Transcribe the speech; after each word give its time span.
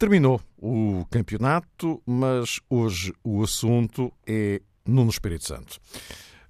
Terminou 0.00 0.40
o 0.56 1.04
campeonato, 1.10 2.02
mas 2.06 2.58
hoje 2.70 3.12
o 3.22 3.42
assunto 3.42 4.10
é 4.26 4.62
Nuno 4.82 5.10
Espírito 5.10 5.46
Santo. 5.46 5.78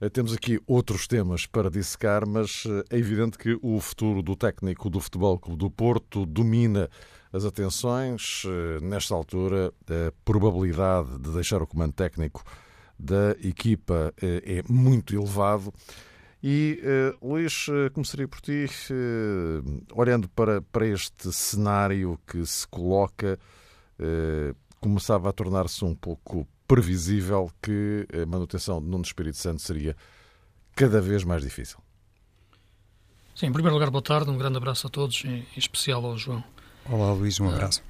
Eh, 0.00 0.09
temos 0.09 0.32
aqui 0.32 0.60
outros 0.68 1.09
temas 1.09 1.46
para 1.46 1.68
dissecar, 1.68 2.24
mas 2.28 2.62
eh, 2.64 2.84
é 2.90 2.96
evidente 2.96 3.36
que 3.36 3.59
o 3.60 3.80
futuro 3.80 4.23
do 4.23 4.36
técnico 4.36 4.88
do 4.88 5.00
Futebol 5.00 5.36
Clube 5.36 5.59
do 5.59 5.68
Porto 5.68 6.24
domina 6.24 6.88
as 7.32 7.45
atenções. 7.45 8.45
Eh, 8.46 8.84
nesta 8.84 9.16
altura, 9.16 9.73
a 9.88 10.12
probabilidade 10.24 11.18
de 11.18 11.32
deixar 11.32 11.60
o 11.60 11.66
comando 11.66 11.92
técnico 11.92 12.45
da 12.96 13.32
equipa 13.42 14.14
é 14.23 14.62
muito 14.68 15.12
elevado. 15.12 15.73
E, 16.42 16.80
uh, 17.22 17.28
Luís, 17.28 17.68
uh, 17.68 17.90
começaria 17.92 18.26
por 18.26 18.40
ti, 18.40 18.64
uh, 18.90 19.84
olhando 19.92 20.26
para, 20.30 20.62
para 20.62 20.86
este 20.86 21.30
cenário 21.32 22.18
que 22.26 22.44
se 22.46 22.66
coloca, 22.66 23.38
uh, 23.98 24.56
começava 24.80 25.28
a 25.28 25.32
tornar-se 25.32 25.84
um 25.84 25.95
pouco 25.95 26.48
previsível 26.66 27.50
que 27.60 28.06
a 28.14 28.24
manutenção 28.24 28.80
de 28.80 28.86
Nuno 28.86 29.04
Espírito 29.04 29.36
Santo 29.36 29.60
seria 29.60 29.95
cada 30.74 31.00
vez 31.00 31.24
mais 31.24 31.42
difícil. 31.42 31.78
Sim, 33.34 33.46
em 33.46 33.52
primeiro 33.52 33.74
lugar, 33.74 33.90
boa 33.90 34.02
tarde, 34.02 34.30
um 34.30 34.38
grande 34.38 34.56
abraço 34.56 34.87
a 34.87 34.90
todos, 34.90 35.22
em 35.24 35.46
especial 35.56 36.04
ao 36.06 36.16
João. 36.16 36.43
Olá, 36.88 37.12
Luís, 37.12 37.38
um 37.38 37.50
abraço 37.50 37.82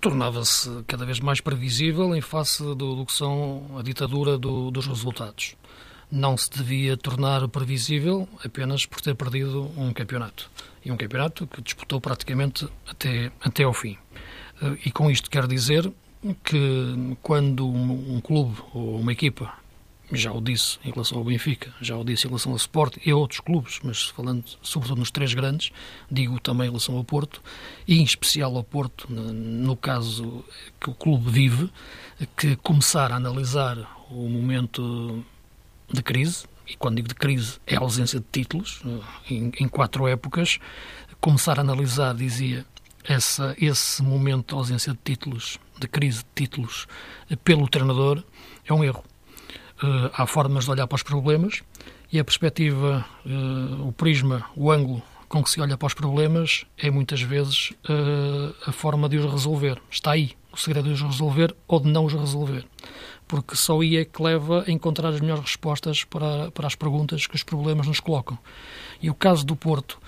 tornava-se 0.00 0.84
cada 0.86 1.04
vez 1.04 1.18
mais 1.18 1.40
previsível 1.40 2.14
em 2.14 2.20
face 2.20 2.62
do, 2.62 2.74
do 2.74 3.04
que 3.04 3.12
são 3.12 3.76
a 3.76 3.82
ditadura 3.82 4.38
do, 4.38 4.70
dos 4.70 4.86
resultados. 4.86 5.56
Não 6.10 6.36
se 6.36 6.50
devia 6.50 6.96
tornar 6.96 7.46
previsível 7.48 8.28
apenas 8.44 8.86
por 8.86 9.00
ter 9.00 9.14
perdido 9.14 9.70
um 9.76 9.92
campeonato. 9.92 10.50
E 10.84 10.90
um 10.90 10.96
campeonato 10.96 11.46
que 11.46 11.60
disputou 11.60 12.00
praticamente 12.00 12.68
até, 12.88 13.32
até 13.40 13.64
ao 13.64 13.74
fim. 13.74 13.98
Eh, 14.62 14.78
e 14.86 14.90
com 14.92 15.10
isto 15.10 15.30
quero 15.30 15.48
dizer 15.48 15.92
que 16.44 17.16
quando 17.22 17.68
um, 17.68 18.16
um 18.16 18.20
clube 18.20 18.56
ou 18.72 19.00
uma 19.00 19.12
equipa 19.12 19.52
já 20.12 20.32
o 20.32 20.40
disse 20.40 20.78
em 20.84 20.90
relação 20.92 21.18
ao 21.18 21.24
Benfica, 21.24 21.74
já 21.80 21.96
o 21.96 22.04
disse 22.04 22.26
em 22.26 22.28
relação 22.28 22.52
ao 22.52 22.56
Sport 22.56 22.98
e 23.04 23.10
a 23.10 23.16
outros 23.16 23.40
clubes, 23.40 23.80
mas 23.82 24.04
falando 24.04 24.44
sobretudo 24.62 24.98
nos 24.98 25.10
três 25.10 25.34
grandes, 25.34 25.72
digo 26.10 26.38
também 26.38 26.66
em 26.66 26.70
relação 26.70 26.96
ao 26.96 27.02
Porto, 27.02 27.42
e 27.88 27.98
em 27.98 28.04
especial 28.04 28.56
ao 28.56 28.62
Porto, 28.62 29.12
no 29.12 29.76
caso 29.76 30.44
que 30.80 30.90
o 30.90 30.94
clube 30.94 31.30
vive, 31.30 31.70
que 32.36 32.54
começar 32.56 33.10
a 33.10 33.16
analisar 33.16 33.76
o 34.08 34.28
momento 34.28 35.24
de 35.92 36.02
crise, 36.02 36.46
e 36.68 36.76
quando 36.76 36.96
digo 36.96 37.08
de 37.08 37.14
crise 37.14 37.58
é 37.66 37.76
a 37.76 37.80
ausência 37.80 38.18
de 38.18 38.26
títulos, 38.30 38.82
em, 39.30 39.52
em 39.60 39.68
quatro 39.68 40.06
épocas, 40.06 40.58
começar 41.20 41.58
a 41.58 41.62
analisar, 41.62 42.14
dizia, 42.14 42.66
essa, 43.04 43.54
esse 43.60 44.02
momento 44.02 44.48
de 44.48 44.54
ausência 44.54 44.92
de 44.92 44.98
títulos, 45.02 45.58
de 45.78 45.86
crise 45.86 46.18
de 46.18 46.26
títulos, 46.34 46.86
pelo 47.44 47.68
treinador, 47.68 48.22
é 48.64 48.72
um 48.72 48.82
erro 48.82 49.04
Uh, 49.76 50.08
há 50.14 50.26
formas 50.26 50.64
de 50.64 50.70
olhar 50.70 50.86
para 50.86 50.96
os 50.96 51.02
problemas 51.02 51.62
e 52.10 52.18
a 52.18 52.24
perspectiva, 52.24 53.04
uh, 53.26 53.86
o 53.86 53.92
prisma, 53.92 54.46
o 54.56 54.72
ângulo 54.72 55.02
com 55.28 55.42
que 55.44 55.50
se 55.50 55.60
olha 55.60 55.76
para 55.76 55.84
os 55.84 55.92
problemas 55.92 56.64
é 56.78 56.90
muitas 56.90 57.20
vezes 57.20 57.72
uh, 57.86 58.54
a 58.66 58.72
forma 58.72 59.06
de 59.06 59.18
os 59.18 59.30
resolver. 59.30 59.78
Está 59.90 60.12
aí 60.12 60.32
o 60.50 60.56
segredo 60.56 60.88
de 60.88 60.94
os 60.94 61.02
resolver 61.02 61.54
ou 61.68 61.78
de 61.78 61.90
não 61.90 62.06
os 62.06 62.14
resolver. 62.14 62.64
Porque 63.28 63.56
só 63.56 63.80
aí 63.80 63.96
é 63.96 64.04
que 64.04 64.22
leva 64.22 64.64
a 64.66 64.70
encontrar 64.70 65.08
as 65.08 65.20
melhores 65.20 65.42
respostas 65.42 66.04
para, 66.04 66.50
para 66.52 66.66
as 66.66 66.74
perguntas 66.74 67.26
que 67.26 67.34
os 67.34 67.42
problemas 67.42 67.86
nos 67.86 67.98
colocam. 67.98 68.38
E 69.02 69.10
o 69.10 69.14
caso 69.14 69.44
do 69.44 69.56
Porto 69.56 69.98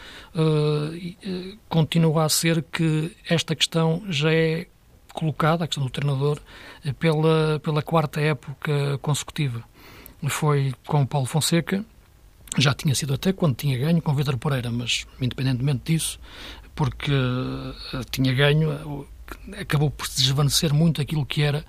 continua 1.68 2.24
a 2.24 2.28
ser 2.28 2.62
que 2.62 3.14
esta 3.28 3.56
questão 3.56 4.02
já 4.08 4.32
é 4.32 4.66
colocada, 5.18 5.64
a 5.64 5.66
questão 5.66 5.84
do 5.84 5.90
treinador, 5.90 6.38
eh, 6.84 6.92
pela, 6.92 7.58
pela 7.60 7.82
quarta 7.82 8.20
época 8.20 8.98
consecutiva. 9.02 9.64
Foi 10.28 10.72
com 10.86 11.04
Paulo 11.04 11.26
Fonseca, 11.26 11.84
já 12.56 12.72
tinha 12.72 12.94
sido 12.94 13.14
até 13.14 13.32
quando 13.32 13.56
tinha 13.56 13.76
ganho 13.76 14.00
com 14.00 14.12
o 14.12 14.14
Vitor 14.14 14.36
Pereira, 14.38 14.70
mas 14.70 15.06
independentemente 15.20 15.92
disso, 15.92 16.20
porque 16.74 17.12
uh, 17.12 18.04
tinha 18.10 18.32
ganho, 18.32 18.70
uh, 18.70 19.06
acabou 19.60 19.90
por 19.90 20.06
se 20.06 20.22
desvanecer 20.22 20.72
muito 20.72 21.00
aquilo 21.00 21.26
que 21.26 21.42
era 21.42 21.64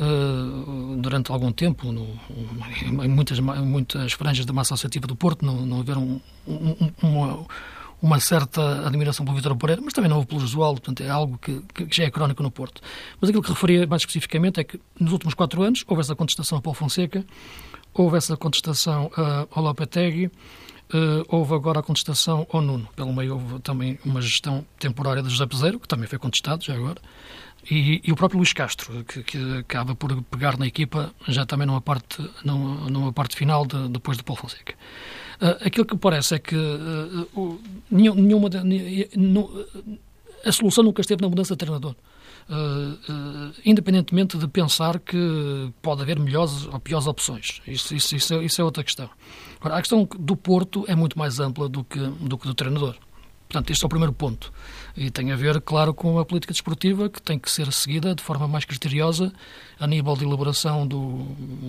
uh, 0.00 0.96
durante 0.96 1.30
algum 1.32 1.52
tempo, 1.52 1.92
no, 1.92 2.08
em 2.82 3.08
muitas, 3.08 3.38
muitas 3.40 4.12
franjas 4.12 4.46
da 4.46 4.52
massa 4.52 4.74
associativa 4.74 5.06
do 5.06 5.16
Porto, 5.16 5.44
não, 5.44 5.66
não 5.66 5.78
um, 5.78 6.20
um, 6.46 6.92
uma, 7.02 7.46
uma 8.00 8.20
certa 8.20 8.86
admiração 8.86 9.24
pelo 9.24 9.36
Vitor 9.36 9.56
Pereira, 9.56 9.82
mas 9.84 9.92
também 9.92 10.08
não 10.08 10.16
houve 10.16 10.28
pelo 10.28 10.40
Josual, 10.40 10.74
portanto 10.74 11.02
é 11.02 11.10
algo 11.10 11.38
que, 11.38 11.60
que, 11.74 11.86
já 11.90 12.04
é 12.04 12.10
crónico 12.10 12.42
no 12.42 12.50
Porto. 12.50 12.80
Mas 13.20 13.30
aquilo 13.30 13.42
que 13.42 13.50
referia 13.50 13.86
mais 13.86 14.02
especificamente 14.02 14.60
é 14.60 14.64
que 14.64 14.80
nos 14.98 15.12
últimos 15.12 15.34
quatro 15.34 15.62
anos 15.62 15.84
houve 15.86 16.00
essa 16.00 16.14
contestação 16.14 16.58
a 16.58 16.62
Paulo 16.62 16.78
Fonseca, 16.78 17.24
houve 17.92 18.16
essa 18.16 18.36
contestação 18.36 19.10
ao 19.50 19.62
Lopetegui, 19.62 20.26
uh, 20.26 21.24
houve 21.28 21.54
agora 21.54 21.80
a 21.80 21.82
contestação 21.82 22.46
ao 22.52 22.60
Nuno. 22.60 22.88
Pelo 22.94 23.12
meio 23.12 23.34
houve 23.34 23.58
também 23.60 23.98
uma 24.04 24.20
gestão 24.20 24.64
temporária 24.78 25.22
de 25.22 25.28
José 25.28 25.46
Peseiro, 25.46 25.80
que 25.80 25.88
também 25.88 26.06
foi 26.06 26.18
contestado 26.18 26.64
já 26.64 26.74
agora, 26.74 27.00
e, 27.70 28.00
e, 28.04 28.12
o 28.12 28.16
próprio 28.16 28.38
Luís 28.38 28.52
Castro, 28.52 29.04
que, 29.04 29.22
que, 29.22 29.58
acaba 29.58 29.94
por 29.94 30.22
pegar 30.22 30.58
na 30.58 30.66
equipa 30.66 31.12
já 31.26 31.44
também 31.44 31.66
numa 31.66 31.80
parte, 31.80 32.18
numa, 32.44 33.12
parte 33.12 33.36
final 33.36 33.66
de, 33.66 33.88
depois 33.88 34.16
de 34.16 34.24
Paulo 34.24 34.40
Fonseca. 34.40 34.74
Uh, 35.40 35.66
aquilo 35.66 35.84
que 35.84 35.96
parece 35.96 36.34
é 36.34 36.38
que 36.38 36.56
uh, 36.56 37.60
nenhuma, 37.90 38.48
nenhuma, 38.64 39.48
a 40.44 40.52
solução 40.52 40.82
nunca 40.82 41.00
esteve 41.00 41.20
na 41.22 41.28
mudança 41.28 41.54
de 41.54 41.58
treinador. 41.58 41.94
Uh, 42.48 43.52
independentemente 43.66 44.38
de 44.38 44.48
pensar 44.48 44.98
que 44.98 45.70
pode 45.82 46.00
haver 46.00 46.18
melhores 46.18 46.64
ou 46.66 46.80
piores 46.80 47.06
opções. 47.06 47.60
Isso, 47.66 47.94
isso, 47.94 48.16
isso, 48.16 48.34
é, 48.34 48.44
isso 48.44 48.60
é 48.60 48.64
outra 48.64 48.82
questão. 48.82 49.10
Agora, 49.60 49.76
a 49.76 49.78
questão 49.80 50.08
do 50.18 50.34
Porto 50.34 50.86
é 50.88 50.94
muito 50.94 51.18
mais 51.18 51.38
ampla 51.38 51.68
do 51.68 51.84
que, 51.84 51.98
do 51.98 52.38
que 52.38 52.46
do 52.46 52.54
treinador. 52.54 52.96
Portanto, 53.48 53.70
este 53.70 53.82
é 53.82 53.86
o 53.86 53.88
primeiro 53.88 54.12
ponto. 54.12 54.52
E 54.94 55.10
tem 55.10 55.32
a 55.32 55.36
ver, 55.36 55.60
claro, 55.62 55.94
com 55.94 56.18
a 56.18 56.24
política 56.24 56.52
desportiva 56.52 57.08
que 57.08 57.22
tem 57.22 57.38
que 57.38 57.50
ser 57.50 57.72
seguida 57.72 58.14
de 58.14 58.22
forma 58.22 58.46
mais 58.46 58.64
criteriosa 58.64 59.32
a 59.80 59.86
nível 59.86 60.14
de 60.16 60.24
elaboração 60.24 60.86
do, 60.86 61.24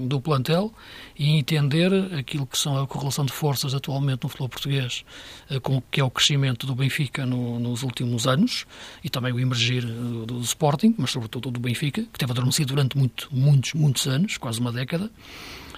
do 0.08 0.20
plantel 0.20 0.74
e 1.18 1.38
entender 1.38 1.94
aquilo 2.18 2.46
que 2.46 2.58
são 2.58 2.82
a 2.82 2.88
correlação 2.88 3.24
de 3.24 3.32
forças 3.32 3.74
atualmente 3.74 4.24
no 4.24 4.30
futebol 4.30 4.50
português, 4.50 5.06
eh, 5.50 5.60
com 5.60 5.78
o 5.78 5.82
que 5.82 6.02
é 6.02 6.04
o 6.04 6.10
crescimento 6.10 6.66
do 6.66 6.76
Benfica 6.76 7.26
no, 7.26 7.60
nos 7.60 7.84
últimos 7.84 8.28
anos 8.28 8.66
e 9.04 9.10
também 9.10 9.32
o 9.32 9.40
emergir 9.40 9.86
do, 9.86 10.26
do 10.26 10.42
Sporting, 10.42 10.96
mas 10.98 11.12
sobretudo 11.12 11.52
do 11.52 11.60
Benfica, 11.60 12.02
que 12.02 12.20
teve 12.20 12.32
adormecido 12.32 12.74
durante 12.74 12.98
muito, 12.98 13.30
muitos, 13.32 13.74
muitos 13.74 14.08
anos, 14.08 14.38
quase 14.38 14.60
uma 14.60 14.72
década 14.72 15.10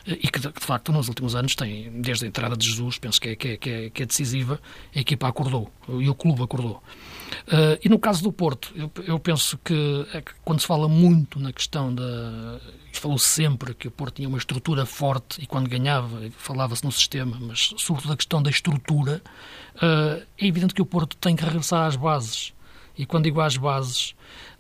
e 0.06 0.28
que, 0.28 0.40
de 0.40 0.52
facto, 0.56 0.92
nos 0.92 1.08
últimos 1.08 1.36
anos 1.36 1.56
tem, 1.56 2.02
desde 2.02 2.26
a 2.26 2.28
entrada 2.28 2.58
de 2.58 2.68
Jesus, 2.68 2.98
penso 2.98 3.22
que 3.22 3.30
é, 3.30 3.36
que 3.36 3.48
é, 3.50 3.58
que 3.58 3.70
é, 3.70 3.90
que 3.90 4.04
é 4.04 4.06
decisiva, 4.06 4.60
a 4.96 5.00
equipa 5.00 5.28
acordou 5.28 5.72
e 5.88 6.10
o 6.10 6.16
clube 6.16 6.42
acordou. 6.42 6.82
Uh, 7.48 7.80
e 7.84 7.90
no 7.90 8.00
caso 8.00 8.24
do 8.24 8.32
Porto, 8.32 8.72
eu, 8.76 8.92
eu 9.06 9.20
penso 9.20 9.58
que, 9.64 10.08
é 10.14 10.22
que, 10.22 10.32
quando 10.44 10.60
se 10.60 10.68
fala 10.68 10.88
muito 10.88 11.40
na 11.40 11.54
questão 11.54 11.94
da. 11.94 12.60
Falou 12.94 13.18
-se 13.18 13.28
sempre 13.28 13.74
que 13.74 13.88
o 13.88 13.92
Porto 13.92 14.16
tinha 14.16 14.28
uma 14.28 14.38
estrutura 14.38 14.86
forte 14.86 15.42
e 15.42 15.46
quando 15.46 15.70
ganhava 15.70 16.30
falava-se 16.38 16.84
no 16.84 16.92
sistema, 16.92 17.38
mas 17.40 17.74
sobretudo 17.78 18.14
a 18.14 18.18
questão 18.18 18.44
da 18.44 18.50
estrutura, 18.50 19.22
uh, 19.76 20.22
é 20.38 20.46
evidente 20.46 20.74
que 20.74 20.82
o 20.82 20.86
Porto 20.86 21.16
tem 21.18 21.36
que 21.36 21.44
regressar 21.44 21.88
às 21.88 21.96
bases. 21.96 22.54
E 22.98 23.06
quando 23.06 23.24
digo 23.24 23.40
às 23.40 23.56
bases, 23.56 24.14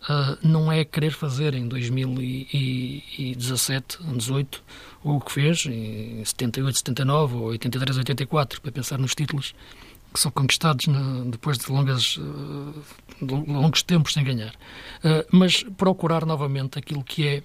uh, 0.03 0.37
não 0.41 0.71
é 0.71 0.85
querer 0.85 1.11
fazer 1.11 1.53
em 1.53 1.67
2017, 1.67 4.01
18, 4.01 4.63
o 5.03 5.19
que 5.19 5.31
fez 5.31 5.65
em 5.65 6.23
78, 6.23 6.77
79 6.77 7.35
ou 7.35 7.43
83, 7.45 7.97
84, 7.97 8.61
para 8.61 8.71
pensar 8.71 8.97
nos 8.97 9.15
títulos 9.15 9.53
que 10.13 10.19
são 10.19 10.31
conquistados 10.31 10.87
depois 11.27 11.57
de, 11.57 11.71
longas, 11.71 12.17
uh, 12.17 12.73
de 13.21 13.33
longos 13.33 13.81
tempos 13.81 14.13
sem 14.13 14.23
ganhar. 14.23 14.53
Uh, 14.97 15.25
mas 15.31 15.63
procurar 15.77 16.25
novamente 16.25 16.77
aquilo 16.77 17.01
que 17.01 17.25
é 17.25 17.43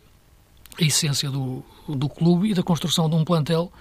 a 0.81 0.85
essência 0.85 1.31
do, 1.31 1.63
do 1.89 2.09
clube 2.09 2.51
e 2.51 2.55
da 2.55 2.63
construção 2.63 3.09
de 3.09 3.15
um 3.15 3.25
plantel 3.25 3.73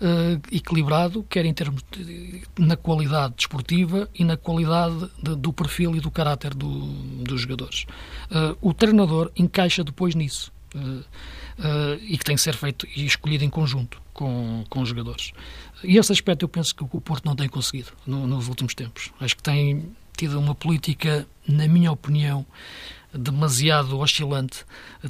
uh, 0.00 0.40
equilibrado, 0.50 1.24
quer 1.28 1.44
em 1.44 1.54
termos 1.54 1.82
de, 1.90 2.42
na 2.58 2.76
qualidade 2.76 3.34
desportiva 3.36 4.08
e 4.14 4.24
na 4.24 4.36
qualidade 4.36 5.10
de, 5.22 5.36
do 5.36 5.52
perfil 5.52 5.94
e 5.94 6.00
do 6.00 6.10
caráter 6.10 6.54
do, 6.54 6.68
dos 7.22 7.42
jogadores. 7.42 7.86
Uh, 8.30 8.56
o 8.60 8.74
treinador 8.74 9.30
encaixa 9.36 9.84
depois 9.84 10.14
nisso. 10.14 10.52
Uh, 10.74 11.04
e 12.02 12.16
que 12.16 12.24
tem 12.24 12.36
que 12.36 12.42
ser 12.42 12.56
feito 12.56 12.86
e 12.96 13.04
escolhido 13.04 13.44
em 13.44 13.50
conjunto 13.50 14.00
com, 14.12 14.64
com 14.68 14.80
os 14.80 14.88
jogadores. 14.88 15.32
E 15.82 15.96
esse 15.96 16.12
aspecto 16.12 16.44
eu 16.44 16.48
penso 16.48 16.74
que 16.74 16.82
o 16.82 17.00
Porto 17.00 17.24
não 17.24 17.34
tem 17.34 17.48
conseguido 17.48 17.92
no, 18.06 18.26
nos 18.26 18.48
últimos 18.48 18.74
tempos. 18.74 19.10
Acho 19.20 19.36
que 19.36 19.42
tem 19.42 19.94
tido 20.16 20.38
uma 20.38 20.54
política, 20.54 21.26
na 21.48 21.66
minha 21.66 21.90
opinião, 21.90 22.44
demasiado 23.12 23.98
oscilante. 23.98 24.64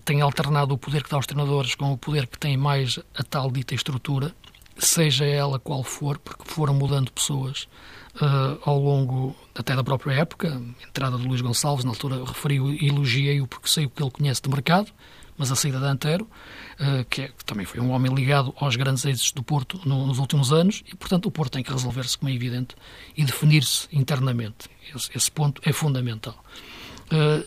Tem 0.05 0.20
alternado 0.20 0.75
o 0.75 0.79
poder 0.79 1.02
que 1.02 1.11
dá 1.11 1.17
aos 1.17 1.26
treinadores 1.26 1.75
com 1.75 1.93
o 1.93 1.99
poder 1.99 2.26
que 2.26 2.38
tem 2.38 2.56
mais 2.56 2.99
a 3.14 3.23
tal 3.23 3.50
dita 3.50 3.75
estrutura, 3.75 4.35
seja 4.79 5.25
ela 5.25 5.58
qual 5.58 5.82
for, 5.82 6.19
porque 6.19 6.44
foram 6.47 6.75
mudando 6.75 7.12
pessoas 7.12 7.69
uh, 8.17 8.58
ao 8.64 8.79
longo 8.79 9.37
até 9.55 9.75
da 9.75 9.85
própria 9.85 10.14
época. 10.14 10.49
A 10.49 10.88
entrada 10.88 11.19
de 11.19 11.26
Luís 11.26 11.41
Gonçalves, 11.41 11.85
na 11.85 11.91
altura 11.91 12.25
referiu 12.25 12.73
e 12.73 12.88
elogiei-o 12.88 13.47
porque 13.47 13.69
sei 13.69 13.87
o 13.87 13.91
que 13.91 14.02
ele 14.02 14.11
conhece 14.11 14.41
de 14.41 14.49
mercado, 14.49 14.91
mas 15.41 15.51
a 15.51 15.57
saída 15.57 15.79
de 15.79 15.87
Antero, 15.87 16.29
que, 17.09 17.23
é, 17.23 17.29
que, 17.29 17.45
também 17.47 17.65
foi 17.65 17.81
um 17.81 17.91
homem 17.93 18.15
ligado 18.15 18.53
aos 18.59 18.77
grandes 18.77 19.07
êxitos 19.07 19.33
do 19.33 19.43
Porto 19.43 19.81
no, 19.87 20.07
nos 20.07 20.19
últimos 20.19 20.53
anos, 20.53 20.85
e 20.87 20.95
portanto 20.95 21.25
o 21.25 21.31
Porto 21.31 21.55
tem 21.55 21.63
que 21.63 21.73
resolver-se, 21.73 22.19
como 22.19 22.31
é 22.31 22.35
evidente, 22.35 22.77
e 23.17 23.25
definir-se 23.25 23.89
internamente. 23.91 24.69
Esse, 24.95 25.11
esse, 25.15 25.31
ponto 25.31 25.63
é 25.65 25.73
fundamental. 25.73 26.45
Uh, 27.11 27.43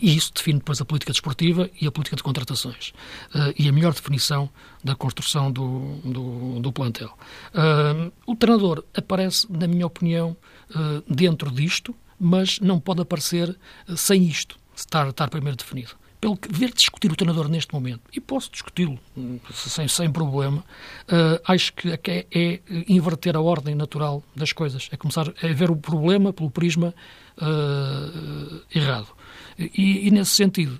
e 0.00 0.16
isso 0.16 0.32
define 0.34 0.58
depois 0.58 0.80
a 0.80 0.84
política 0.84 1.12
desportiva 1.12 1.70
e 1.80 1.86
a 1.86 1.92
política 1.92 2.16
de 2.16 2.22
contratações. 2.22 2.90
Uh, 3.34 3.52
e 3.58 3.68
a 3.68 3.72
melhor 3.72 3.92
definição 3.92 4.48
da 4.82 4.94
construção 4.94 5.52
do, 5.52 5.96
do, 6.04 6.60
do 6.60 6.72
plantel. 6.72 7.16
Uh, 7.54 8.10
o 8.26 8.34
treinador 8.34 8.84
aparece, 8.94 9.46
na 9.50 9.66
minha 9.66 9.86
opinião, 9.86 10.36
uh, 10.70 11.14
dentro 11.14 11.50
disto, 11.50 11.94
mas 12.18 12.58
não 12.60 12.80
pode 12.80 13.02
aparecer 13.02 13.56
sem 13.96 14.24
isto, 14.24 14.56
estar, 14.74 15.08
estar 15.08 15.28
primeiro 15.28 15.56
definido. 15.56 15.92
Pelo 16.20 16.36
que 16.36 16.52
ver 16.52 16.72
discutir 16.72 17.10
o 17.10 17.16
treinador 17.16 17.48
neste 17.48 17.72
momento, 17.72 18.02
e 18.14 18.20
posso 18.20 18.50
discuti-lo 18.52 18.98
sem, 19.54 19.88
sem 19.88 20.12
problema, 20.12 20.62
acho 21.46 21.72
que 21.72 21.88
é, 21.88 22.26
é, 22.30 22.60
inverter 22.86 23.36
a 23.36 23.40
ordem 23.40 23.74
natural 23.74 24.22
das 24.36 24.52
coisas, 24.52 24.90
é 24.92 24.98
começar 24.98 25.32
a 25.42 25.46
ver 25.54 25.70
o 25.70 25.76
problema 25.76 26.30
pelo 26.30 26.50
prisma 26.50 26.94
errado. 28.74 29.08
E, 29.58 30.08
e, 30.08 30.10
nesse 30.10 30.32
sentido, 30.32 30.78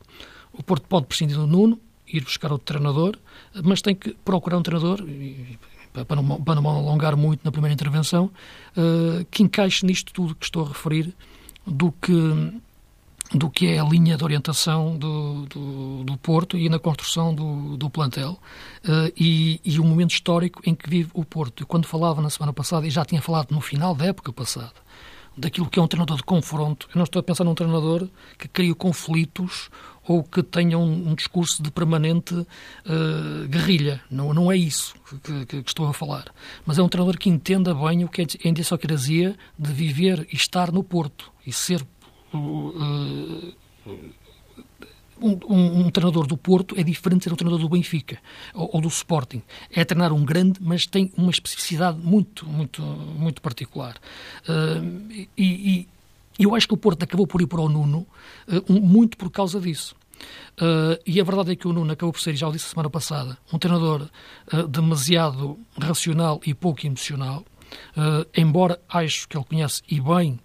o 0.53 0.63
Porto 0.63 0.87
pode 0.87 1.07
prescindir 1.07 1.37
do 1.37 1.47
Nuno, 1.47 1.81
ir 2.07 2.23
buscar 2.23 2.53
outro 2.53 2.67
treinador, 2.67 3.17
mas 3.65 3.81
tem 3.81 3.95
que 3.95 4.15
procurar 4.25 4.59
um 4.59 4.63
treinador, 4.63 5.01
e, 5.09 5.59
para, 5.93 6.21
não, 6.21 6.43
para 6.43 6.61
não 6.61 6.69
alongar 6.69 7.17
muito 7.17 7.41
na 7.45 7.51
primeira 7.51 7.73
intervenção, 7.73 8.31
uh, 8.77 9.25
que 9.31 9.43
encaixe 9.43 9.85
nisto 9.85 10.13
tudo 10.13 10.35
que 10.35 10.45
estou 10.45 10.65
a 10.65 10.69
referir, 10.69 11.15
do 11.67 11.93
que, 11.93 12.13
do 13.33 13.49
que 13.49 13.69
é 13.69 13.79
a 13.79 13.85
linha 13.85 14.17
de 14.17 14.25
orientação 14.25 14.97
do, 14.97 15.47
do, 15.47 16.05
do 16.05 16.17
Porto 16.19 16.57
e 16.59 16.69
na 16.69 16.79
construção 16.79 17.33
do, 17.35 17.77
do 17.77 17.89
plantel 17.89 18.33
uh, 18.85 19.13
e, 19.17 19.61
e 19.65 19.79
o 19.79 19.85
momento 19.85 20.11
histórico 20.11 20.61
em 20.67 20.75
que 20.75 20.91
vive 20.91 21.11
o 21.15 21.25
Porto. 21.25 21.65
Quando 21.67 21.87
falava 21.87 22.21
na 22.21 22.29
semana 22.29 22.53
passada, 22.53 22.87
e 22.87 22.91
já 22.91 23.05
tinha 23.05 23.23
falado 23.23 23.53
no 23.53 23.61
final 23.61 23.95
da 23.95 24.07
época 24.07 24.33
passada, 24.33 24.73
daquilo 25.37 25.69
que 25.69 25.79
é 25.79 25.83
um 25.83 25.87
treinador 25.87 26.17
de 26.17 26.25
confronto. 26.25 26.89
Eu 26.93 26.99
não 26.99 27.05
estou 27.05 27.21
a 27.21 27.23
pensar 27.23 27.45
num 27.45 27.55
treinador 27.55 28.09
que 28.37 28.49
crie 28.49 28.75
conflitos 28.75 29.71
ou 30.07 30.25
que 30.25 30.43
tenha 30.43 30.77
um, 30.77 31.11
um 31.11 31.15
discurso 31.15 31.63
de 31.63 31.71
permanente 31.71 32.35
uh, 32.35 33.49
guerrilha. 33.49 34.01
Não, 34.11 34.35
não 34.35 34.51
é 34.51 34.57
isso 34.57 34.95
que, 35.23 35.47
que, 35.47 35.63
que, 35.63 35.69
estou 35.69 35.87
a 35.87 35.95
falar. 35.95 36.25
Mas 36.67 36.79
é 36.79 36.83
um 36.83 36.89
treinador 36.89 37.17
que 37.17 37.29
entenda 37.29 37.73
bem 37.73 38.05
o 38.05 38.09
que 38.09 38.23
é 38.23 38.27
a 38.45 38.49
idiosincrasia 38.49 39.37
de 39.57 39.73
viver 39.73 40.27
e 40.33 40.35
estar 40.35 40.73
no 40.73 40.83
Porto 40.83 41.31
e 41.47 41.53
ser 41.53 41.87
um, 42.33 43.53
um, 45.23 45.81
um, 45.81 45.91
treinador 45.91 46.27
do 46.27 46.37
Porto 46.37 46.79
é 46.79 46.83
diferente 46.83 47.21
de 47.21 47.25
ser 47.25 47.33
um 47.33 47.37
treinador 47.37 47.61
do 47.61 47.69
Benfica 47.69 48.19
ou, 48.55 48.71
ou, 48.75 48.81
do 48.81 48.89
Sporting. 48.89 49.43
É 49.71 49.85
treinar 49.85 50.13
um 50.13 50.25
grande, 50.25 50.61
mas 50.61 50.87
tem 50.87 51.13
uma 51.17 51.31
especificidade 51.31 51.99
muito, 51.99 52.47
muito, 52.47 52.83
muito 52.83 53.43
particular. 53.43 53.97
Uh, 54.49 55.11
e, 55.13 55.29
e, 55.37 55.89
eu 56.39 56.55
acho 56.55 56.67
que 56.67 56.75
o 56.75 56.77
Porto 56.77 57.03
acabou 57.03 57.27
por 57.27 57.43
ir 57.43 57.47
para 57.47 57.61
o 57.61 57.69
Nuno 57.69 58.07
uh, 58.49 58.73
muito 58.73 59.17
por 59.17 59.31
causa 59.31 59.61
disso. 59.61 59.95
Uh, 60.61 61.01
e 61.07 61.21
a 61.21 61.25
verdade 61.25 61.53
é 61.53 61.57
que 61.57 61.69
o 61.69 61.73
Nuno 61.73 61.93
acabou 61.93 62.13
por 62.13 62.21
ser, 62.21 62.35
já 62.35 62.49
o 62.49 62.53
disse 62.53 62.67
semana 62.67 62.91
passada, 62.91 63.37
um 63.53 63.59
treinador 63.59 64.09
demasiado 64.69 65.59
racional 65.79 66.41
e 66.47 66.55
pouco 66.55 66.87
emocional. 66.87 67.45
embora 68.37 68.81
acho 68.89 69.29
que 69.29 69.37
ele 69.37 69.45
conhece 69.45 69.83
e 69.89 70.01
bem 70.01 70.39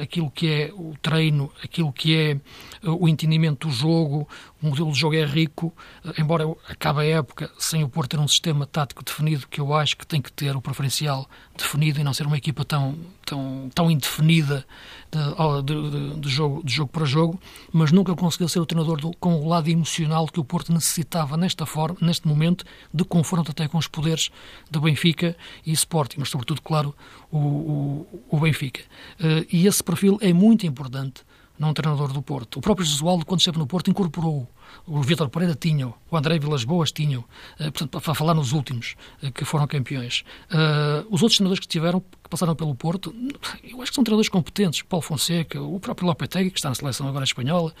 aquilo 0.00 0.30
que 0.30 0.48
é 0.48 0.72
o 0.74 0.94
treino, 1.00 1.50
aquilo 1.62 1.92
que 1.92 2.16
é 2.16 2.30
eh, 2.32 2.40
o 2.82 3.08
entendimento 3.08 3.68
do 3.68 3.72
jogo, 3.72 4.28
o 4.62 4.66
modelo 4.66 4.92
de 4.92 4.98
jogo 4.98 5.14
é 5.14 5.24
rico, 5.24 5.74
eh, 6.04 6.20
embora 6.20 6.44
acabe 6.68 7.00
a 7.00 7.04
época 7.04 7.50
sem 7.58 7.84
o 7.84 7.88
Porto 7.88 8.10
ter 8.10 8.18
um 8.18 8.28
sistema 8.28 8.66
tático 8.66 9.04
definido, 9.04 9.46
que 9.48 9.60
eu 9.60 9.74
acho 9.74 9.96
que 9.96 10.06
tem 10.06 10.20
que 10.20 10.32
ter 10.32 10.56
o 10.56 10.60
preferencial 10.60 11.28
definido 11.60 12.00
e 12.00 12.04
não 12.04 12.12
ser 12.12 12.26
uma 12.26 12.36
equipa 12.36 12.64
tão, 12.64 12.96
tão, 13.24 13.70
tão 13.74 13.90
indefinida 13.90 14.66
de, 15.10 15.74
de, 15.74 16.20
de, 16.20 16.28
jogo, 16.28 16.64
de 16.64 16.72
jogo 16.72 16.90
para 16.90 17.04
jogo, 17.04 17.40
mas 17.72 17.92
nunca 17.92 18.14
conseguiu 18.14 18.48
ser 18.48 18.60
o 18.60 18.66
treinador 18.66 19.00
do, 19.00 19.10
com 19.18 19.34
o 19.34 19.48
lado 19.48 19.68
emocional 19.68 20.26
que 20.26 20.40
o 20.40 20.44
Porto 20.44 20.72
necessitava 20.72 21.36
nesta 21.36 21.66
forma, 21.66 21.96
neste 22.00 22.26
momento, 22.26 22.64
de 22.92 23.04
confronto 23.04 23.50
até 23.50 23.68
com 23.68 23.78
os 23.78 23.86
poderes 23.86 24.30
do 24.70 24.80
Benfica 24.80 25.36
e 25.64 25.72
Sporting, 25.72 26.16
mas 26.18 26.30
sobretudo, 26.30 26.62
claro, 26.62 26.94
o, 27.30 27.38
o, 27.38 28.24
o 28.30 28.40
Benfica. 28.40 28.80
Uh, 29.20 29.46
e 29.52 29.66
esse 29.66 29.82
perfil 29.82 30.18
é 30.20 30.32
muito 30.32 30.66
importante 30.66 31.22
num 31.60 31.74
treinador 31.74 32.10
do 32.10 32.22
Porto. 32.22 32.56
O 32.56 32.60
próprio 32.62 32.86
Jesualdo, 32.86 33.26
quando 33.26 33.40
esteve 33.40 33.58
no 33.58 33.66
Porto, 33.66 33.90
incorporou 33.90 34.48
o 34.86 35.02
Vítor 35.02 35.28
Pereira 35.28 35.54
tinha, 35.54 35.88
o 35.88 36.16
André 36.16 36.38
Vilas 36.38 36.64
Boas 36.64 36.90
tinham, 36.90 37.20
uh, 37.20 37.64
portanto, 37.64 38.00
para 38.00 38.14
falar 38.14 38.32
nos 38.32 38.52
últimos 38.52 38.96
uh, 39.22 39.30
que 39.30 39.44
foram 39.44 39.66
campeões. 39.66 40.24
Uh, 40.50 41.06
os 41.10 41.22
outros 41.22 41.36
treinadores 41.36 41.60
que 41.60 41.68
tiveram, 41.68 42.00
que 42.00 42.30
passaram 42.30 42.54
pelo 42.56 42.74
Porto, 42.74 43.14
eu 43.62 43.82
acho 43.82 43.92
que 43.92 43.94
são 43.94 44.02
treinadores 44.02 44.30
competentes. 44.30 44.80
Paulo 44.82 45.02
Fonseca, 45.02 45.60
o 45.60 45.78
próprio 45.78 46.06
Lopetegui, 46.06 46.50
que 46.50 46.58
está 46.58 46.70
na 46.70 46.74
seleção 46.74 47.06
agora 47.06 47.24
espanhola. 47.24 47.74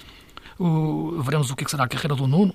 O, 0.58 1.22
veremos 1.22 1.50
o 1.50 1.56
que, 1.56 1.64
é 1.64 1.68
será 1.68 1.84
a 1.84 1.88
carreira 1.88 2.14
do 2.14 2.26
Nuno. 2.26 2.54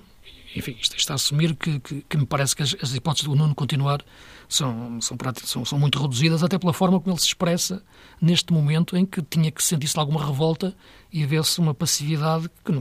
Enfim, 0.54 0.76
isto 0.80 0.96
está 0.96 1.14
a 1.14 1.16
assumir 1.16 1.56
que, 1.56 1.80
que, 1.80 2.04
que 2.08 2.16
me 2.16 2.24
parece 2.24 2.54
que 2.54 2.62
as, 2.62 2.74
as, 2.80 2.94
hipóteses 2.94 3.28
do 3.28 3.34
Nuno 3.34 3.54
continuar 3.54 4.02
são, 4.48 5.00
são, 5.00 5.16
são, 5.44 5.64
são 5.64 5.78
muito 5.78 6.00
reduzidas, 6.00 6.42
até 6.42 6.58
pela 6.58 6.72
forma 6.72 7.00
como 7.00 7.14
ele 7.14 7.20
se 7.20 7.28
expressa 7.28 7.82
neste 8.20 8.52
momento 8.52 8.96
em 8.96 9.04
que 9.04 9.22
tinha 9.22 9.50
que 9.50 9.62
sentir-se 9.62 9.98
alguma 9.98 10.24
revolta 10.24 10.74
e 11.12 11.24
vê-se 11.24 11.58
uma 11.60 11.74
passividade 11.74 12.50
que, 12.64 12.72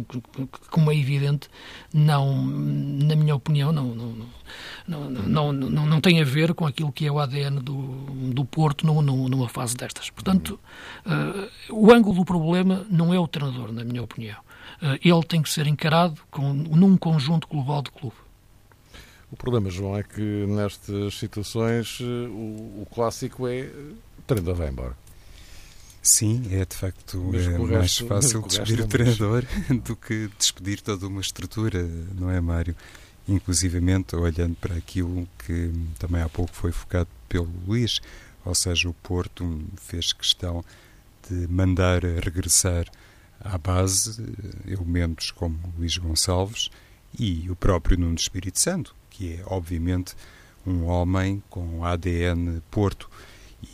como 0.69 0.91
é 0.91 0.97
evidente, 0.97 1.49
não, 1.93 2.45
na 2.45 3.15
minha 3.15 3.35
opinião, 3.35 3.71
não, 3.71 3.95
não, 4.87 5.53
não, 5.53 5.53
não, 5.53 6.01
tem 6.01 6.21
a 6.21 6.25
ver 6.25 6.53
com 6.53 6.65
aquilo 6.65 6.91
que 6.91 7.05
é 7.05 7.11
o 7.11 7.19
ADN 7.19 7.61
do, 7.61 7.75
do 8.33 8.45
Porto 8.45 8.85
numa 8.85 9.47
fase 9.49 9.75
destas. 9.75 10.09
Portanto, 10.09 10.59
uh, 11.05 11.73
o 11.73 11.91
ângulo 11.93 12.15
do 12.15 12.25
problema 12.25 12.85
não 12.89 13.13
é 13.13 13.19
o 13.19 13.27
treinador, 13.27 13.71
na 13.71 13.83
minha 13.83 14.03
opinião. 14.03 14.39
Uh, 14.81 14.99
ele 15.03 15.23
tem 15.23 15.41
que 15.41 15.49
ser 15.49 15.67
encarado 15.67 16.19
com, 16.29 16.53
num 16.53 16.97
conjunto 16.97 17.47
global 17.47 17.81
de 17.81 17.91
clube. 17.91 18.24
O 19.31 19.35
problema, 19.35 19.69
João, 19.69 19.97
é 19.97 20.03
que 20.03 20.21
nestas 20.21 21.17
situações 21.17 21.99
eh, 22.01 22.27
o, 22.29 22.81
o 22.81 22.87
clássico 22.93 23.47
é 23.47 23.69
o 24.17 24.21
treinador 24.25 24.55
vai 24.55 24.69
embora. 24.69 24.95
Sim, 26.01 26.43
é 26.51 26.63
de 26.63 26.75
facto 26.75 27.31
é 27.33 27.57
mais 27.57 27.97
fácil 27.97 28.43
despedir 28.43 28.81
o 28.81 28.87
treinador 28.87 29.43
do 29.83 29.95
que 29.95 30.29
despedir 30.37 30.79
toda 30.79 31.07
uma 31.07 31.19
estrutura, 31.19 31.81
não 32.13 32.29
é, 32.29 32.39
Mário? 32.39 32.75
Inclusivamente, 33.27 34.15
olhando 34.15 34.55
para 34.55 34.75
aquilo 34.75 35.27
que 35.39 35.71
também 35.97 36.21
há 36.21 36.29
pouco 36.29 36.53
foi 36.53 36.71
focado 36.71 37.09
pelo 37.27 37.49
Luís, 37.65 38.01
ou 38.45 38.53
seja, 38.53 38.87
o 38.87 38.93
Porto 38.93 39.63
fez 39.77 40.13
questão 40.13 40.63
de 41.27 41.47
mandar 41.47 42.03
regressar 42.03 42.85
à 43.39 43.57
base 43.57 44.23
elementos 44.67 45.31
como 45.31 45.57
Luís 45.75 45.97
Gonçalves 45.97 46.69
e 47.17 47.49
o 47.49 47.55
próprio 47.55 47.97
Nuno 47.97 48.15
Espírito 48.15 48.59
Santo, 48.59 48.95
que 49.15 49.35
é, 49.35 49.43
obviamente, 49.45 50.13
um 50.65 50.85
homem 50.85 51.41
com 51.49 51.85
ADN 51.85 52.61
Porto 52.69 53.09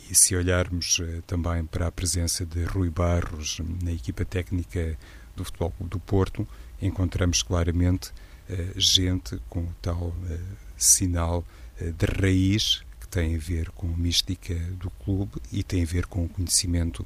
e 0.08 0.14
se 0.14 0.36
olharmos 0.36 1.00
uh, 1.00 1.22
também 1.26 1.64
para 1.64 1.88
a 1.88 1.92
presença 1.92 2.46
de 2.46 2.64
Rui 2.64 2.90
Barros 2.90 3.60
na 3.82 3.92
equipa 3.92 4.24
técnica 4.24 4.96
do 5.34 5.44
Futebol 5.44 5.70
Clube 5.72 5.90
do 5.90 5.98
Porto, 5.98 6.46
encontramos 6.80 7.42
claramente 7.42 8.10
uh, 8.48 8.80
gente 8.80 9.40
com 9.48 9.66
tal 9.80 10.08
uh, 10.08 10.38
sinal 10.76 11.44
de 11.80 12.06
raiz 12.20 12.84
que 13.00 13.08
tem 13.08 13.34
a 13.34 13.38
ver 13.38 13.70
com 13.70 13.88
a 13.88 13.96
mística 13.96 14.54
do 14.78 14.90
clube 14.90 15.32
e 15.50 15.64
tem 15.64 15.82
a 15.82 15.86
ver 15.86 16.06
com 16.06 16.24
o 16.24 16.28
conhecimento 16.28 17.04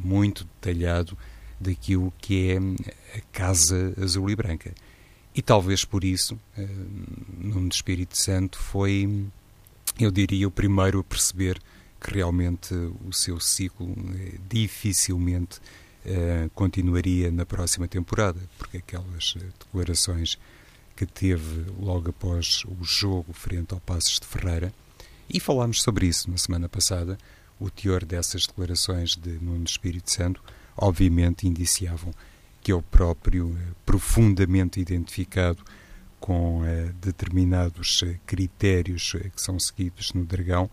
muito 0.00 0.44
detalhado 0.44 1.16
daquilo 1.60 2.12
que 2.18 2.50
é 2.50 2.58
a 3.16 3.20
Casa 3.32 3.94
Azul 4.02 4.30
e 4.30 4.34
Branca. 4.34 4.74
E 5.36 5.42
talvez 5.42 5.84
por 5.84 6.02
isso, 6.02 6.40
Nuno 7.36 7.68
Espírito 7.68 8.16
Santo 8.16 8.58
foi, 8.58 9.26
eu 10.00 10.10
diria, 10.10 10.48
o 10.48 10.50
primeiro 10.50 11.00
a 11.00 11.04
perceber 11.04 11.60
que 12.00 12.14
realmente 12.14 12.74
o 13.06 13.12
seu 13.12 13.38
ciclo 13.38 13.94
eh, 14.18 14.38
dificilmente 14.48 15.58
uh, 16.06 16.48
continuaria 16.54 17.30
na 17.30 17.44
próxima 17.44 17.86
temporada, 17.86 18.40
porque 18.56 18.78
aquelas 18.78 19.34
eh, 19.36 19.44
declarações 19.58 20.38
que 20.96 21.04
teve 21.04 21.66
logo 21.78 22.08
após 22.08 22.64
o 22.64 22.82
jogo 22.82 23.34
frente 23.34 23.74
ao 23.74 23.80
Passos 23.80 24.18
de 24.18 24.26
Ferreira. 24.26 24.72
E 25.28 25.38
falámos 25.38 25.82
sobre 25.82 26.06
isso 26.06 26.30
na 26.30 26.38
semana 26.38 26.66
passada. 26.66 27.18
O 27.60 27.68
teor 27.68 28.06
dessas 28.06 28.46
declarações 28.46 29.14
de 29.14 29.32
Nuno 29.32 29.64
Espírito 29.64 30.10
Santo, 30.10 30.42
obviamente, 30.78 31.46
indiciavam 31.46 32.14
que 32.66 32.72
ele 32.72 32.82
próprio, 32.82 33.56
eh, 33.56 33.74
profundamente 33.84 34.80
identificado 34.80 35.62
com 36.18 36.64
eh, 36.64 36.92
determinados 37.00 38.02
eh, 38.02 38.18
critérios 38.26 39.12
que 39.12 39.40
são 39.40 39.56
seguidos 39.60 40.12
no 40.12 40.24
Dragão, 40.24 40.68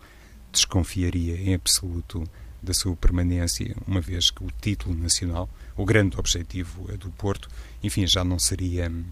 desconfiaria 0.50 1.36
em 1.36 1.54
absoluto 1.54 2.24
da 2.60 2.74
sua 2.74 2.96
permanência, 2.96 3.76
uma 3.86 4.00
vez 4.00 4.32
que 4.32 4.42
o 4.42 4.48
título 4.60 4.92
nacional, 4.96 5.48
o 5.76 5.84
grande 5.84 6.18
objetivo 6.18 6.88
do 6.98 7.10
Porto, 7.12 7.48
enfim, 7.80 8.08
já 8.08 8.24
não 8.24 8.40
seria 8.40 8.90
hum, 8.90 9.04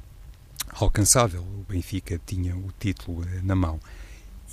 alcançável. 0.73 1.43
O 1.43 1.65
Benfica 1.69 2.21
tinha 2.27 2.57
o 2.57 2.73
título 2.81 3.25
na 3.45 3.55
mão. 3.55 3.79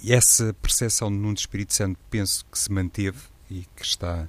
E 0.03 0.13
essa 0.13 0.53
percepção 0.61 1.09
de 1.09 1.17
Nuno 1.17 1.33
Espírito 1.33 1.73
Santo 1.73 1.97
penso 2.11 2.45
que 2.45 2.59
se 2.59 2.71
manteve 2.71 3.21
e 3.49 3.65
que 3.75 3.83
está 3.83 4.27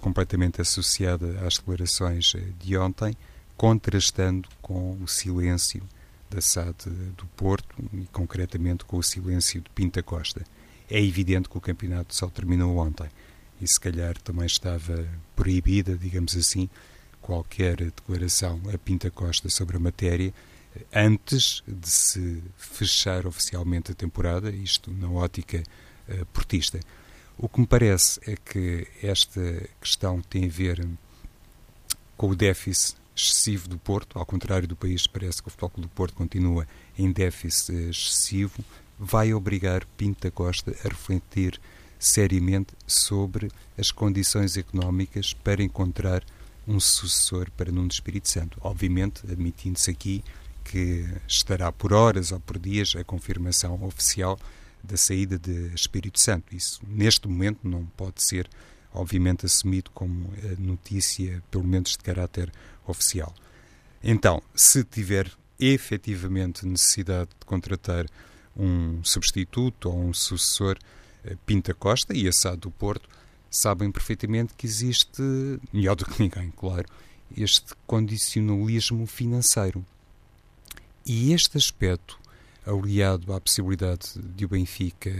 completamente 0.00 0.60
associada 0.60 1.40
às 1.46 1.58
declarações 1.58 2.32
de 2.58 2.76
ontem, 2.76 3.16
contrastando 3.56 4.48
com 4.60 5.00
o 5.02 5.08
silêncio 5.08 5.82
da 6.30 6.40
SAD 6.40 6.90
do 7.16 7.26
Porto 7.36 7.74
e 7.92 8.06
concretamente 8.12 8.84
com 8.84 8.98
o 8.98 9.02
silêncio 9.02 9.60
de 9.60 9.70
Pinta 9.70 10.02
Costa. 10.02 10.44
É 10.90 11.02
evidente 11.02 11.48
que 11.48 11.58
o 11.58 11.60
campeonato 11.60 12.14
só 12.14 12.28
terminou 12.28 12.76
ontem 12.76 13.08
e 13.60 13.66
se 13.66 13.78
calhar 13.78 14.16
também 14.18 14.46
estava 14.46 15.06
proibida, 15.34 15.96
digamos 15.96 16.36
assim, 16.36 16.68
qualquer 17.20 17.76
declaração 17.76 18.60
a 18.72 18.78
Pinta 18.78 19.10
Costa 19.10 19.48
sobre 19.48 19.76
a 19.76 19.80
matéria 19.80 20.32
antes 20.94 21.62
de 21.66 21.88
se 21.88 22.42
fechar 22.56 23.26
oficialmente 23.26 23.92
a 23.92 23.94
temporada, 23.94 24.50
isto 24.50 24.90
na 24.92 25.10
ótica 25.10 25.62
uh, 26.08 26.26
portista. 26.26 26.78
O 27.40 27.48
que 27.48 27.60
me 27.60 27.66
parece 27.68 28.20
é 28.28 28.34
que 28.34 28.88
esta 29.00 29.40
questão 29.80 30.20
tem 30.20 30.46
a 30.46 30.48
ver 30.48 30.84
com 32.16 32.30
o 32.30 32.34
déficit 32.34 32.96
excessivo 33.16 33.68
do 33.68 33.78
Porto, 33.78 34.18
ao 34.18 34.26
contrário 34.26 34.66
do 34.66 34.74
país, 34.74 35.06
parece 35.06 35.40
que 35.40 35.46
o 35.46 35.50
Futebol 35.52 35.70
do 35.76 35.88
Porto 35.88 36.16
continua 36.16 36.66
em 36.98 37.12
déficit 37.12 37.72
excessivo, 37.90 38.64
vai 38.98 39.32
obrigar 39.32 39.86
Pinto 39.96 40.22
da 40.22 40.32
Costa 40.32 40.74
a 40.84 40.88
refletir 40.88 41.60
seriamente 41.96 42.74
sobre 42.88 43.52
as 43.78 43.92
condições 43.92 44.56
económicas 44.56 45.32
para 45.32 45.62
encontrar 45.62 46.24
um 46.66 46.80
sucessor 46.80 47.52
para 47.52 47.70
Nuno 47.70 47.88
Espírito 47.88 48.28
Santo. 48.28 48.58
Obviamente, 48.60 49.22
admitindo-se 49.30 49.92
aqui 49.92 50.24
que 50.64 51.06
estará 51.28 51.70
por 51.70 51.92
horas 51.92 52.32
ou 52.32 52.40
por 52.40 52.58
dias 52.58 52.96
a 52.96 53.04
confirmação 53.04 53.80
oficial 53.84 54.36
da 54.82 54.96
saída 54.96 55.38
de 55.38 55.72
Espírito 55.74 56.20
Santo. 56.20 56.54
Isso, 56.54 56.80
neste 56.86 57.28
momento, 57.28 57.60
não 57.68 57.84
pode 57.96 58.22
ser, 58.22 58.48
obviamente, 58.92 59.46
assumido 59.46 59.90
como 59.92 60.32
notícia, 60.58 61.42
pelo 61.50 61.64
menos 61.64 61.92
de 61.92 61.98
caráter 61.98 62.52
oficial. 62.86 63.34
Então, 64.02 64.42
se 64.54 64.84
tiver 64.84 65.30
efetivamente 65.58 66.66
necessidade 66.66 67.30
de 67.38 67.46
contratar 67.46 68.06
um 68.56 69.02
substituto 69.04 69.88
ou 69.88 69.98
um 69.98 70.14
sucessor, 70.14 70.78
eh, 71.24 71.36
Pinta 71.46 71.74
Costa 71.74 72.14
e 72.14 72.28
Assado 72.28 72.62
do 72.62 72.70
Porto 72.70 73.08
sabem 73.50 73.90
perfeitamente 73.90 74.54
que 74.54 74.66
existe, 74.66 75.22
melhor 75.72 75.96
do 75.96 76.04
que 76.04 76.22
ninguém, 76.22 76.50
claro, 76.50 76.86
este 77.36 77.74
condicionalismo 77.86 79.06
financeiro. 79.06 79.84
E 81.04 81.32
este 81.32 81.56
aspecto, 81.56 82.17
aliado 82.68 83.32
à 83.32 83.40
possibilidade 83.40 84.12
de 84.36 84.44
o 84.44 84.48
Benfica 84.48 85.10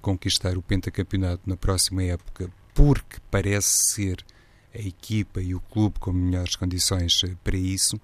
conquistar 0.00 0.58
o 0.58 0.62
pentacampeonato 0.62 1.42
na 1.46 1.56
próxima 1.56 2.02
época, 2.02 2.50
porque 2.74 3.18
parece 3.30 3.92
ser 3.92 4.24
a 4.74 4.78
equipa 4.78 5.40
e 5.40 5.54
o 5.54 5.60
clube 5.60 5.98
com 5.98 6.12
melhores 6.12 6.56
condições 6.56 7.22
eh, 7.24 7.34
para 7.42 7.56
isso, 7.56 8.00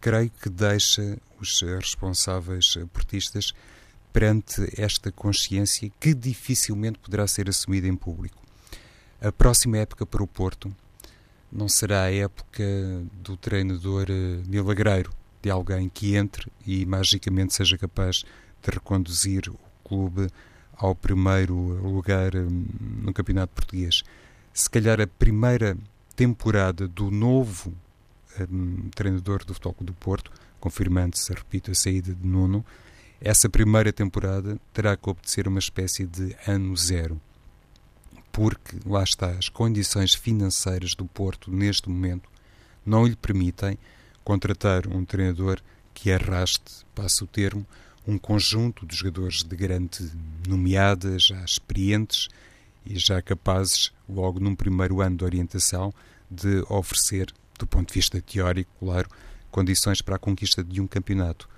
creio 0.00 0.30
que 0.30 0.48
deixa 0.48 1.18
os 1.40 1.60
responsáveis 1.62 2.74
eh, 2.78 2.84
portistas 2.92 3.52
perante 4.12 4.62
esta 4.80 5.10
consciência 5.10 5.90
que 5.98 6.14
dificilmente 6.14 6.98
poderá 6.98 7.26
ser 7.26 7.48
assumida 7.48 7.88
em 7.88 7.96
público. 7.96 8.40
A 9.20 9.32
próxima 9.32 9.78
época 9.78 10.06
para 10.06 10.22
o 10.22 10.26
Porto 10.26 10.74
não 11.50 11.68
será 11.68 12.04
a 12.04 12.12
época 12.12 12.62
do 13.14 13.36
treinador 13.36 14.06
eh, 14.08 14.42
milagreiro, 14.46 15.10
de 15.44 15.50
alguém 15.50 15.90
que 15.90 16.16
entre 16.16 16.50
e 16.66 16.86
magicamente 16.86 17.52
seja 17.52 17.76
capaz 17.76 18.24
de 18.62 18.70
reconduzir 18.70 19.50
o 19.50 19.58
clube 19.86 20.28
ao 20.74 20.94
primeiro 20.94 21.54
lugar 21.54 22.32
no 22.34 23.12
Campeonato 23.12 23.52
Português. 23.52 24.02
Se 24.54 24.70
calhar 24.70 25.02
a 25.02 25.06
primeira 25.06 25.76
temporada 26.16 26.88
do 26.88 27.10
novo 27.10 27.74
um, 28.50 28.88
treinador 28.94 29.44
do 29.44 29.52
Futebol 29.52 29.76
do 29.80 29.92
Porto, 29.92 30.32
confirmando-se, 30.58 31.30
repito, 31.34 31.70
a 31.70 31.74
saída 31.74 32.14
de 32.14 32.26
Nuno, 32.26 32.64
essa 33.20 33.46
primeira 33.46 33.92
temporada 33.92 34.58
terá 34.72 34.96
que 34.96 35.10
obter 35.10 35.46
uma 35.46 35.58
espécie 35.58 36.06
de 36.06 36.34
ano 36.46 36.74
zero. 36.74 37.20
Porque, 38.32 38.78
lá 38.86 39.04
está, 39.04 39.28
as 39.32 39.50
condições 39.50 40.14
financeiras 40.14 40.94
do 40.94 41.04
Porto, 41.04 41.50
neste 41.50 41.90
momento, 41.90 42.30
não 42.84 43.06
lhe 43.06 43.14
permitem 43.14 43.78
contratar 44.24 44.86
um 44.88 45.04
treinador 45.04 45.60
que 45.92 46.10
arraste, 46.10 46.84
passa 46.94 47.24
o 47.24 47.26
termo, 47.26 47.66
um 48.06 48.18
conjunto 48.18 48.84
de 48.84 48.96
jogadores 48.96 49.42
de 49.42 49.56
grande 49.56 50.10
nomeada, 50.48 51.18
já 51.18 51.42
experientes, 51.44 52.28
e 52.84 52.98
já 52.98 53.22
capazes, 53.22 53.92
logo 54.08 54.38
num 54.38 54.54
primeiro 54.54 55.00
ano 55.00 55.16
de 55.16 55.24
orientação, 55.24 55.92
de 56.30 56.64
oferecer, 56.68 57.32
do 57.58 57.66
ponto 57.66 57.88
de 57.88 57.94
vista 57.94 58.20
teórico, 58.20 58.70
claro, 58.78 59.08
condições 59.50 60.02
para 60.02 60.16
a 60.16 60.18
conquista 60.18 60.62
de 60.62 60.80
um 60.80 60.86
campeonato. 60.86 61.48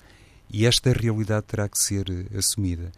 E 0.51 0.67
esta 0.67 0.93
realidade 0.93 1.47
terá 1.47 1.69
que 1.69 1.79
ser 1.79 2.09
eh, 2.09 2.39
assumida. 2.39 2.93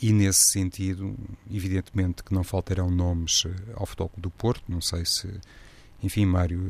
E 0.00 0.12
nesse 0.12 0.50
sentido, 0.50 1.14
evidentemente 1.48 2.24
que 2.24 2.34
não 2.34 2.42
faltarão 2.42 2.90
nomes 2.90 3.44
eh, 3.46 3.72
ao 3.74 3.86
Futebol 3.86 4.10
do 4.16 4.30
Porto, 4.30 4.64
não 4.68 4.80
sei 4.80 5.04
se 5.04 5.28
enfim, 6.02 6.26
Mário, 6.26 6.60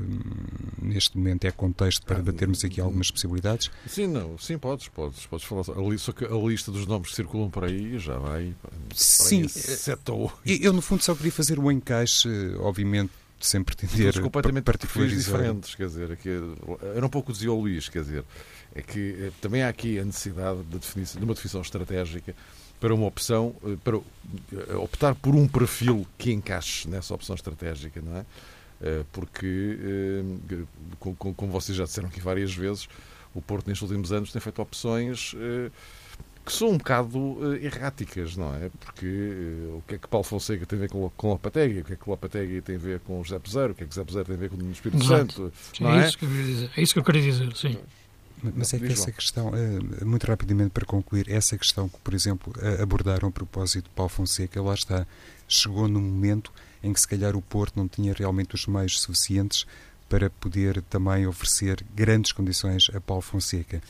neste 0.81 1.17
momento 1.17 1.45
é 1.47 1.51
contexto 1.51 2.05
para 2.05 2.17
debatermos 2.17 2.65
aqui 2.65 2.81
algumas 2.81 3.11
possibilidades. 3.11 3.71
Sim, 3.87 4.09
não, 4.09 4.37
sim, 4.39 4.59
podes, 4.59 4.89
podes, 4.89 5.25
podes 5.27 5.47
falar. 5.47 5.65
Só 5.99 6.13
que 6.13 6.25
a 6.25 6.37
lista 6.37 6.71
dos 6.71 6.87
nomes 6.87 7.11
que 7.11 7.17
circulam 7.17 7.49
por 7.49 7.65
aí 7.65 7.99
já 7.99 8.19
vai. 8.19 8.55
Sim, 8.95 9.49
setou. 9.49 10.33
Eu, 10.45 10.73
no 10.73 10.83
fundo, 10.83 11.03
só 11.03 11.15
queria 11.15 11.33
fazer 11.33 11.59
o 11.59 11.65
um 11.65 11.71
encaixe, 11.71 12.29
obviamente, 12.59 13.13
sem 13.41 13.63
pretender. 13.63 14.21
Completamente 14.21 14.65
perfis 14.65 15.11
diferentes, 15.11 15.75
quer 15.75 15.87
dizer, 15.87 16.13
aqui, 16.13 16.29
era 16.95 17.05
um 17.05 17.09
pouco 17.09 17.33
dizia 17.33 17.53
o 17.53 17.61
Luís, 17.61 17.89
quer 17.89 18.03
dizer, 18.03 18.25
é 18.75 18.83
que 18.83 19.17
eh, 19.19 19.33
também 19.41 19.63
há 19.63 19.69
aqui 19.69 19.99
a 19.99 20.05
necessidade 20.05 20.63
de, 20.63 20.79
definição, 20.79 21.19
de 21.19 21.25
uma 21.25 21.35
definição 21.35 21.61
estratégica 21.61 22.35
para 22.81 22.95
uma 22.95 23.07
opção, 23.07 23.55
eh, 23.65 23.77
para 23.83 23.97
eh, 23.97 24.75
optar 24.77 25.15
por 25.15 25.35
um 25.35 25.47
perfil 25.47 26.07
que 26.17 26.33
encaixe 26.33 26.89
nessa 26.89 27.15
opção 27.15 27.35
estratégica, 27.35 28.01
não 28.01 28.17
é? 28.17 28.25
Eh, 28.83 29.05
porque, 29.13 29.79
eh, 29.81 30.65
como 30.99 31.53
vocês 31.53 31.79
já 31.79 31.85
disseram 31.85 32.09
aqui 32.09 32.21
várias 32.21 32.53
vezes, 32.53 32.89
o 33.33 33.41
Porto 33.41 33.69
nestes 33.69 33.89
últimos 33.89 34.11
anos 34.11 34.33
tem 34.33 34.43
feito 34.43 34.61
opções 34.61 35.35
eh, 35.39 35.71
que 36.45 36.53
são 36.53 36.71
um 36.71 36.79
bocado 36.79 37.55
erráticas, 37.63 38.37
não 38.37 38.53
é? 38.53 38.69
Porque 38.81 39.07
o 39.77 39.83
que 39.87 39.95
é 39.95 39.99
que 39.99 40.09
Paulo 40.09 40.25
Fonseca 40.25 40.67
tem 40.67 40.77
a 40.77 40.83
ver 40.83 40.91
com, 40.91 41.09
com 41.11 41.29
Lopategui, 41.29 41.83
o 41.83 41.85
que 41.85 41.93
é 41.93 41.97
que 41.97 42.11
Lopategui 42.11 42.61
tem 42.61 42.75
a 42.75 42.79
ver 42.81 42.99
com 42.99 43.21
o 43.21 43.25
José 43.25 43.39
Peseiro, 43.39 43.73
o 43.73 43.75
que 43.77 43.85
é 43.85 43.87
que 43.87 43.95
José 43.95 44.05
Peseiro 44.05 44.27
tem 44.27 44.35
a 44.35 44.39
ver 44.39 44.51
com 44.51 44.57
o 44.57 44.73
Espírito 44.73 45.05
Exato. 45.05 45.33
Santo, 45.35 45.53
não 45.81 45.93
é? 45.93 46.05
É 46.05 46.09
isso, 46.09 46.19
que 46.19 46.25
eu 46.25 46.29
queria 46.29 46.45
dizer. 46.45 46.71
é 46.77 46.83
isso 46.83 46.93
que 46.93 46.99
eu 46.99 47.05
queria 47.05 47.23
dizer, 47.23 47.57
sim. 47.57 47.79
Mas 48.57 48.75
é 48.75 48.79
que 48.81 48.87
essa 48.87 49.13
questão, 49.13 49.53
muito 50.05 50.27
rapidamente 50.27 50.71
para 50.71 50.85
concluir, 50.85 51.31
essa 51.31 51.57
questão 51.57 51.89
que, 51.89 52.01
por 52.01 52.13
exemplo, 52.13 52.53
abordaram 52.83 53.29
a 53.29 53.31
propósito 53.31 53.85
de 53.85 53.91
Paulo 53.91 54.09
Fonseca, 54.09 54.61
lá 54.61 54.75
está, 54.75 55.07
chegou 55.47 55.87
no 55.87 56.01
momento 56.01 56.53
em 56.83 56.93
que 56.93 57.01
se 57.01 57.09
calhar 57.09 57.37
o 57.37 57.43
Porto 57.43 57.77
não 57.77 57.89
tinha 57.89 58.13
realmente 58.13 58.55
os 58.55 58.67
meios 58.67 59.01
suficientes 59.01 59.67
para 60.09 60.29
poder 60.29 60.83
também 60.83 61.27
oferecer 61.27 61.85
grandes 61.95 62.33
condições 62.33 62.91
a 62.95 63.01
Paulo 63.01 63.23
Fonseca. 63.23 63.83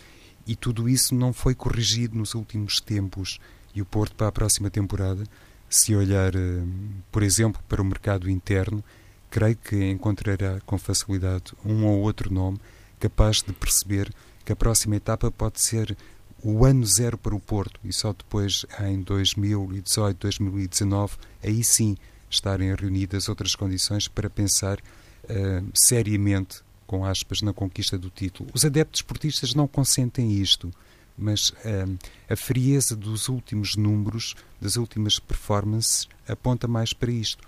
E 0.47 0.55
tudo 0.55 0.89
isso 0.89 1.15
não 1.15 1.33
foi 1.33 1.55
corrigido 1.55 2.17
nos 2.17 2.35
últimos 2.35 2.81
tempos. 2.81 3.41
E 3.75 3.81
o 3.81 3.85
Porto, 3.85 4.15
para 4.15 4.29
a 4.29 4.33
próxima 4.33 4.71
temporada, 4.71 5.25
se 5.69 5.95
olhar, 5.95 6.35
eh, 6.35 6.63
por 7.11 7.23
exemplo, 7.23 7.63
para 7.69 7.81
o 7.81 7.85
mercado 7.85 8.29
interno, 8.29 8.85
creio 9.31 9.57
que 9.57 9.91
encontrará 9.91 10.61
com 10.67 10.77
facilidade 10.77 11.55
um 11.65 11.87
ou 11.87 12.03
outro 12.03 12.33
nome 12.33 12.61
capaz 13.01 13.43
de 13.43 13.53
perceber 13.53 14.13
que 14.45 14.53
a 14.53 14.57
próxima 14.57 14.97
etapa 14.97 15.31
pode 15.31 15.61
ser 15.61 15.97
o 16.45 16.65
ano 16.65 16.85
zero 16.85 17.17
para 17.17 17.35
o 17.35 17.41
Porto 17.41 17.81
e 17.85 17.93
só 17.93 18.13
depois, 18.13 18.67
em 18.81 19.01
2018, 19.01 20.19
2019, 20.19 21.17
aí 21.43 21.65
sim 21.65 21.97
estarem 22.33 22.75
reunidas 22.75 23.29
outras 23.29 23.55
condições 23.55 24.09
para 24.09 24.29
pensar 24.31 24.79
uh, 24.79 25.71
seriamente, 25.75 26.63
com 26.87 27.05
aspas, 27.05 27.43
na 27.43 27.53
conquista 27.53 27.99
do 27.99 28.11
título. 28.11 28.51
Os 28.53 28.65
adeptos 28.65 28.99
esportistas 28.99 29.55
não 29.55 29.69
consentem 29.69 30.33
isto, 30.33 30.73
mas 31.17 31.53
um, 31.65 31.97
a 32.29 32.37
frieza 32.37 32.97
dos 32.97 33.29
últimos 33.29 33.77
números, 33.77 34.35
das 34.61 34.77
últimas 34.77 35.19
performances, 35.19 36.09
aponta 36.27 36.67
mais 36.67 36.93
para 36.93 37.11
isto. 37.11 37.45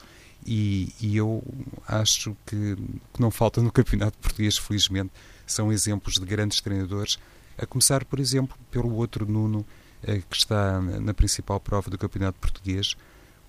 E, 0.46 0.92
e 1.00 1.16
eu 1.16 1.42
acho 1.88 2.36
que, 2.44 2.76
que 3.14 3.20
não 3.20 3.30
falta 3.30 3.62
no 3.62 3.72
campeonato 3.72 4.18
português, 4.18 4.58
felizmente, 4.58 5.10
são 5.46 5.72
exemplos 5.72 6.14
de 6.14 6.26
grandes 6.26 6.60
treinadores, 6.60 7.18
a 7.56 7.64
começar, 7.64 8.04
por 8.04 8.18
exemplo, 8.18 8.56
pelo 8.70 8.94
outro 8.94 9.24
Nuno 9.26 9.64
eh, 10.02 10.20
que 10.28 10.36
está 10.36 10.80
na 10.80 11.14
principal 11.14 11.58
prova 11.60 11.88
do 11.88 11.96
campeonato 11.96 12.38
português, 12.38 12.96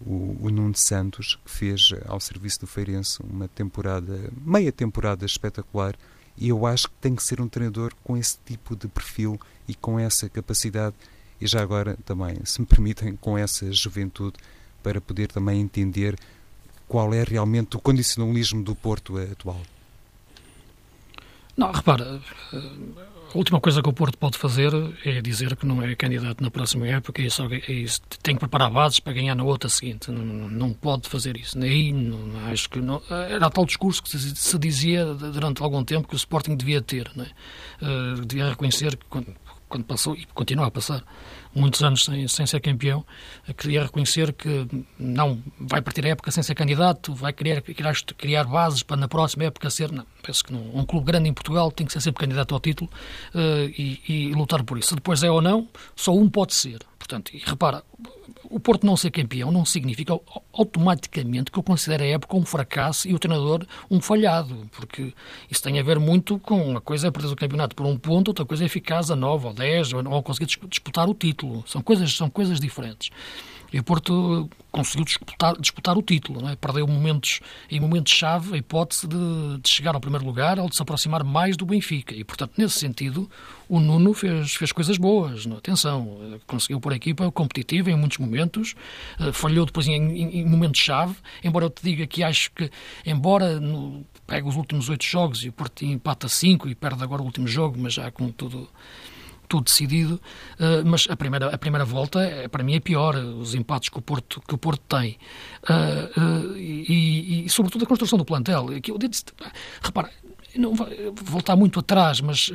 o, 0.01 0.37
o 0.41 0.49
Nuno 0.49 0.75
Santos, 0.75 1.39
que 1.43 1.51
fez 1.51 1.91
ao 2.05 2.19
serviço 2.19 2.61
do 2.61 2.67
Feirense 2.67 3.19
uma 3.23 3.47
temporada, 3.47 4.31
meia 4.45 4.71
temporada 4.71 5.25
espetacular, 5.25 5.95
e 6.37 6.49
eu 6.49 6.65
acho 6.65 6.89
que 6.89 6.95
tem 6.99 7.15
que 7.15 7.23
ser 7.23 7.39
um 7.39 7.47
treinador 7.47 7.93
com 8.03 8.17
esse 8.17 8.37
tipo 8.45 8.75
de 8.75 8.87
perfil 8.87 9.39
e 9.67 9.73
com 9.73 9.99
essa 9.99 10.27
capacidade, 10.29 10.95
e 11.39 11.47
já 11.47 11.61
agora 11.61 11.97
também, 12.05 12.37
se 12.45 12.59
me 12.61 12.67
permitem, 12.67 13.15
com 13.15 13.37
essa 13.37 13.71
juventude, 13.71 14.37
para 14.83 15.01
poder 15.01 15.31
também 15.31 15.61
entender 15.61 16.17
qual 16.87 17.13
é 17.13 17.23
realmente 17.23 17.75
o 17.75 17.79
condicionalismo 17.79 18.63
do 18.63 18.75
Porto 18.75 19.17
atual. 19.17 19.61
Não, 21.57 21.71
repara, 21.71 22.19
a 23.33 23.37
última 23.37 23.59
coisa 23.59 23.81
que 23.81 23.89
o 23.89 23.93
Porto 23.93 24.17
pode 24.17 24.37
fazer 24.37 24.71
é 25.03 25.21
dizer 25.21 25.55
que 25.55 25.65
não 25.65 25.81
é 25.81 25.93
candidato 25.95 26.41
na 26.41 26.49
próxima 26.49 26.87
época 26.87 27.21
e 27.21 27.29
só, 27.29 27.47
tem 28.23 28.35
que 28.35 28.39
preparar 28.39 28.69
bases 28.69 28.99
para 28.99 29.11
ganhar 29.13 29.35
na 29.35 29.43
outra 29.43 29.69
seguinte. 29.69 30.09
Não, 30.09 30.23
não 30.23 30.73
pode 30.73 31.09
fazer 31.09 31.37
isso. 31.37 31.57
Aí 31.61 31.93
acho 32.51 32.69
que 32.69 32.79
não, 32.79 33.01
era 33.09 33.49
tal 33.49 33.65
discurso 33.65 34.01
que 34.03 34.09
se, 34.17 34.57
dizia 34.57 35.05
durante 35.05 35.61
algum 35.61 35.83
tempo 35.83 36.07
que 36.07 36.13
o 36.13 36.17
Sporting 36.17 36.55
devia 36.55 36.81
ter. 36.81 37.11
Não 37.15 37.25
é? 37.25 37.29
uh, 37.81 38.25
devia 38.25 38.49
reconhecer 38.49 38.95
que 38.95 39.05
quando 39.67 39.83
passou 39.83 40.15
e 40.15 40.25
continua 40.33 40.67
a 40.67 40.71
passar 40.71 41.03
muitos 41.53 41.81
anos 41.81 42.05
sem, 42.05 42.27
sem 42.27 42.45
ser 42.45 42.59
campeão, 42.59 43.05
queria 43.57 43.83
reconhecer 43.83 44.33
que 44.33 44.67
não 44.99 45.41
vai 45.59 45.81
partir 45.81 46.05
a 46.05 46.09
época 46.09 46.29
sem 46.31 46.43
ser 46.43 46.53
candidato, 46.53 47.13
vai 47.13 47.31
querer 47.31 47.61
criar, 47.61 47.95
criar 48.17 48.43
bases 48.43 48.83
para 48.83 48.97
na 48.97 49.07
próxima 49.07 49.45
época 49.45 49.69
ser. 49.69 49.91
Não, 49.91 50.05
penso 50.21 50.43
que 50.43 50.53
um 50.53 50.85
clube 50.85 51.05
grande 51.05 51.29
em 51.29 51.33
Portugal 51.33 51.71
tem 51.71 51.87
que 51.87 51.93
ser 51.93 52.01
sempre 52.01 52.19
candidato 52.19 52.53
ao 52.53 52.59
título 52.59 52.89
uh, 53.33 53.69
e, 53.77 54.01
e 54.07 54.33
lutar 54.33 54.63
por 54.63 54.77
isso. 54.77 54.89
Se 54.89 54.95
depois 54.95 55.23
é 55.23 55.31
ou 55.31 55.41
não, 55.41 55.67
só 55.95 56.13
um 56.13 56.29
pode 56.29 56.53
ser. 56.53 56.79
Portanto, 57.07 57.35
e 57.35 57.37
repara, 57.37 57.83
o 58.45 58.59
Porto 58.59 58.83
não 58.83 58.97
ser 58.97 59.11
campeão 59.11 59.51
não 59.51 59.63
significa 59.63 60.19
automaticamente 60.51 61.51
que 61.51 61.59
eu 61.59 61.61
considere 61.61 62.03
a 62.03 62.07
época 62.07 62.35
um 62.35 62.43
fracasso 62.43 63.07
e 63.07 63.13
o 63.13 63.19
treinador 63.19 63.63
um 63.91 64.01
falhado, 64.01 64.67
porque 64.75 65.13
isso 65.49 65.61
tem 65.61 65.77
a 65.77 65.83
ver 65.83 65.99
muito 65.99 66.39
com 66.39 66.71
uma 66.71 66.81
coisa 66.81 67.07
é 67.07 67.11
perder 67.11 67.31
o 67.31 67.35
campeonato 67.35 67.75
por 67.75 67.85
um 67.85 67.95
ponto, 67.95 68.29
outra 68.29 68.43
coisa 68.43 68.65
é 68.65 68.67
ficar 68.67 69.03
a 69.07 69.15
9 69.15 69.47
ou 69.47 69.53
10 69.53 69.93
ou, 69.93 70.13
ou 70.13 70.23
conseguir 70.23 70.47
disputar 70.67 71.07
o 71.07 71.13
título. 71.13 71.63
São 71.67 71.79
coisas, 71.79 72.11
são 72.11 72.27
coisas 72.27 72.59
diferentes. 72.59 73.11
E 73.75 73.79
o 73.79 73.83
Porto 73.83 74.49
conseguiu 74.71 75.03
disputar, 75.03 75.53
disputar 75.59 75.97
o 75.97 76.01
título, 76.01 76.41
não 76.41 76.47
é? 76.47 76.55
perdeu 76.55 76.87
momentos, 76.87 77.41
em 77.69 77.77
momentos-chave 77.77 78.53
a 78.53 78.57
hipótese 78.57 79.05
de, 79.05 79.17
de, 79.61 79.67
chegar 79.67 79.93
ao 79.93 79.99
primeiro 79.99 80.25
lugar 80.25 80.57
ou 80.59 80.69
de 80.69 80.77
se 80.77 80.81
aproximar 80.81 81.25
mais 81.25 81.57
do 81.57 81.65
Benfica. 81.65 82.15
E, 82.15 82.23
portanto, 82.23 82.53
nesse 82.57 82.79
sentido, 82.79 83.29
o 83.67 83.81
Nuno 83.81 84.13
fez, 84.13 84.53
fez 84.53 84.71
coisas 84.71 84.97
boas. 84.97 85.45
Não? 85.45 85.57
Atenção, 85.57 86.39
conseguiu 86.47 86.79
pôr 86.79 86.93
a 86.93 86.95
equipa 86.95 87.29
competitiva 87.33 87.91
em 87.91 87.97
muitos 87.97 88.17
momentos, 88.17 88.75
uh, 89.19 89.33
falhou 89.33 89.65
depois 89.65 89.89
em, 89.89 89.93
em, 89.93 90.39
em 90.39 90.45
momentos-chave. 90.45 91.13
Embora 91.43 91.65
eu 91.65 91.69
te 91.69 91.83
diga 91.83 92.07
que 92.07 92.23
acho 92.23 92.51
que, 92.53 92.71
embora 93.05 93.59
no, 93.59 94.05
pega 94.25 94.47
os 94.47 94.55
últimos 94.55 94.87
oito 94.87 95.03
jogos 95.03 95.43
e 95.43 95.49
o 95.49 95.51
Porto 95.51 95.83
empata 95.83 96.29
cinco 96.29 96.69
e 96.69 96.75
perde 96.75 97.03
agora 97.03 97.21
o 97.21 97.25
último 97.25 97.45
jogo, 97.45 97.77
mas 97.77 97.95
já 97.95 98.09
com 98.09 98.31
tudo 98.31 98.69
tudo 99.47 99.65
decidido, 99.65 100.15
uh, 100.59 100.85
mas 100.85 101.07
a 101.09 101.15
primeira, 101.15 101.47
a 101.47 101.57
primeira 101.57 101.85
volta, 101.85 102.21
é, 102.21 102.47
para 102.47 102.63
mim, 102.63 102.75
é 102.75 102.79
pior, 102.79 103.15
os 103.15 103.55
empates 103.55 103.89
que 103.89 103.97
o 103.97 104.01
Porto, 104.01 104.41
que 104.47 104.53
o 104.53 104.57
Porto 104.57 104.81
tem. 104.87 105.17
Uh, 105.63 106.55
e, 106.57 107.45
e, 107.45 107.49
sobretudo, 107.49 107.83
a 107.83 107.87
construção 107.87 108.17
do 108.17 108.25
plantel. 108.25 108.67
Que 108.81 108.91
eu 108.91 108.97
disse, 108.97 109.25
repara, 109.81 110.09
não 110.55 110.73
voltar 111.23 111.55
muito 111.55 111.79
atrás, 111.79 112.21
mas 112.21 112.51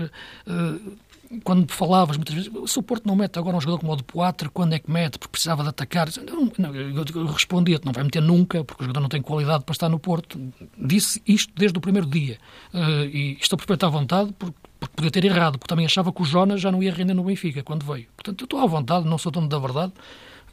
quando 1.44 1.70
falavas 1.72 2.16
muitas 2.16 2.34
vezes, 2.34 2.50
se 2.66 2.78
o 2.78 2.82
Porto 2.82 3.06
não 3.06 3.14
mete 3.14 3.38
agora 3.38 3.56
um 3.56 3.60
jogador 3.60 3.78
como 3.78 3.92
o 3.92 3.96
de 3.96 4.02
Poitre, 4.02 4.48
quando 4.48 4.72
é 4.72 4.78
que 4.80 4.90
mete? 4.90 5.18
Porque 5.18 5.30
precisava 5.30 5.62
de 5.62 5.68
atacar. 5.68 6.08
Não, 6.26 6.50
não, 6.58 6.74
eu 6.74 7.26
respondia-te, 7.26 7.86
não 7.86 7.92
vai 7.92 8.02
meter 8.02 8.20
nunca, 8.20 8.64
porque 8.64 8.82
o 8.82 8.86
jogador 8.86 9.00
não 9.00 9.08
tem 9.08 9.22
qualidade 9.22 9.64
para 9.64 9.72
estar 9.72 9.88
no 9.88 9.98
Porto. 9.98 10.40
Disse 10.76 11.22
isto 11.26 11.52
desde 11.54 11.78
o 11.78 11.80
primeiro 11.80 12.08
dia. 12.08 12.38
Uh, 12.74 13.04
e 13.04 13.38
estou 13.40 13.56
perfeito 13.56 13.86
à 13.86 13.88
vontade, 13.88 14.34
porque 14.36 14.58
porque 14.80 14.96
podia 14.96 15.10
ter 15.10 15.24
errado, 15.24 15.58
porque 15.58 15.68
também 15.68 15.84
achava 15.84 16.10
que 16.12 16.22
o 16.22 16.24
Jonas 16.24 16.60
já 16.60 16.72
não 16.72 16.82
ia 16.82 16.92
render 16.92 17.14
no 17.14 17.22
Benfica 17.22 17.62
quando 17.62 17.84
veio. 17.84 18.08
Portanto, 18.16 18.40
eu 18.40 18.44
estou 18.44 18.60
à 18.60 18.66
vontade, 18.66 19.06
não 19.06 19.18
sou 19.18 19.30
dono 19.30 19.46
da 19.46 19.58
verdade, 19.58 19.92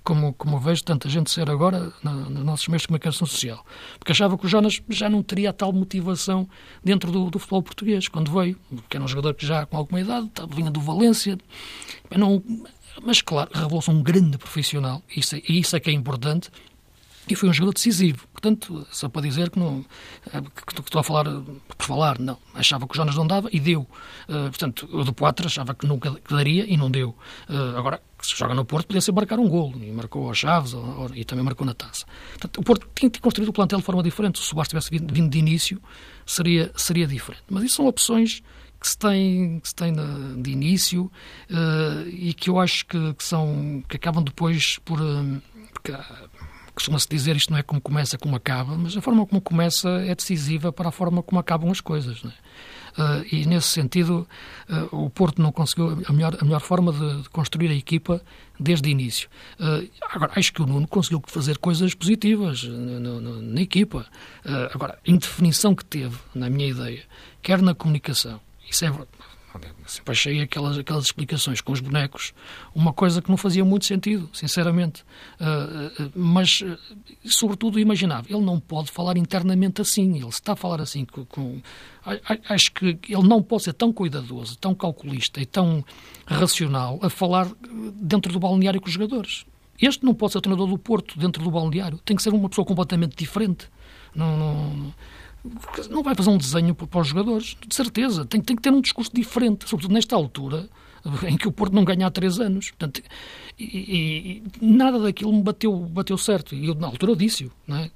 como, 0.03 0.33
como 0.33 0.59
vejo 0.59 0.83
tanta 0.83 1.09
gente 1.09 1.31
ser 1.31 1.49
agora 1.49 1.91
nos 2.03 2.43
nossos 2.43 2.67
meios 2.67 2.83
de 2.83 2.87
comunicação 2.87 3.25
social. 3.25 3.65
Porque 3.97 4.11
achava 4.11 4.37
que 4.37 4.45
o 4.45 4.49
Jonas 4.49 4.81
já 4.89 5.09
não 5.09 5.23
teria 5.23 5.49
a 5.49 5.53
tal 5.53 5.71
motivação 5.71 6.47
dentro 6.83 7.11
do, 7.11 7.29
do 7.29 7.39
futebol 7.39 7.63
português 7.63 8.07
quando 8.07 8.31
veio, 8.31 8.57
que 8.89 8.97
era 8.97 9.03
um 9.03 9.07
jogador 9.07 9.33
que 9.33 9.45
já 9.45 9.65
com 9.65 9.77
alguma 9.77 9.99
idade, 9.99 10.29
vinha 10.49 10.69
do 10.69 10.79
Valência, 10.79 11.37
não, 12.15 12.43
mas 13.03 13.21
claro, 13.21 13.49
revelou-se 13.53 13.89
um 13.89 14.01
grande 14.01 14.37
profissional, 14.37 15.01
isso, 15.15 15.35
é, 15.35 15.41
e 15.47 15.59
isso 15.59 15.75
é 15.75 15.79
que 15.79 15.89
é 15.89 15.93
importante, 15.93 16.49
e 17.29 17.35
foi 17.35 17.49
um 17.49 17.53
jogador 17.53 17.73
decisivo. 17.73 18.27
Portanto, 18.31 18.85
só 18.91 19.09
para 19.09 19.21
dizer 19.21 19.49
que 19.49 19.59
não 19.59 19.85
eh, 20.33 20.41
que 20.41 20.81
estou 20.81 20.99
a 20.99 21.03
falar 21.03 21.25
por 21.25 21.85
falar, 21.85 22.19
não. 22.19 22.37
Achava 22.53 22.87
que 22.87 22.93
o 22.93 22.95
Jonas 22.95 23.15
não 23.15 23.27
dava 23.27 23.49
e 23.51 23.59
deu. 23.59 23.81
Uh, 24.27 24.49
portanto, 24.49 24.87
o 24.91 25.03
do 25.03 25.13
achava 25.45 25.73
que 25.73 25.85
nunca 25.85 26.15
daria 26.29 26.65
e 26.65 26.77
não 26.77 26.89
deu. 26.89 27.15
Uh, 27.49 27.77
agora, 27.77 28.01
se 28.21 28.35
joga 28.35 28.53
no 28.53 28.65
Porto, 28.65 28.87
podia 28.87 29.01
ser 29.01 29.11
marcar 29.11 29.39
um 29.39 29.47
golo. 29.47 29.81
E 29.83 29.91
marcou 29.91 30.27
aos 30.27 30.37
Chaves 30.37 30.73
ou, 30.73 30.83
ou, 30.83 31.15
e 31.15 31.23
também 31.23 31.43
marcou 31.43 31.65
na 31.65 31.73
taça. 31.73 32.05
Portanto, 32.31 32.59
o 32.59 32.63
Porto 32.63 32.87
tinha 32.95 33.09
que 33.09 33.19
construir 33.19 33.47
o 33.47 33.53
plantel 33.53 33.79
de 33.79 33.85
forma 33.85 34.03
diferente. 34.03 34.39
Se 34.39 34.45
o 34.45 34.47
Soares 34.47 34.69
tivesse 34.69 34.89
vindo, 34.89 35.13
vindo 35.13 35.29
de 35.29 35.37
início, 35.37 35.81
seria, 36.25 36.71
seria 36.75 37.07
diferente. 37.07 37.43
Mas 37.49 37.63
isso 37.63 37.75
são 37.77 37.87
opções 37.87 38.41
que 38.79 38.87
se 38.87 38.97
tem, 38.97 39.59
que 39.59 39.67
se 39.67 39.75
de, 39.75 40.41
de 40.41 40.51
início 40.51 41.11
uh, 41.49 42.07
e 42.09 42.33
que 42.33 42.49
eu 42.49 42.59
acho 42.59 42.85
que, 42.85 43.13
que, 43.13 43.23
são, 43.23 43.83
que 43.87 43.95
acabam 43.97 44.23
depois 44.23 44.77
por. 44.79 44.99
porque, 45.73 45.91
costuma-se 46.77 47.07
dizer 47.09 47.35
isto 47.35 47.51
não 47.51 47.57
é 47.57 47.63
como 47.63 47.81
começa, 47.81 48.19
como 48.19 48.35
acaba, 48.35 48.77
mas 48.77 48.95
a 48.95 49.01
forma 49.01 49.25
como 49.25 49.41
começa 49.41 49.89
é 50.05 50.13
decisiva 50.13 50.71
para 50.71 50.89
a 50.89 50.91
forma 50.91 51.23
como 51.23 51.39
acabam 51.39 51.71
as 51.71 51.81
coisas. 51.81 52.23
Uh, 52.23 53.25
e 53.31 53.45
nesse 53.47 53.69
sentido, 53.69 54.27
uh, 54.69 55.05
o 55.05 55.09
Porto 55.09 55.41
não 55.41 55.51
conseguiu 55.51 56.03
a 56.07 56.13
melhor, 56.13 56.37
a 56.39 56.45
melhor 56.45 56.61
forma 56.61 56.93
de, 56.93 57.23
de 57.23 57.29
construir 57.29 57.69
a 57.69 57.73
equipa 57.73 58.21
desde 58.59 58.89
o 58.89 58.91
início. 58.91 59.27
Uh, 59.59 59.89
agora, 60.09 60.33
acho 60.35 60.53
que 60.53 60.61
o 60.61 60.67
Nuno 60.67 60.87
conseguiu 60.87 61.21
fazer 61.25 61.57
coisas 61.57 61.95
positivas 61.95 62.63
na, 62.63 62.99
na, 62.99 63.19
na 63.19 63.61
equipa. 63.61 64.05
agora, 64.73 64.99
a 65.05 65.11
indefinição 65.11 65.73
que 65.73 65.83
teve, 65.83 66.15
na 66.33 66.47
minha 66.49 66.69
ideia, 66.69 67.03
quer 67.41 67.59
na 67.61 67.73
comunicação, 67.73 68.39
isso 68.69 68.85
é 68.85 68.91
Sempre 69.85 70.11
achei 70.11 70.41
aquelas, 70.41 70.77
aquelas 70.77 71.05
explicações 71.05 71.61
com 71.61 71.71
os 71.71 71.79
bonecos 71.79 72.33
uma 72.75 72.93
coisa 72.93 73.21
que 73.21 73.29
não 73.29 73.37
fazia 73.37 73.63
muito 73.63 73.85
sentido, 73.85 74.29
sinceramente. 74.33 75.03
Uh, 75.39 76.03
uh, 76.03 76.11
mas, 76.15 76.61
uh, 76.61 76.77
sobretudo, 77.25 77.79
imaginava, 77.79 78.27
ele 78.29 78.41
não 78.41 78.59
pode 78.59 78.91
falar 78.91 79.17
internamente 79.17 79.81
assim. 79.81 80.17
Ele 80.17 80.27
está 80.27 80.53
a 80.53 80.55
falar 80.55 80.81
assim 80.81 81.05
com, 81.05 81.25
com. 81.25 81.61
Acho 82.49 82.71
que 82.71 82.99
ele 83.07 83.27
não 83.27 83.41
pode 83.41 83.63
ser 83.63 83.73
tão 83.73 83.91
cuidadoso, 83.91 84.57
tão 84.57 84.73
calculista 84.73 85.41
e 85.41 85.45
tão 85.45 85.83
racional 86.25 86.99
a 87.01 87.09
falar 87.09 87.47
dentro 87.95 88.31
do 88.31 88.39
balneário 88.39 88.79
com 88.79 88.87
os 88.87 88.93
jogadores. 88.93 89.45
Este 89.79 90.03
não 90.03 90.13
pode 90.13 90.31
ser 90.31 90.39
o 90.39 90.41
treinador 90.41 90.67
do 90.67 90.77
Porto 90.77 91.19
dentro 91.19 91.43
do 91.43 91.51
balneário. 91.51 91.99
Tem 91.99 92.15
que 92.15 92.23
ser 92.23 92.33
uma 92.33 92.49
pessoa 92.49 92.65
completamente 92.65 93.15
diferente. 93.15 93.69
Não, 94.15 94.37
não, 94.37 94.53
não 94.75 94.93
vai 96.03 96.15
fazer 96.15 96.29
um 96.29 96.37
desenho 96.37 96.75
para 96.75 96.99
os 96.99 97.07
jogadores, 97.07 97.55
de 97.65 97.75
certeza. 97.75 98.25
Tem, 98.25 98.41
tem 98.41 98.55
que 98.55 98.61
ter 98.61 98.71
um 98.71 98.81
discurso 98.81 99.11
diferente, 99.13 99.67
sobretudo 99.67 99.93
nesta 99.93 100.15
altura 100.15 100.69
em 101.27 101.37
que 101.37 101.47
o 101.47 101.51
Porto 101.51 101.73
não 101.73 101.83
ganha 101.83 102.07
há 102.07 102.11
três 102.11 102.39
anos. 102.39 102.71
Portanto, 102.71 103.01
e, 103.59 103.63
e, 103.63 104.43
nada 104.61 104.99
daquilo 104.99 105.33
me 105.33 105.41
bateu, 105.41 105.73
bateu 105.73 106.17
certo. 106.17 106.55
E 106.55 106.67
eu, 106.67 106.75
na 106.75 106.87
altura, 106.87 107.15
disse-o. 107.15 107.51
É? 107.69 107.89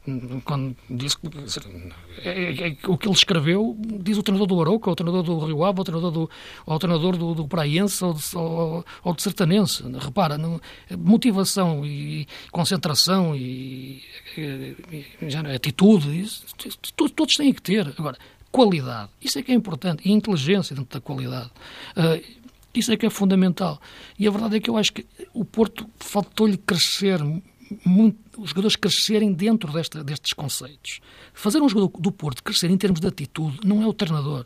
Quando 0.43 0.75
disse 0.89 1.17
que 1.17 1.27
é, 2.23 2.29
é, 2.29 2.67
é, 2.69 2.77
o 2.87 2.97
que 2.97 3.07
ele 3.07 3.15
escreveu, 3.15 3.77
diz 3.79 4.17
o 4.17 4.23
treinador 4.23 4.47
do 4.47 4.61
Aroca, 4.61 4.89
o 4.89 4.95
treinador 4.95 5.23
do 5.23 5.45
Rio 5.45 5.63
Ave, 5.63 5.81
o 5.81 5.83
treinador 5.83 6.11
do, 6.11 6.29
o 6.65 6.79
treinador 6.79 7.17
do, 7.17 7.35
do 7.35 7.47
Praense 7.47 8.03
ou, 8.03 8.15
ou, 8.35 8.85
ou 9.03 9.13
do 9.13 9.21
Sertanense. 9.21 9.83
Repara, 9.99 10.37
não, 10.37 10.59
motivação 10.97 11.85
e 11.85 12.27
concentração 12.51 13.35
e, 13.35 14.01
e, 14.37 14.75
e 15.21 15.55
atitude, 15.55 16.21
isso, 16.21 16.43
todos, 16.95 17.11
todos 17.11 17.35
têm 17.35 17.53
que 17.53 17.61
ter. 17.61 17.93
Agora, 17.97 18.17
qualidade, 18.51 19.09
isso 19.21 19.39
é 19.39 19.41
que 19.41 19.51
é 19.51 19.55
importante, 19.55 20.07
e 20.07 20.11
inteligência 20.11 20.75
dentro 20.75 20.99
da 20.99 21.01
qualidade. 21.01 21.49
Uh, 21.95 22.40
isso 22.73 22.91
é 22.91 22.97
que 22.97 23.05
é 23.05 23.09
fundamental. 23.09 23.79
E 24.17 24.27
a 24.27 24.31
verdade 24.31 24.57
é 24.57 24.59
que 24.59 24.69
eu 24.69 24.77
acho 24.77 24.93
que 24.93 25.05
o 25.33 25.43
Porto 25.43 25.89
faltou-lhe 25.99 26.57
crescer 26.57 27.19
muito, 27.85 28.41
os 28.41 28.49
jogadores 28.49 28.75
crescerem 28.75 29.31
dentro 29.33 29.71
desta, 29.71 30.03
destes 30.03 30.33
conceitos. 30.33 30.99
Fazer 31.33 31.61
um 31.61 31.69
jogador 31.69 31.99
do 31.99 32.11
Porto 32.11 32.43
crescer 32.43 32.69
em 32.69 32.77
termos 32.77 32.99
de 32.99 33.07
atitude 33.07 33.59
não 33.63 33.81
é 33.81 33.87
o 33.87 33.93
treinador. 33.93 34.45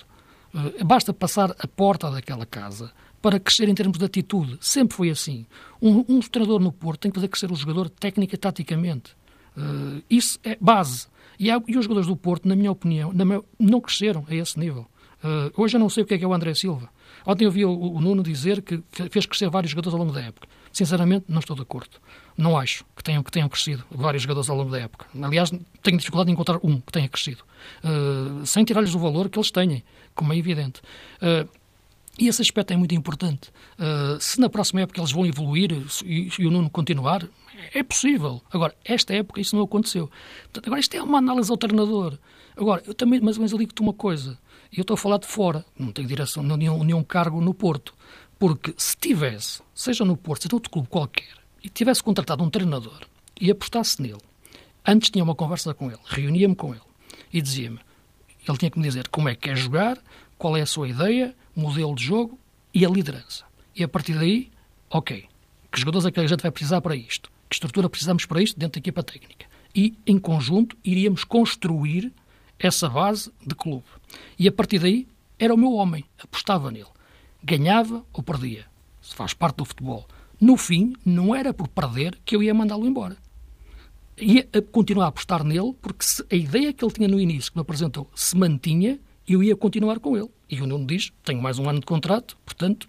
Uh, 0.53 0.85
basta 0.85 1.13
passar 1.13 1.55
a 1.59 1.67
porta 1.67 2.09
daquela 2.09 2.45
casa 2.45 2.91
para 3.21 3.39
crescer 3.39 3.67
em 3.67 3.73
termos 3.73 3.97
de 3.97 4.05
atitude. 4.05 4.57
Sempre 4.61 4.95
foi 4.95 5.09
assim. 5.09 5.45
Um, 5.81 6.05
um 6.07 6.19
treinador 6.19 6.59
no 6.59 6.71
Porto 6.71 7.01
tem 7.01 7.11
que 7.11 7.15
fazer 7.15 7.27
crescer 7.27 7.51
o 7.51 7.55
jogador 7.55 7.89
técnica 7.89 8.35
e 8.35 8.37
taticamente. 8.37 9.13
Uh, 9.57 10.03
isso 10.09 10.39
é 10.43 10.57
base. 10.59 11.07
E, 11.39 11.49
há, 11.49 11.61
e, 11.67 11.77
os 11.77 11.83
jogadores 11.83 12.07
do 12.07 12.15
Porto, 12.15 12.47
na 12.47 12.55
minha 12.55 12.71
opinião, 12.71 13.11
na 13.11 13.25
minha, 13.25 13.43
não 13.59 13.81
cresceram 13.81 14.25
a 14.29 14.35
esse 14.35 14.59
nível. 14.59 14.87
Uh, 15.23 15.51
hoje 15.61 15.75
eu 15.75 15.79
não 15.79 15.89
sei 15.89 16.03
o 16.03 16.05
que 16.05 16.13
é, 16.13 16.17
que 16.17 16.23
é 16.23 16.27
o 16.27 16.33
André 16.33 16.53
Silva. 16.53 16.89
Ontem 17.25 17.45
eu 17.45 17.51
vi 17.51 17.65
o, 17.65 17.71
o, 17.71 18.01
Nuno 18.01 18.21
dizer 18.21 18.61
que 18.61 18.83
fez 19.09 19.25
crescer 19.25 19.49
vários 19.49 19.71
jogadores 19.71 19.93
ao 19.93 19.99
longo 19.99 20.13
da 20.13 20.21
época. 20.21 20.47
Sinceramente, 20.71 21.25
não 21.27 21.39
estou 21.39 21.55
de 21.55 21.61
acordo. 21.61 21.97
Não 22.37 22.57
acho 22.57 22.85
que 22.95 23.03
tenham, 23.03 23.23
que 23.23 23.31
tenham 23.31 23.49
crescido 23.49 23.83
vários 23.89 24.23
jogadores 24.23 24.49
ao 24.49 24.57
longo 24.57 24.69
da 24.69 24.79
época. 24.79 25.07
Aliás, 25.21 25.49
tenho 25.81 25.97
dificuldade 25.97 26.29
em 26.29 26.33
encontrar 26.33 26.59
um 26.61 26.79
que 26.79 26.91
tenha 26.91 27.07
crescido. 27.07 27.43
Uh, 27.83 28.45
sem 28.45 28.63
tirar-lhes 28.63 28.93
o 28.93 28.99
valor 28.99 29.29
que 29.29 29.39
eles 29.39 29.49
têm, 29.51 29.83
como 30.13 30.33
é 30.33 30.37
evidente. 30.37 30.81
Uh, 31.21 31.49
e 32.17 32.27
esse 32.27 32.41
aspecto 32.41 32.71
é 32.71 32.77
muito 32.77 32.95
importante. 32.95 33.49
Uh, 33.77 34.19
se 34.19 34.39
na 34.39 34.49
próxima 34.49 34.81
época 34.81 34.99
eles 34.99 35.11
vão 35.11 35.25
evoluir 35.25 35.71
e, 36.03 36.29
e, 36.39 36.45
o 36.45 36.51
Nuno 36.51 36.69
continuar, 36.69 37.27
é 37.73 37.83
possível. 37.83 38.41
Agora, 38.51 38.73
esta 38.85 39.13
época 39.13 39.41
isso 39.41 39.55
não 39.55 39.63
aconteceu. 39.63 40.09
Portanto, 40.43 40.67
agora, 40.67 40.79
isto 40.79 40.95
é 40.95 41.03
uma 41.03 41.17
análise 41.17 41.51
ao 41.51 41.57
treinador. 41.57 42.17
Agora, 42.55 42.81
eu 42.85 42.93
também, 42.93 43.19
ou 43.19 43.25
menos, 43.25 43.51
eu 43.51 43.57
digo-te 43.57 43.81
uma 43.81 43.93
coisa. 43.93 44.37
Eu 44.75 44.81
estou 44.81 44.95
a 44.95 44.97
falar 44.97 45.19
de 45.19 45.27
fora, 45.27 45.65
não 45.79 45.91
tenho 45.91 46.07
direção, 46.07 46.43
nenhum, 46.43 46.83
nenhum 46.83 47.01
cargo 47.01 47.39
no 47.39 47.53
Porto. 47.53 47.93
Porque 48.37 48.73
se 48.77 48.97
tivesse, 48.97 49.61
seja 49.73 50.03
no 50.03 50.17
Porto, 50.17 50.43
seja 50.43 50.55
outro 50.55 50.69
clube 50.69 50.89
qualquer, 50.89 51.33
e 51.63 51.69
tivesse 51.69 52.03
contratado 52.03 52.43
um 52.43 52.49
treinador 52.49 53.07
e 53.39 53.49
apostasse 53.49 54.01
nele, 54.01 54.19
antes 54.85 55.09
tinha 55.09 55.23
uma 55.23 55.33
conversa 55.33 55.73
com 55.73 55.89
ele, 55.89 55.99
reunia-me 56.05 56.55
com 56.55 56.73
ele 56.73 56.83
e 57.31 57.41
dizia-me, 57.41 57.79
ele 58.47 58.57
tinha 58.57 58.69
que 58.69 58.77
me 58.77 58.85
dizer 58.85 59.07
como 59.07 59.29
é 59.29 59.35
que 59.35 59.47
quer 59.47 59.55
jogar, 59.55 59.97
qual 60.37 60.57
é 60.57 60.61
a 60.61 60.65
sua 60.65 60.89
ideia, 60.89 61.33
modelo 61.55 61.95
de 61.95 62.03
jogo 62.03 62.37
e 62.73 62.85
a 62.85 62.89
liderança. 62.89 63.45
E 63.73 63.81
a 63.81 63.87
partir 63.87 64.13
daí, 64.13 64.51
ok, 64.89 65.25
que 65.71 65.79
jogadores 65.79 66.05
é 66.05 66.11
que 66.11 66.19
a 66.19 66.27
gente 66.27 66.41
vai 66.41 66.51
precisar 66.51 66.81
para 66.81 66.95
isto? 66.95 67.31
Que 67.49 67.55
estrutura 67.55 67.89
precisamos 67.89 68.25
para 68.25 68.41
isto 68.41 68.59
dentro 68.59 68.73
da 68.73 68.83
equipa 68.83 69.01
técnica? 69.01 69.45
E, 69.73 69.97
em 70.05 70.17
conjunto, 70.17 70.77
iríamos 70.83 71.23
construir 71.23 72.13
essa 72.59 72.89
base 72.89 73.31
de 73.45 73.55
clube. 73.55 73.85
E 74.37 74.47
a 74.47 74.51
partir 74.51 74.79
daí, 74.79 75.07
era 75.37 75.53
o 75.53 75.57
meu 75.57 75.73
homem, 75.73 76.05
apostava 76.21 76.71
nele. 76.71 76.87
Ganhava 77.43 78.03
ou 78.13 78.23
perdia. 78.23 78.65
Se 79.01 79.13
faz 79.13 79.33
parte 79.33 79.57
do 79.57 79.65
futebol. 79.65 80.07
No 80.39 80.57
fim, 80.57 80.93
não 81.05 81.35
era 81.35 81.53
por 81.53 81.67
perder 81.67 82.17
que 82.25 82.35
eu 82.35 82.43
ia 82.43 82.53
mandá-lo 82.53 82.87
embora. 82.87 83.17
Ia 84.17 84.47
continuar 84.71 85.05
a 85.05 85.09
apostar 85.09 85.43
nele, 85.43 85.73
porque 85.81 86.05
se 86.05 86.25
a 86.31 86.35
ideia 86.35 86.73
que 86.73 86.83
ele 86.83 86.93
tinha 86.93 87.07
no 87.07 87.19
início, 87.19 87.51
que 87.51 87.57
me 87.57 87.61
apresentou, 87.61 88.09
se 88.15 88.35
mantinha, 88.37 88.99
eu 89.27 89.43
ia 89.43 89.55
continuar 89.55 89.99
com 89.99 90.17
ele. 90.17 90.29
E 90.49 90.61
o 90.61 90.67
Nuno 90.67 90.85
diz: 90.85 91.11
tenho 91.23 91.41
mais 91.41 91.59
um 91.59 91.69
ano 91.69 91.79
de 91.79 91.85
contrato, 91.85 92.37
portanto, 92.45 92.87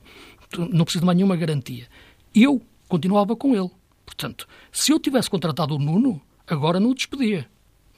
não 0.56 0.84
preciso 0.84 1.00
de 1.00 1.06
mais 1.06 1.16
nenhuma 1.16 1.36
garantia. 1.36 1.88
Eu 2.34 2.62
continuava 2.88 3.34
com 3.34 3.54
ele. 3.54 3.70
Portanto, 4.04 4.46
se 4.70 4.92
eu 4.92 5.00
tivesse 5.00 5.28
contratado 5.28 5.74
o 5.74 5.78
Nuno, 5.78 6.20
agora 6.46 6.78
não 6.78 6.90
o 6.90 6.94
despedia. 6.94 7.48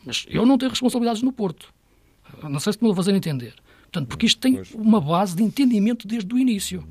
Mas 0.05 0.27
eu 0.29 0.47
não 0.47 0.59
tenho 0.59 0.71
responsabilidades 0.71 1.23
no 1.23 1.33
Porto. 1.33 1.73
Não 2.43 2.61
sei 2.61 2.73
se 2.73 2.79
me 2.81 2.89
vou 2.89 2.95
fazer 2.95 3.15
entender. 3.15 3.55
Portanto, 3.83 4.09
porque 4.09 4.27
isto 4.27 4.41
tem 4.41 4.63
uma 4.75 5.01
base 5.01 5.35
de 5.35 5.43
entendimento 5.43 6.07
desde 6.07 6.33
o 6.35 6.39
início. 6.39 6.87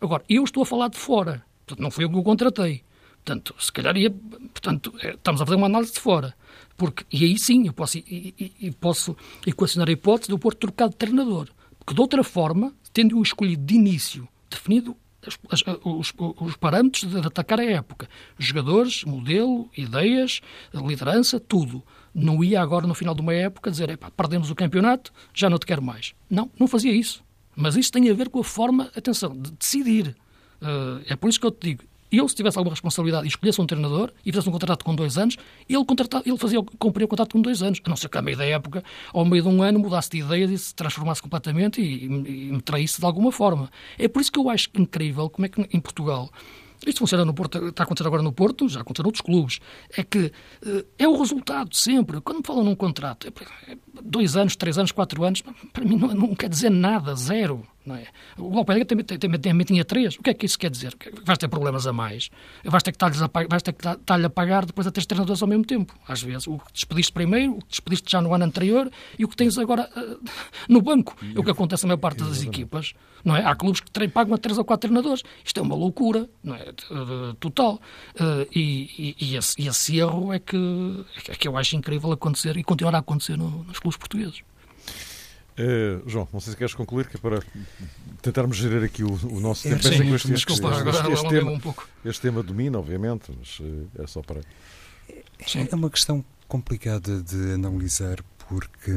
Agora, 0.00 0.22
eu 0.28 0.44
estou 0.44 0.62
a 0.62 0.66
falar 0.66 0.88
de 0.88 0.98
fora. 0.98 1.44
Portanto, 1.66 1.82
não 1.82 1.90
foi 1.90 2.04
eu 2.04 2.10
que 2.10 2.16
o 2.16 2.22
contratei. 2.22 2.82
Portanto, 3.24 3.54
se 3.58 3.72
calhar 3.72 3.96
ia. 3.96 4.10
Portanto, 4.10 4.92
é, 5.00 5.14
estamos 5.14 5.40
a 5.40 5.46
fazer 5.46 5.56
uma 5.56 5.66
análise 5.66 5.92
de 5.92 6.00
fora. 6.00 6.34
Porque, 6.76 7.04
e 7.12 7.24
aí 7.24 7.38
sim, 7.38 7.66
eu 7.66 7.72
posso, 7.72 7.98
e, 7.98 8.34
e, 8.38 8.52
e 8.60 8.70
posso 8.72 9.16
equacionar 9.46 9.88
a 9.88 9.92
hipótese 9.92 10.32
eu 10.32 10.38
pôr 10.38 10.54
trocado 10.54 10.90
de 10.90 10.96
treinador. 10.96 11.48
Porque, 11.78 11.94
de 11.94 12.00
outra 12.00 12.24
forma, 12.24 12.74
tendo-o 12.92 13.22
escolhido 13.22 13.64
de 13.64 13.74
início, 13.74 14.28
definido 14.50 14.96
as, 15.26 15.38
as, 15.50 15.76
os, 15.84 16.12
os, 16.40 16.56
parâmetros 16.56 17.10
de 17.10 17.18
atacar 17.26 17.60
a 17.60 17.64
época, 17.64 18.08
jogadores, 18.38 19.04
modelo, 19.04 19.70
ideias, 19.76 20.40
liderança, 20.74 21.38
tudo. 21.38 21.82
Não 22.14 22.42
ia 22.44 22.60
agora, 22.60 22.86
no 22.86 22.94
final 22.94 23.14
de 23.14 23.20
uma 23.20 23.32
época, 23.32 23.70
dizer, 23.70 23.98
perdemos 24.16 24.50
o 24.50 24.54
campeonato, 24.54 25.12
já 25.32 25.48
não 25.48 25.58
te 25.58 25.66
quero 25.66 25.82
mais. 25.82 26.14
Não, 26.28 26.50
não 26.58 26.66
fazia 26.66 26.92
isso. 26.92 27.22
Mas 27.56 27.76
isso 27.76 27.92
tem 27.92 28.08
a 28.10 28.14
ver 28.14 28.28
com 28.28 28.40
a 28.40 28.44
forma, 28.44 28.90
atenção, 28.96 29.36
de 29.36 29.50
decidir. 29.52 30.16
Uh, 30.60 31.02
é 31.06 31.16
por 31.16 31.28
isso 31.28 31.40
que 31.40 31.46
eu 31.46 31.50
te 31.50 31.68
digo, 31.68 31.84
eu, 32.12 32.28
se 32.28 32.34
tivesse 32.34 32.58
alguma 32.58 32.74
responsabilidade 32.74 33.24
e 33.24 33.28
escolhesse 33.28 33.58
um 33.58 33.66
treinador 33.66 34.12
e 34.24 34.30
fizesse 34.30 34.46
um 34.46 34.52
contrato 34.52 34.84
com 34.84 34.94
dois 34.94 35.16
anos, 35.16 35.38
ele, 35.66 35.82
ele 36.26 36.36
fazia, 36.36 36.62
cumpria 36.78 37.06
o 37.06 37.08
contrato 37.08 37.32
com 37.32 37.40
dois 37.40 37.62
anos. 37.62 37.80
A 37.82 37.88
não 37.88 37.96
ser 37.96 38.10
que, 38.10 38.18
a 38.18 38.22
meio 38.22 38.36
da 38.36 38.44
época, 38.44 38.84
ao 39.14 39.24
meio 39.24 39.42
de 39.42 39.48
um 39.48 39.62
ano, 39.62 39.78
mudasse 39.78 40.10
de 40.10 40.18
ideias 40.18 40.50
e 40.50 40.58
se 40.58 40.74
transformasse 40.74 41.22
completamente 41.22 41.80
e, 41.80 42.04
e, 42.04 42.48
e 42.48 42.52
me 42.52 42.60
traísse 42.60 43.00
de 43.00 43.06
alguma 43.06 43.32
forma. 43.32 43.70
É 43.98 44.08
por 44.08 44.20
isso 44.20 44.30
que 44.30 44.38
eu 44.38 44.50
acho 44.50 44.68
incrível 44.74 45.30
como 45.30 45.46
é 45.46 45.48
que 45.48 45.66
em 45.74 45.80
Portugal 45.80 46.30
isto 46.86 46.98
funciona 46.98 47.24
no 47.24 47.34
Porto, 47.34 47.68
está 47.68 47.82
a 47.82 47.84
acontecer 47.84 48.06
agora 48.06 48.22
no 48.22 48.32
Porto, 48.32 48.68
já 48.68 48.80
aconteceu 48.80 49.02
noutros 49.02 49.22
clubes. 49.22 49.60
É 49.96 50.02
que 50.02 50.32
uh, 50.66 50.84
é 50.98 51.08
o 51.08 51.16
resultado 51.16 51.74
sempre. 51.74 52.20
Quando 52.20 52.38
me 52.38 52.46
falam 52.46 52.64
num 52.64 52.74
contrato, 52.74 53.26
é, 53.26 53.72
é 53.72 53.76
dois 54.02 54.36
anos, 54.36 54.56
três 54.56 54.78
anos, 54.78 54.92
quatro 54.92 55.22
anos, 55.24 55.42
para 55.72 55.84
mim 55.84 55.96
não, 55.96 56.08
não 56.08 56.34
quer 56.34 56.48
dizer 56.48 56.70
nada, 56.70 57.14
zero. 57.14 57.66
Não 57.84 57.96
é? 57.96 58.06
O 58.38 58.54
Lopetegui 58.54 58.84
também, 58.84 59.04
também, 59.04 59.40
também 59.40 59.66
tinha 59.66 59.84
três. 59.84 60.16
O 60.16 60.22
que 60.22 60.30
é 60.30 60.34
que 60.34 60.46
isso 60.46 60.58
quer 60.58 60.70
dizer? 60.70 60.96
Vais 61.24 61.38
ter 61.38 61.48
problemas 61.48 61.86
a 61.86 61.92
mais. 61.92 62.30
Vais 62.64 62.82
ter 62.82 62.92
que 62.92 63.04
estar-lhe 63.04 64.24
a, 64.24 64.26
a 64.26 64.30
pagar 64.30 64.64
depois 64.64 64.86
a 64.86 64.92
ter 64.92 65.04
treinadores 65.04 65.42
ao 65.42 65.48
mesmo 65.48 65.64
tempo. 65.64 65.94
Às 66.06 66.22
vezes, 66.22 66.46
o 66.46 66.58
que 66.58 66.72
despediste 66.72 67.12
primeiro, 67.12 67.52
o 67.52 67.58
que 67.58 67.68
despediste 67.70 68.10
já 68.10 68.20
no 68.20 68.32
ano 68.32 68.44
anterior 68.44 68.90
e 69.18 69.24
o 69.24 69.28
que 69.28 69.36
tens 69.36 69.58
agora 69.58 69.90
uh, 69.96 70.24
no 70.68 70.80
banco. 70.80 71.16
É 71.34 71.38
o 71.38 71.42
que 71.42 71.50
acontece 71.50 71.84
na 71.84 71.88
maior 71.88 71.98
parte 71.98 72.22
das 72.22 72.42
equipas. 72.42 72.94
Não 73.24 73.36
é? 73.36 73.44
Há 73.44 73.54
clubes 73.54 73.80
que 73.80 74.08
pagam 74.08 74.34
a 74.34 74.38
três 74.38 74.58
ou 74.58 74.64
quatro 74.64 74.88
treinadores. 74.88 75.22
Isto 75.44 75.60
é 75.60 75.62
uma 75.62 75.74
loucura, 75.74 76.28
não 76.42 76.54
é? 76.54 76.72
Total. 77.40 77.80
Uh, 78.14 78.46
e, 78.54 79.14
e, 79.20 79.36
esse, 79.36 79.60
esse, 79.60 79.98
erro 79.98 80.32
é 80.32 80.38
que, 80.38 80.56
é 81.28 81.34
que 81.34 81.48
eu 81.48 81.56
acho 81.56 81.76
incrível 81.76 82.12
acontecer 82.12 82.56
e 82.56 82.62
continuar 82.62 82.94
a 82.94 82.98
acontecer 82.98 83.36
no, 83.36 83.64
nos 83.64 83.78
clubes 83.78 83.96
portugueses. 83.96 84.42
Uh, 85.58 86.08
João, 86.08 86.26
não 86.32 86.40
sei 86.40 86.52
se 86.52 86.56
queres 86.56 86.72
concluir, 86.72 87.08
que 87.08 87.16
é 87.16 87.20
para 87.20 87.42
tentarmos 88.22 88.56
gerir 88.56 88.82
aqui 88.82 89.04
o, 89.04 89.12
o 89.26 89.40
nosso 89.40 89.64
tempo. 89.64 89.82
Sim, 89.82 90.14
este, 90.14 90.32
este, 90.32 90.32
este, 90.32 90.52
este, 91.12 91.28
tema, 91.28 91.50
um 91.50 91.60
pouco. 91.60 91.86
este 92.04 92.22
tema 92.22 92.42
domina, 92.42 92.78
obviamente, 92.78 93.30
mas 93.38 93.60
uh, 93.60 93.88
é 93.98 94.06
só 94.06 94.22
para. 94.22 94.40
Sim. 95.46 95.68
É 95.70 95.74
uma 95.74 95.90
questão 95.90 96.24
complicada 96.48 97.20
de 97.20 97.52
analisar, 97.52 98.22
porque, 98.48 98.92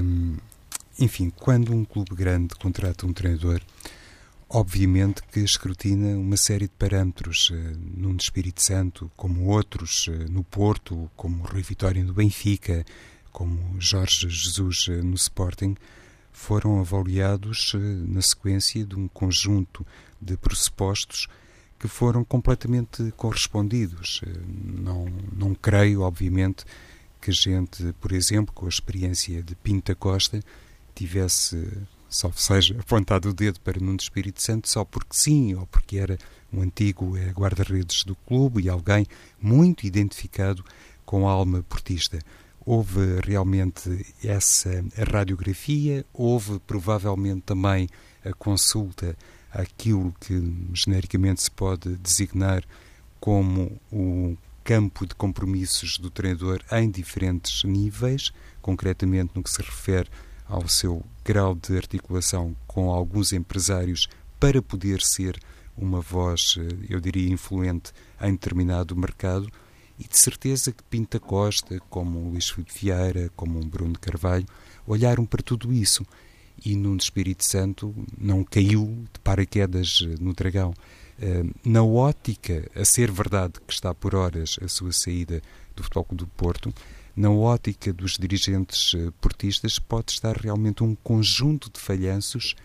enfim, 0.98 1.30
quando 1.30 1.74
um 1.74 1.84
clube 1.84 2.16
grande 2.16 2.56
contrata 2.56 3.06
um 3.06 3.12
treinador, 3.12 3.60
obviamente 4.48 5.22
que 5.24 5.42
escrutina 5.42 6.18
uma 6.18 6.38
série 6.38 6.68
de 6.68 6.74
parâmetros, 6.80 7.50
uh, 7.50 7.78
num 7.98 8.16
de 8.16 8.24
Espírito 8.24 8.62
Santo, 8.62 9.12
como 9.18 9.48
outros, 9.48 10.08
uh, 10.08 10.32
no 10.32 10.42
Porto, 10.42 11.12
como 11.18 11.44
Rui 11.44 11.62
Vitória 11.64 12.02
no 12.02 12.14
Benfica, 12.14 12.86
como 13.34 13.76
Jorge 13.78 14.30
Jesus 14.30 14.88
no 14.88 15.16
Sporting 15.16 15.76
foram 16.36 16.80
avaliados 16.80 17.72
eh, 17.76 17.78
na 17.80 18.22
sequência 18.22 18.86
de 18.86 18.96
um 18.96 19.08
conjunto 19.08 19.86
de 20.22 20.36
pressupostos 20.36 21.28
que 21.80 21.88
foram 21.88 22.24
completamente 22.24 23.12
correspondidos. 23.16 24.22
Eh, 24.26 24.30
não, 24.82 25.06
não 25.32 25.56
creio, 25.56 26.02
obviamente, 26.02 26.66
que 27.22 27.32
a 27.32 27.34
gente, 27.34 27.94
por 28.02 28.12
exemplo, 28.12 28.54
com 28.54 28.66
a 28.66 28.70
experiência 28.70 29.42
de 29.42 29.56
Pinta 29.56 29.96
Costa, 29.96 30.42
tivesse, 30.94 31.68
só 32.10 32.30
seja, 32.34 32.78
apontado 32.80 33.30
o 33.30 33.34
dedo 33.34 33.60
para 33.62 33.80
Nuno 33.80 33.98
Espírito 34.00 34.42
Santo 34.42 34.70
só 34.70 34.84
porque 34.84 35.16
sim, 35.16 35.56
ou 35.56 35.66
porque 35.66 35.98
era 35.98 36.18
um 36.52 36.62
antigo 36.62 37.18
eh, 37.18 37.32
guarda-redes 37.32 38.04
do 38.04 38.16
clube 38.16 38.62
e 38.62 38.70
alguém 38.70 39.08
muito 39.42 39.88
identificado 39.88 40.64
com 41.06 41.28
a 41.28 41.32
alma 41.32 41.64
portista 41.64 42.20
houve 42.66 43.20
realmente 43.24 44.06
essa 44.24 44.84
radiografia, 45.12 46.06
houve 46.12 46.60
provavelmente 46.60 47.42
também 47.42 47.88
a 48.24 48.34
consulta 48.34 49.16
àquilo 49.52 50.14
que 50.20 50.42
genericamente 50.74 51.44
se 51.44 51.52
pode 51.52 51.96
designar 51.98 52.64
como 53.20 53.80
o 53.92 54.36
campo 54.64 55.06
de 55.06 55.14
compromissos 55.14 56.00
do 56.00 56.10
treinador 56.10 56.62
em 56.72 56.90
diferentes 56.90 57.64
níveis, 57.64 58.34
concretamente 58.62 59.32
no 59.36 59.44
que 59.44 59.50
se 59.50 59.62
refere 59.62 60.10
ao 60.48 60.68
seu 60.68 61.04
grau 61.24 61.56
de 61.56 61.78
articulação 61.78 62.56
com 62.66 62.92
alguns 62.92 63.32
empresários 63.32 64.08
para 64.40 64.62
poder 64.62 65.02
ser 65.02 65.40
uma 65.78 66.02
voz, 66.02 66.58
eu 66.90 67.00
diria, 67.00 67.32
influente 67.32 67.92
em 68.22 68.32
determinado 68.32 68.96
mercado 68.96 69.52
e 70.00 70.08
de 70.08 70.18
certeza 70.18 70.72
que 70.72 70.84
Pinta 70.84 71.20
Costa, 71.20 71.80
como 71.90 72.20
o 72.20 72.30
Luís 72.32 72.50
Filipe 72.50 72.74
Vieira, 72.80 73.32
como 73.36 73.60
um 73.60 73.68
Bruno 73.68 73.98
Carvalho, 74.00 74.46
olharam 74.86 75.26
para 75.26 75.42
tudo 75.42 75.74
isso 75.74 76.06
e 76.64 76.76
no 76.76 76.96
Espírito 76.96 77.44
Santo 77.44 77.94
não 78.18 78.44
caiu 78.44 79.06
de 79.14 79.20
paraquedas 79.22 80.00
eh, 80.04 80.16
no 80.20 80.34
dragão. 80.34 80.74
Eh, 81.20 81.44
na 81.64 81.84
ótica, 81.84 82.70
a 82.76 82.86
ser 82.86 83.12
verdade 83.12 83.54
que 83.66 83.74
está 83.74 83.94
por 83.94 84.16
horas 84.16 84.58
a 84.62 84.68
sua 84.68 84.92
saída 84.92 85.42
do 85.76 85.84
Futebol 85.84 86.08
do 86.12 86.28
Porto, 86.28 86.74
na 87.16 87.32
ótica 87.32 87.94
dos 87.94 88.18
dirigentes 88.18 88.94
eh, 88.96 89.12
portistas 89.22 89.80
pode 89.80 90.12
estar 90.12 90.36
realmente 90.38 90.84
um 90.84 90.96
conjunto 90.96 91.70
de 91.72 91.80
falhanços 91.80 92.56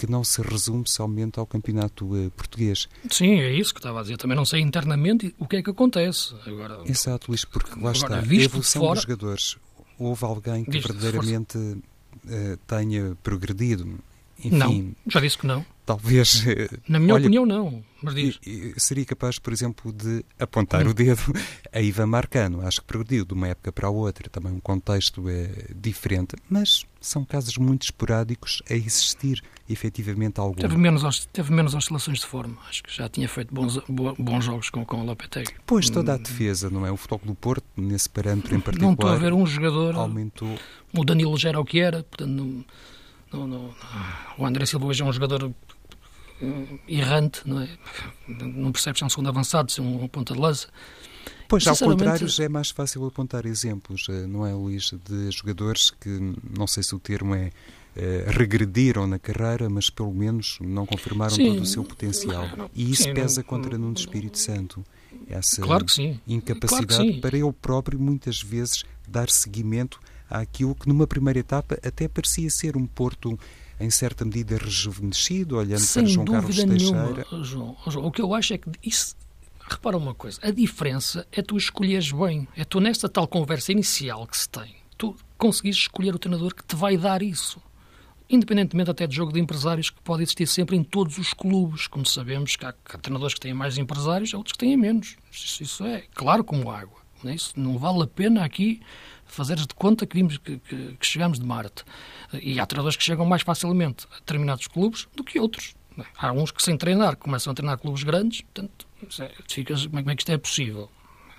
que 0.00 0.10
não 0.10 0.24
se 0.24 0.40
resume 0.40 0.84
somente 0.86 1.38
ao 1.38 1.46
campeonato 1.46 2.06
uh, 2.06 2.30
português. 2.30 2.88
Sim, 3.10 3.38
é 3.38 3.52
isso 3.52 3.74
que 3.74 3.80
estava 3.80 3.98
a 3.98 4.02
dizer. 4.02 4.16
Também 4.16 4.34
não 4.34 4.46
sei 4.46 4.62
internamente 4.62 5.34
o 5.38 5.46
que 5.46 5.56
é 5.56 5.62
que 5.62 5.68
acontece. 5.68 6.34
Agora, 6.46 6.80
Exato, 6.86 7.30
Luís, 7.30 7.44
porque 7.44 7.72
lá 7.72 7.90
agora, 7.90 7.92
está, 7.92 8.18
a 8.18 8.34
evolução 8.34 8.80
fora, 8.80 8.94
dos 8.94 9.02
jogadores. 9.02 9.56
Houve 9.98 10.24
alguém 10.24 10.64
que 10.64 10.80
verdadeiramente 10.80 11.58
uh, 11.58 12.56
tenha 12.66 13.14
progredido? 13.22 13.98
Enfim, 14.44 14.56
não, 14.56 14.94
já 15.06 15.20
disse 15.20 15.38
que 15.38 15.46
não. 15.46 15.64
Talvez. 15.90 16.44
Na 16.88 17.00
minha 17.00 17.14
olha, 17.14 17.22
opinião, 17.22 17.44
não. 17.44 17.82
Mas 18.00 18.14
diz. 18.14 18.38
Seria 18.76 19.04
capaz, 19.04 19.40
por 19.40 19.52
exemplo, 19.52 19.92
de 19.92 20.24
apontar 20.38 20.86
hum. 20.86 20.90
o 20.90 20.94
dedo 20.94 21.20
a 21.72 21.80
Ivan 21.80 22.06
Marcano. 22.06 22.64
Acho 22.64 22.80
que 22.80 22.86
progrediu 22.86 23.24
de 23.24 23.34
uma 23.34 23.48
época 23.48 23.72
para 23.72 23.88
a 23.88 23.90
outra. 23.90 24.30
Também 24.30 24.52
um 24.52 24.60
contexto 24.60 25.28
é 25.28 25.50
diferente. 25.74 26.36
Mas 26.48 26.86
são 27.00 27.24
casos 27.24 27.56
muito 27.56 27.82
esporádicos 27.82 28.62
a 28.70 28.74
existir, 28.74 29.42
efetivamente, 29.68 30.38
algum. 30.38 30.60
Teve 30.60 30.76
menos, 30.76 31.26
teve 31.32 31.52
menos 31.52 31.74
oscilações 31.74 32.20
de 32.20 32.26
forma. 32.26 32.56
Acho 32.68 32.84
que 32.84 32.96
já 32.96 33.08
tinha 33.08 33.28
feito 33.28 33.52
bons, 33.52 33.80
bons 33.88 34.44
jogos 34.44 34.70
com, 34.70 34.84
com 34.84 35.00
o 35.00 35.04
Lopetegui. 35.04 35.52
Pois, 35.66 35.90
toda 35.90 36.12
a 36.12 36.16
hum. 36.16 36.22
defesa, 36.22 36.70
não 36.70 36.86
é? 36.86 36.92
O 36.92 36.96
Futebol 36.96 37.26
do 37.26 37.34
Porto, 37.34 37.66
nesse 37.76 38.08
parâmetro 38.08 38.54
em 38.54 38.60
particular. 38.60 38.86
Não 38.86 38.94
estou 38.94 39.10
a 39.10 39.16
ver 39.16 39.32
um 39.32 39.44
jogador. 39.44 39.96
Aumentou. 39.96 40.56
O 40.96 41.04
Danilo 41.04 41.36
já 41.36 41.48
era 41.48 41.60
o 41.60 41.64
que 41.64 41.80
era, 41.80 42.04
portanto. 42.04 42.30
Não, 42.30 42.64
não, 43.32 43.46
não, 43.46 43.74
o 44.38 44.44
André 44.44 44.66
Silva 44.66 44.86
hoje 44.86 45.02
é 45.02 45.04
um 45.04 45.12
jogador 45.12 45.52
errante, 46.88 47.42
não 47.44 47.60
é? 47.60 47.68
Não 48.26 48.72
percebe 48.72 48.98
se 48.98 49.04
é 49.04 49.06
um 49.06 49.10
segundo 49.10 49.28
avançado, 49.28 49.70
se 49.70 49.80
é 49.80 49.82
um 49.82 50.08
ponta 50.08 50.34
de 50.34 50.40
lança. 50.40 50.68
Pois, 51.48 51.66
ao 51.66 51.76
contrário, 51.76 52.28
já 52.28 52.44
é 52.44 52.48
mais 52.48 52.70
fácil 52.70 53.04
apontar 53.04 53.44
exemplos, 53.44 54.06
eh, 54.08 54.26
não 54.26 54.46
é, 54.46 54.54
Luís, 54.54 54.92
de 55.04 55.30
jogadores 55.32 55.90
que, 55.90 56.08
não 56.56 56.66
sei 56.66 56.82
se 56.84 56.94
o 56.94 56.98
termo 57.00 57.34
é, 57.34 57.50
é 57.96 58.26
regrediram 58.28 59.04
na 59.04 59.18
carreira, 59.18 59.68
mas 59.68 59.90
pelo 59.90 60.14
menos 60.14 60.58
não 60.60 60.86
confirmaram 60.86 61.34
sim, 61.34 61.46
todo 61.46 61.62
o 61.62 61.66
seu 61.66 61.82
potencial. 61.82 62.44
E 62.72 62.88
isso 62.92 63.02
sim, 63.02 63.14
pesa 63.14 63.40
não, 63.40 63.48
contra 63.48 63.76
Nuno 63.76 63.96
Espírito 63.96 64.38
Santo. 64.38 64.84
Essa 65.28 65.60
claro 65.62 65.84
incapacidade 66.26 66.86
claro 66.86 67.20
para 67.20 67.36
ele 67.36 67.52
próprio, 67.52 67.98
muitas 67.98 68.40
vezes, 68.40 68.84
dar 69.08 69.28
seguimento 69.28 70.00
àquilo 70.30 70.74
que 70.74 70.88
numa 70.88 71.06
primeira 71.06 71.40
etapa 71.40 71.78
até 71.84 72.06
parecia 72.06 72.48
ser 72.48 72.76
um 72.76 72.86
Porto 72.86 73.38
em 73.80 73.90
certa 73.90 74.24
medida 74.24 74.56
rejuvenescido, 74.58 75.56
olhando 75.56 75.80
Sem 75.80 76.04
para 76.04 76.12
João 76.12 76.26
Carlos 76.26 76.56
nenhuma, 76.64 77.14
Teixeira. 77.14 77.44
João, 77.44 77.76
João, 77.88 78.06
o 78.06 78.12
que 78.12 78.22
eu 78.22 78.34
acho 78.34 78.54
é 78.54 78.58
que 78.58 78.70
isso 78.82 79.16
repara 79.70 79.96
uma 79.96 80.14
coisa, 80.14 80.38
a 80.42 80.50
diferença 80.50 81.26
é 81.32 81.40
tu 81.40 81.56
escolheres 81.56 82.10
bem. 82.12 82.46
É 82.56 82.64
tu, 82.64 82.80
nesta 82.80 83.08
tal 83.08 83.26
conversa 83.26 83.72
inicial 83.72 84.26
que 84.26 84.36
se 84.36 84.48
tem, 84.48 84.74
tu 84.98 85.16
conseguires 85.38 85.78
escolher 85.78 86.14
o 86.14 86.18
treinador 86.18 86.54
que 86.54 86.64
te 86.64 86.76
vai 86.76 86.96
dar 86.96 87.22
isso. 87.22 87.60
Independentemente 88.28 88.90
até 88.90 89.06
de 89.06 89.16
jogo 89.16 89.32
de 89.32 89.40
empresários 89.40 89.90
que 89.90 90.00
pode 90.02 90.22
existir 90.22 90.46
sempre 90.46 90.76
em 90.76 90.84
todos 90.84 91.18
os 91.18 91.34
clubes. 91.34 91.88
Como 91.88 92.06
sabemos 92.06 92.54
que 92.54 92.64
há, 92.64 92.68
há 92.68 92.98
treinadores 92.98 93.34
que 93.34 93.40
têm 93.40 93.52
mais 93.52 93.76
empresários, 93.76 94.32
há 94.32 94.36
outros 94.36 94.52
que 94.52 94.58
têm 94.58 94.76
menos. 94.76 95.16
Isso, 95.32 95.62
isso 95.62 95.84
é 95.84 96.04
claro 96.14 96.44
como 96.44 96.70
água. 96.70 97.00
Não, 97.22 97.30
é 97.30 97.34
isso 97.34 97.52
não 97.56 97.78
vale 97.78 98.02
a 98.02 98.06
pena 98.06 98.44
aqui 98.44 98.80
fazeres 99.30 99.66
de 99.66 99.74
conta 99.74 100.06
que 100.06 100.16
vimos 100.16 100.38
que, 100.38 100.58
que, 100.58 100.96
que 100.98 101.06
chegamos 101.06 101.38
de 101.38 101.46
Marte. 101.46 101.84
E 102.42 102.58
há 102.60 102.66
treinadores 102.66 102.96
que 102.96 103.04
chegam 103.04 103.24
mais 103.24 103.42
facilmente 103.42 104.06
a 104.12 104.16
determinados 104.16 104.66
clubes 104.66 105.08
do 105.14 105.24
que 105.24 105.38
outros. 105.38 105.74
Há 106.16 106.32
uns 106.32 106.50
que, 106.50 106.62
sem 106.62 106.76
treinar, 106.76 107.16
começam 107.16 107.50
a 107.50 107.54
treinar 107.54 107.78
clubes 107.78 108.02
grandes, 108.02 108.42
portanto, 108.42 108.86
é, 109.18 109.30
ficas, 109.48 109.86
como 109.86 109.98
é 109.98 110.14
que 110.14 110.22
isto 110.22 110.32
é 110.32 110.38
possível? 110.38 110.90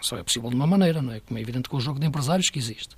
Só 0.01 0.17
é 0.17 0.23
possível 0.23 0.49
de 0.49 0.55
uma 0.55 0.67
maneira, 0.67 1.01
não 1.01 1.13
é? 1.13 1.19
Como 1.19 1.37
é 1.37 1.41
evidente 1.41 1.69
com 1.69 1.77
o 1.77 1.81
jogo 1.81 1.99
de 1.99 2.05
empresários 2.05 2.49
que 2.49 2.59
existe. 2.59 2.95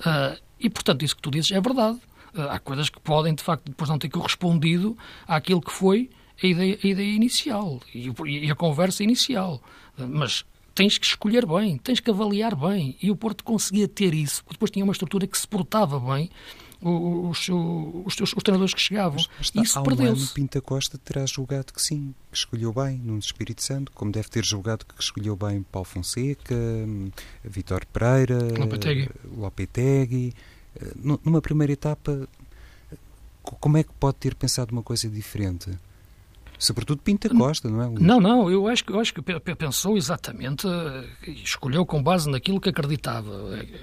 Uh, 0.00 0.40
e, 0.58 0.68
portanto, 0.68 1.04
isso 1.04 1.14
que 1.16 1.22
tu 1.22 1.30
dizes 1.30 1.50
é 1.52 1.60
verdade. 1.60 1.98
Uh, 2.34 2.42
há 2.50 2.58
coisas 2.58 2.88
que 2.88 3.00
podem, 3.00 3.34
de 3.34 3.42
facto, 3.42 3.64
depois 3.66 3.88
não 3.88 3.98
ter 3.98 4.08
correspondido 4.08 4.96
àquilo 5.26 5.60
que 5.60 5.70
foi 5.70 6.10
a 6.42 6.46
ideia, 6.46 6.78
a 6.82 6.86
ideia 6.86 7.14
inicial 7.14 7.80
e, 7.94 8.12
e, 8.26 8.50
a 8.50 8.54
conversa 8.54 9.04
inicial. 9.04 9.62
Uh, 9.96 10.08
mas 10.08 10.44
tens 10.74 10.98
que 10.98 11.06
escolher 11.06 11.46
bem, 11.46 11.78
tens 11.78 12.00
que 12.00 12.10
avaliar 12.10 12.54
bem. 12.54 12.96
E 13.02 13.10
o 13.10 13.16
Porto 13.16 13.44
conseguia 13.44 13.88
ter 13.88 14.14
isso, 14.14 14.42
porque 14.44 14.54
depois 14.54 14.70
tinha 14.70 14.84
uma 14.84 14.92
estrutura 14.92 15.26
que 15.26 15.38
se 15.38 15.46
portava 15.46 15.98
bem 15.98 16.30
os, 16.82 17.48
os, 17.48 18.20
os, 18.20 18.32
os 18.32 18.42
treinadores 18.42 18.74
que 18.74 18.80
chegavam. 18.80 19.22
Mas, 19.38 19.52
isso 19.54 19.82
perdeu-se. 19.82 20.30
Um 20.30 20.34
Pinta 20.34 20.60
Costa 20.60 20.98
terá 20.98 21.24
julgado 21.26 21.72
que 21.72 21.80
sim, 21.80 22.14
que 22.30 22.36
escolheu 22.36 22.72
bem 22.72 22.98
no 22.98 23.18
Espírito 23.18 23.62
Santo, 23.62 23.92
como 23.92 24.10
deve 24.10 24.28
ter 24.28 24.44
julgado 24.44 24.84
que 24.84 25.00
escolheu 25.00 25.36
bem 25.36 25.62
Paulo 25.62 25.86
Fonseca, 25.86 26.54
Vitor 27.44 27.86
Pereira, 27.86 28.38
Lopetegui. 28.58 29.08
Lopetegui. 29.36 30.34
Eh, 30.76 30.92
numa 31.24 31.40
primeira 31.40 31.72
etapa, 31.72 32.28
como 33.42 33.76
é 33.76 33.84
que 33.84 33.92
pode 34.00 34.16
ter 34.18 34.34
pensado 34.34 34.72
uma 34.72 34.82
coisa 34.82 35.08
diferente? 35.08 35.70
Sobretudo 36.62 37.02
Pinta 37.02 37.28
Costa, 37.28 37.68
não 37.68 37.82
é? 37.82 37.88
Não, 37.98 38.20
não, 38.20 38.48
eu 38.48 38.68
acho, 38.68 38.84
eu 38.88 39.00
acho 39.00 39.12
que 39.12 39.20
pensou 39.56 39.96
exatamente, 39.96 40.64
escolheu 41.42 41.84
com 41.84 42.00
base 42.00 42.30
naquilo 42.30 42.60
que 42.60 42.68
acreditava. 42.68 43.32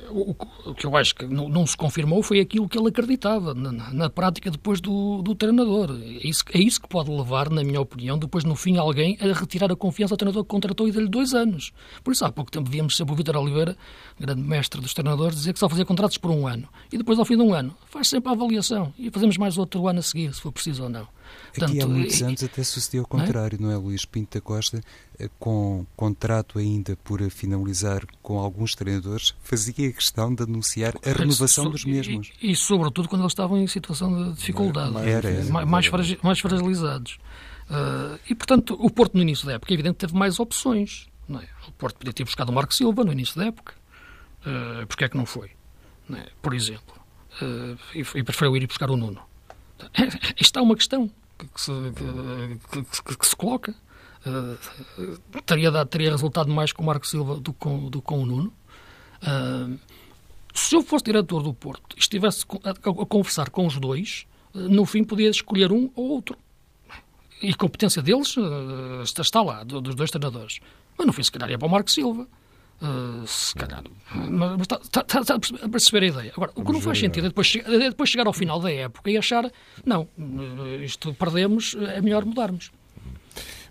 O, 0.10 0.34
o 0.66 0.74
que 0.74 0.86
eu 0.86 0.96
acho 0.96 1.14
que 1.14 1.26
não, 1.26 1.50
não, 1.50 1.68
se 1.68 1.76
confirmou 1.76 2.24
foi 2.24 2.40
aquilo 2.40 2.70
que 2.70 2.80
ele 2.80 2.88
acreditava 2.88 3.54
na, 3.54 3.92
na 3.92 4.10
prática 4.10 4.50
depois 4.50 4.80
do, 4.80 5.22
do 5.22 5.36
treinador. 5.36 5.92
É 6.02 6.26
isso, 6.26 6.46
é 6.54 6.58
isso 6.58 6.82
que 6.82 6.88
pode 6.88 7.12
levar, 7.12 7.50
na 7.50 7.66
minha 7.66 7.82
opinião, 7.82 8.18
depois 8.18 8.46
no 8.46 8.56
fim 8.56 8.78
alguém 8.78 9.18
a 9.20 9.38
retirar 9.38 9.70
a 9.70 9.76
confiança 9.76 10.14
ao 10.14 10.18
treinador 10.18 10.46
que 10.46 10.50
contratou 10.50 10.88
e 10.88 10.92
deu-lhe 10.94 11.10
dois 11.10 11.34
anos. 11.34 11.74
Por 12.02 12.14
isso 12.14 12.24
há 12.24 12.32
pouco 12.32 12.50
tempo 12.50 12.70
víamos 12.70 12.96
sempre 12.96 13.12
o 13.14 13.18
Vítor 13.18 13.36
Oliveira, 13.36 13.76
grande 14.18 14.42
mestre 14.42 14.80
dos 14.80 14.94
treinadores, 14.94 15.36
dizer 15.36 15.52
que 15.52 15.60
só 15.60 15.68
fazia 15.68 15.84
contratos 15.84 16.18
por 16.18 16.32
um 16.32 16.48
ano. 16.48 16.70
E 16.94 16.98
depois, 16.98 17.20
ao 17.20 17.26
fim 17.26 17.36
de 17.36 17.44
um 17.44 17.54
ano, 17.54 17.76
faz 17.90 18.08
sempre 18.08 18.30
a 18.30 18.32
avaliação 18.32 18.94
e 18.98 19.12
fazemos 19.12 19.38
mais 19.38 19.58
outro 19.58 19.86
ano 19.86 20.00
a 20.00 20.02
seguir, 20.02 20.34
se 20.34 20.40
for 20.40 20.54
preciso 20.54 20.84
ou 20.84 20.90
não. 20.90 21.19
Portanto, 21.50 21.70
Aqui 21.70 21.82
há 21.82 21.88
muitos 21.88 22.22
anos 22.22 22.44
até 22.44 22.64
sucedeu 22.64 23.04
o 23.04 23.08
contrário, 23.08 23.58
não 23.60 23.70
é, 23.70 23.74
não 23.74 23.80
é 23.80 23.84
Luís 23.84 24.06
Pinto 24.06 24.38
da 24.38 24.42
Costa, 24.42 24.82
eh, 25.20 25.30
com 25.40 25.86
contrato 25.96 26.60
ainda 26.60 26.96
por 27.04 27.22
finalizar 27.30 28.06
com 28.22 28.40
alguns 28.40 28.76
treinadores, 28.76 29.34
fazia 29.42 29.90
a 29.90 29.92
questão 29.92 30.34
de 30.34 30.44
anunciar 30.44 30.94
a 31.04 31.12
renovação 31.12 31.66
so, 31.66 31.70
dos 31.70 31.86
mesmos. 31.86 32.32
E, 32.42 32.52
e, 32.52 32.56
sobretudo 32.56 33.10
quando 33.10 33.22
eles 33.22 33.32
estavam 33.32 33.58
em 33.58 33.68
situação 33.68 34.32
de 34.32 34.38
dificuldade, 34.38 34.96
era, 34.98 35.30
era, 35.30 35.46
mais, 35.46 35.68
mais, 35.68 35.86
fragil, 35.88 36.20
mais 36.22 36.40
fragilizados. 36.40 37.18
Uh, 37.70 38.20
e, 38.30 38.34
portanto, 38.34 38.78
o 38.80 38.90
Porto 38.90 39.16
no 39.16 39.22
início 39.22 39.46
da 39.46 39.54
época, 39.54 39.72
é 39.72 39.76
evidente, 39.76 39.98
teve 39.98 40.14
mais 40.16 40.40
opções. 40.40 41.08
É? 41.30 41.68
O 41.68 41.72
Porto 41.74 41.98
podia 41.98 42.14
ter 42.14 42.24
buscado 42.24 42.52
o 42.52 42.56
Marco 42.56 42.74
Silva 42.74 43.04
no 43.04 43.12
início 43.12 43.36
da 43.36 43.48
época. 43.48 43.74
Uh, 44.42 44.88
porque 44.88 45.04
é 45.04 45.10
que 45.10 45.18
não 45.18 45.26
foi? 45.26 45.52
Não 46.08 46.18
é? 46.18 46.28
Por 46.42 46.54
exemplo. 46.54 46.96
Uh, 47.42 47.78
e, 47.94 48.00
e 48.00 48.24
preferiu 48.24 48.56
ir 48.58 48.66
buscar 48.66 48.90
o 48.90 48.98
Nuno. 48.98 49.22
Isto 50.40 50.60
é 50.60 50.62
uma 50.62 50.76
questão 50.76 51.10
que 51.48 51.62
se, 51.62 51.72
que, 53.04 53.16
que, 53.16 53.28
se 53.28 53.36
coloca. 53.36 53.76
Uh, 54.26 55.18
teria, 55.46 55.72
dado, 55.72 55.88
teria 55.88 56.12
resultado 56.12 56.52
mais 56.52 56.72
com 56.72 56.84
o 56.84 56.86
Marco 56.86 57.08
Silva 57.08 57.36
do 57.36 57.54
que 57.54 57.60
com, 57.60 57.90
do 57.90 58.02
com 58.02 58.22
o 58.22 58.26
Nuno. 58.26 58.54
Uh, 59.24 59.80
se 60.54 60.76
eu 60.76 60.82
fosse 60.82 61.06
diretor 61.06 61.42
do 61.42 61.54
Porto 61.54 61.96
e 61.96 62.00
estivesse 62.00 62.46
a, 62.64 62.72
a, 62.72 63.06
conversar 63.06 63.50
com 63.50 63.66
os 63.66 63.78
dois, 63.78 64.26
uh, 64.54 64.60
no 64.60 64.86
fim 64.86 65.04
podia 65.04 65.30
escolher 65.30 65.72
um 65.72 65.90
ou 65.96 66.10
outro. 66.10 66.38
E 67.42 67.50
a 67.50 67.56
competência 67.56 68.02
deles 68.02 68.36
está, 69.04 69.22
está 69.22 69.42
lá, 69.42 69.64
do, 69.64 69.80
dos 69.80 69.96
dois 69.96 70.12
treinadores. 70.12 70.60
Mas 70.98 71.08
no 71.08 71.14
fim, 71.14 71.24
se 71.24 71.32
calhar, 71.32 71.50
ia 71.50 71.58
para 71.58 71.68
o 71.68 71.72
Marco 71.72 71.90
Silva. 71.90 72.28
Uh, 72.82 73.28
se 73.28 73.54
calhar. 73.56 73.84
Mas 74.14 74.62
está, 74.62 74.80
está, 75.02 75.20
está, 75.20 75.36
a 75.36 75.70
perceber 75.70 76.06
a 76.06 76.08
ideia. 76.08 76.34
Agora, 76.36 76.52
o 76.56 76.64
que 76.64 76.72
não 76.72 76.80
faz 76.80 77.00
sentido 77.00 77.26
é 77.26 77.30
depois, 77.30 77.54
é 77.56 77.90
depois 77.90 78.10
chegar 78.10 78.26
ao 78.26 78.34
final 78.34 78.60
da 78.60 78.72
época 78.72 79.12
e 79.12 79.18
achar, 79.18 79.52
não, 79.86 80.08
isto 80.82 81.14
perdemos, 81.14 81.76
é 81.76 82.02
melhor 82.02 82.24
mudarmos. 82.24 82.72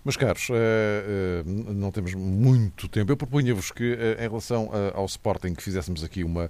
Meus 0.03 0.15
caros, 0.15 0.47
eh, 0.49 0.53
eh, 0.55 1.43
não 1.45 1.91
temos 1.91 2.13
muito 2.13 2.87
tempo. 2.87 3.11
Eu 3.11 3.17
propunha-vos 3.17 3.71
que, 3.71 3.97
eh, 3.99 4.25
em 4.25 4.29
relação 4.29 4.69
ao 4.93 5.05
Sporting, 5.05 5.53
que 5.53 5.61
fizéssemos 5.61 6.03
aqui 6.03 6.23
uma, 6.23 6.49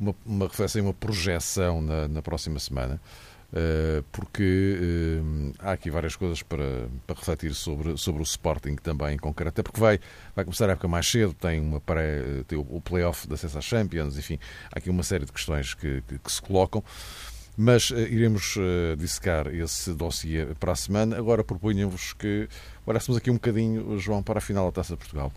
uma, 0.00 0.14
uma 0.26 0.48
reflexão, 0.48 0.82
uma 0.82 0.94
projeção 0.94 1.80
na, 1.80 2.08
na 2.08 2.22
próxima 2.22 2.58
semana. 2.58 3.00
Eh, 3.50 4.02
porque 4.12 4.78
uh, 5.22 5.54
há 5.60 5.72
aqui 5.72 5.90
várias 5.90 6.14
coisas 6.14 6.42
para, 6.42 6.86
para 7.06 7.16
refletir 7.16 7.54
sobre, 7.54 7.96
sobre 7.96 8.20
o 8.20 8.22
Sporting 8.22 8.76
também 8.76 9.14
em 9.14 9.16
concreto, 9.16 9.48
até 9.48 9.62
porque 9.62 9.80
vai, 9.80 9.98
vai 10.36 10.44
começar 10.44 10.68
a 10.68 10.72
época 10.72 10.86
mais 10.86 11.10
cedo, 11.10 11.32
tem, 11.32 11.58
uma 11.58 11.80
pré, 11.80 12.44
tem 12.46 12.58
o 12.58 12.80
playoff 12.82 13.26
da 13.26 13.36
acesso 13.36 13.56
às 13.56 13.64
Champions, 13.64 14.18
enfim, 14.18 14.38
há 14.70 14.78
aqui 14.78 14.90
uma 14.90 15.02
série 15.02 15.24
de 15.24 15.32
questões 15.32 15.72
que, 15.72 16.02
que, 16.06 16.18
que 16.18 16.30
se 16.30 16.42
colocam. 16.42 16.84
Mas 17.56 17.90
uh, 17.90 17.98
iremos 17.98 18.54
uh, 18.56 18.94
dissecar 18.98 19.46
esse 19.48 19.94
dossiê 19.94 20.46
para 20.60 20.72
a 20.72 20.76
semana. 20.76 21.16
Agora 21.16 21.42
propunha-vos 21.42 22.12
que 22.12 22.48
olhássemos 22.84 23.16
aqui 23.16 23.30
um 23.30 23.34
bocadinho, 23.34 23.98
João, 23.98 24.22
para 24.22 24.38
a 24.38 24.42
final 24.42 24.66
da 24.66 24.72
Taça 24.72 24.92
de 24.92 24.98
Portugal. 24.98 25.32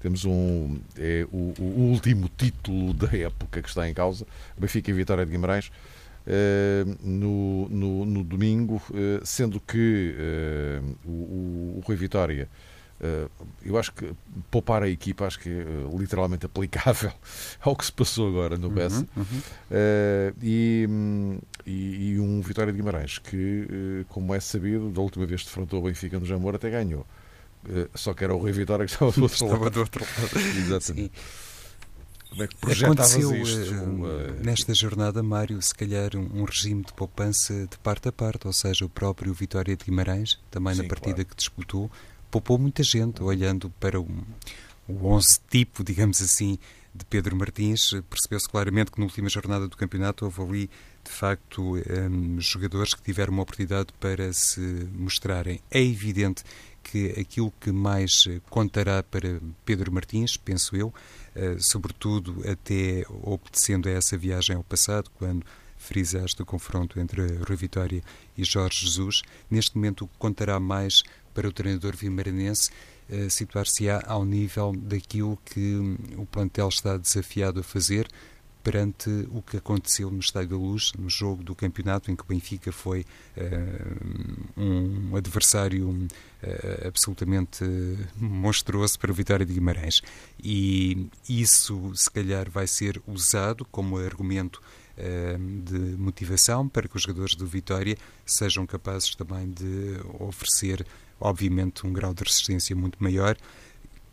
Temos 0.00 0.26
um, 0.26 0.78
é, 0.98 1.26
o, 1.32 1.54
o 1.58 1.90
último 1.90 2.30
título 2.36 2.92
da 2.92 3.16
época 3.16 3.62
que 3.62 3.68
está 3.68 3.88
em 3.88 3.94
causa, 3.94 4.26
Benfica 4.56 4.90
e 4.90 4.94
Vitória 4.94 5.24
de 5.24 5.32
Guimarães. 5.32 5.72
Uh, 6.26 6.96
no, 7.02 7.68
no, 7.68 8.06
no, 8.06 8.24
domingo, 8.24 8.76
uh, 8.76 9.26
sendo 9.26 9.60
que 9.60 10.14
uh, 10.16 10.96
o, 11.06 11.78
o, 11.78 11.82
Rui 11.84 11.96
Vitória, 11.96 12.48
eu 13.62 13.76
acho 13.76 13.92
que 13.92 14.10
poupar 14.50 14.82
a 14.82 14.88
equipa, 14.88 15.26
acho 15.26 15.38
que 15.38 15.50
é 15.50 15.98
literalmente 15.98 16.46
aplicável 16.46 17.12
ao 17.60 17.76
que 17.76 17.84
se 17.84 17.92
passou 17.92 18.28
agora 18.28 18.56
no 18.56 18.70
BES. 18.70 18.94
Uhum, 18.94 19.06
uhum. 19.16 19.42
e, 20.42 20.88
e, 21.66 22.12
e, 22.12 22.20
um 22.20 22.40
Vitória 22.40 22.72
de 22.72 22.78
Guimarães 22.78 23.18
que, 23.18 23.66
eh, 23.70 24.04
como 24.08 24.34
é 24.34 24.40
sabido, 24.40 24.90
da 24.90 25.02
última 25.02 25.26
vez 25.26 25.42
que 25.42 25.48
defrontou 25.48 25.80
o 25.80 25.84
Benfica 25.84 26.18
no 26.18 26.24
Jamor 26.24 26.54
até 26.54 26.70
ganhou. 26.70 27.06
Eh, 27.68 27.88
só 27.94 28.14
que 28.14 28.24
era 28.24 28.34
o 28.34 28.38
Rui 28.38 28.52
Vitória 28.52 28.86
que 28.86 28.92
estava 28.92 29.12
do 29.12 29.22
outro 29.22 29.34
estava 29.34 29.64
lado. 29.64 29.70
Do 29.70 29.80
outro 29.80 30.04
lado. 30.04 30.38
Exatamente. 30.56 31.12
Sim. 31.14 31.53
Como 32.34 32.42
é 32.42 32.74
que 32.74 32.84
Aconteceu 32.84 33.36
isto? 33.36 33.74
Uh, 33.74 34.42
nesta 34.42 34.74
jornada, 34.74 35.22
Mário, 35.22 35.60
se 35.62 35.72
calhar 35.72 36.16
um, 36.16 36.40
um, 36.40 36.44
regime 36.44 36.82
de 36.82 36.92
poupança 36.92 37.66
de 37.70 37.78
parte 37.78 38.08
a 38.08 38.12
parte, 38.12 38.46
ou 38.46 38.52
seja, 38.52 38.84
o 38.84 38.88
próprio 38.88 39.32
Vitória 39.32 39.76
de 39.76 39.84
Guimarães, 39.84 40.38
também 40.50 40.74
Sim, 40.74 40.82
na 40.82 40.88
partida 40.88 41.14
claro. 41.16 41.28
que 41.28 41.36
disputou, 41.36 41.90
poupou 42.30 42.58
muita 42.58 42.82
gente, 42.82 43.22
olhando 43.22 43.70
para 43.78 44.00
o, 44.00 44.08
o 44.88 45.06
11 45.06 45.38
tipo, 45.48 45.84
digamos 45.84 46.20
assim, 46.20 46.58
de 46.92 47.04
Pedro 47.04 47.36
Martins, 47.36 47.90
percebeu-se 48.10 48.48
claramente 48.48 48.90
que 48.90 48.98
na 48.98 49.06
última 49.06 49.28
jornada 49.28 49.68
do 49.68 49.76
campeonato 49.76 50.24
houve 50.24 50.42
ali, 50.42 50.70
de 51.04 51.10
facto, 51.10 51.76
um, 51.76 52.40
jogadores 52.40 52.94
que 52.94 53.02
tiveram 53.02 53.32
uma 53.32 53.42
oportunidade 53.42 53.88
para 54.00 54.32
se 54.32 54.60
mostrarem. 54.92 55.60
É 55.70 55.82
evidente 55.82 56.42
que 56.84 57.18
aquilo 57.18 57.52
que 57.58 57.72
mais 57.72 58.28
contará 58.50 59.02
para 59.02 59.40
Pedro 59.64 59.90
Martins, 59.90 60.36
penso 60.36 60.76
eu, 60.76 60.88
uh, 60.88 60.92
sobretudo 61.58 62.42
até 62.48 63.04
obedecendo 63.22 63.88
a 63.88 63.92
essa 63.92 64.16
viagem 64.16 64.54
ao 64.54 64.62
passado, 64.62 65.10
quando 65.18 65.44
frisaste 65.78 66.40
o 66.40 66.46
confronto 66.46 67.00
entre 67.00 67.22
Rui 67.38 67.56
Vitória 67.56 68.02
e 68.36 68.44
Jorge 68.44 68.86
Jesus, 68.86 69.22
neste 69.50 69.74
momento 69.76 70.08
contará 70.18 70.60
mais 70.60 71.02
para 71.34 71.48
o 71.48 71.52
treinador 71.52 71.96
vimaranense 71.96 72.70
uh, 73.08 73.28
situar-se-á 73.28 74.02
ao 74.06 74.24
nível 74.24 74.72
daquilo 74.76 75.38
que 75.44 75.96
o 76.16 76.26
plantel 76.26 76.68
está 76.68 76.96
desafiado 76.96 77.60
a 77.60 77.62
fazer 77.62 78.06
perante 78.64 79.10
o 79.30 79.42
que 79.42 79.58
aconteceu 79.58 80.10
no 80.10 80.18
Estádio 80.18 80.50
da 80.50 80.56
Luz, 80.56 80.92
no 80.98 81.10
jogo 81.10 81.44
do 81.44 81.54
campeonato, 81.54 82.10
em 82.10 82.16
que 82.16 82.22
o 82.22 82.26
Benfica 82.26 82.72
foi 82.72 83.04
uh, 83.36 84.60
um 84.60 85.14
adversário 85.14 85.90
uh, 85.90 86.88
absolutamente 86.88 87.62
monstruoso 88.16 88.98
para 88.98 89.10
o 89.10 89.14
Vitória 89.14 89.44
de 89.44 89.52
Guimarães. 89.52 90.00
E 90.42 91.08
isso, 91.28 91.92
se 91.94 92.10
calhar, 92.10 92.50
vai 92.50 92.66
ser 92.66 93.00
usado 93.06 93.66
como 93.66 93.98
argumento 93.98 94.62
uh, 94.96 95.62
de 95.62 95.78
motivação 95.98 96.66
para 96.66 96.88
que 96.88 96.96
os 96.96 97.02
jogadores 97.02 97.34
do 97.34 97.46
Vitória 97.46 97.98
sejam 98.24 98.66
capazes 98.66 99.14
também 99.14 99.50
de 99.50 100.00
oferecer, 100.18 100.86
obviamente, 101.20 101.86
um 101.86 101.92
grau 101.92 102.14
de 102.14 102.24
resistência 102.24 102.74
muito 102.74 102.96
maior 102.98 103.36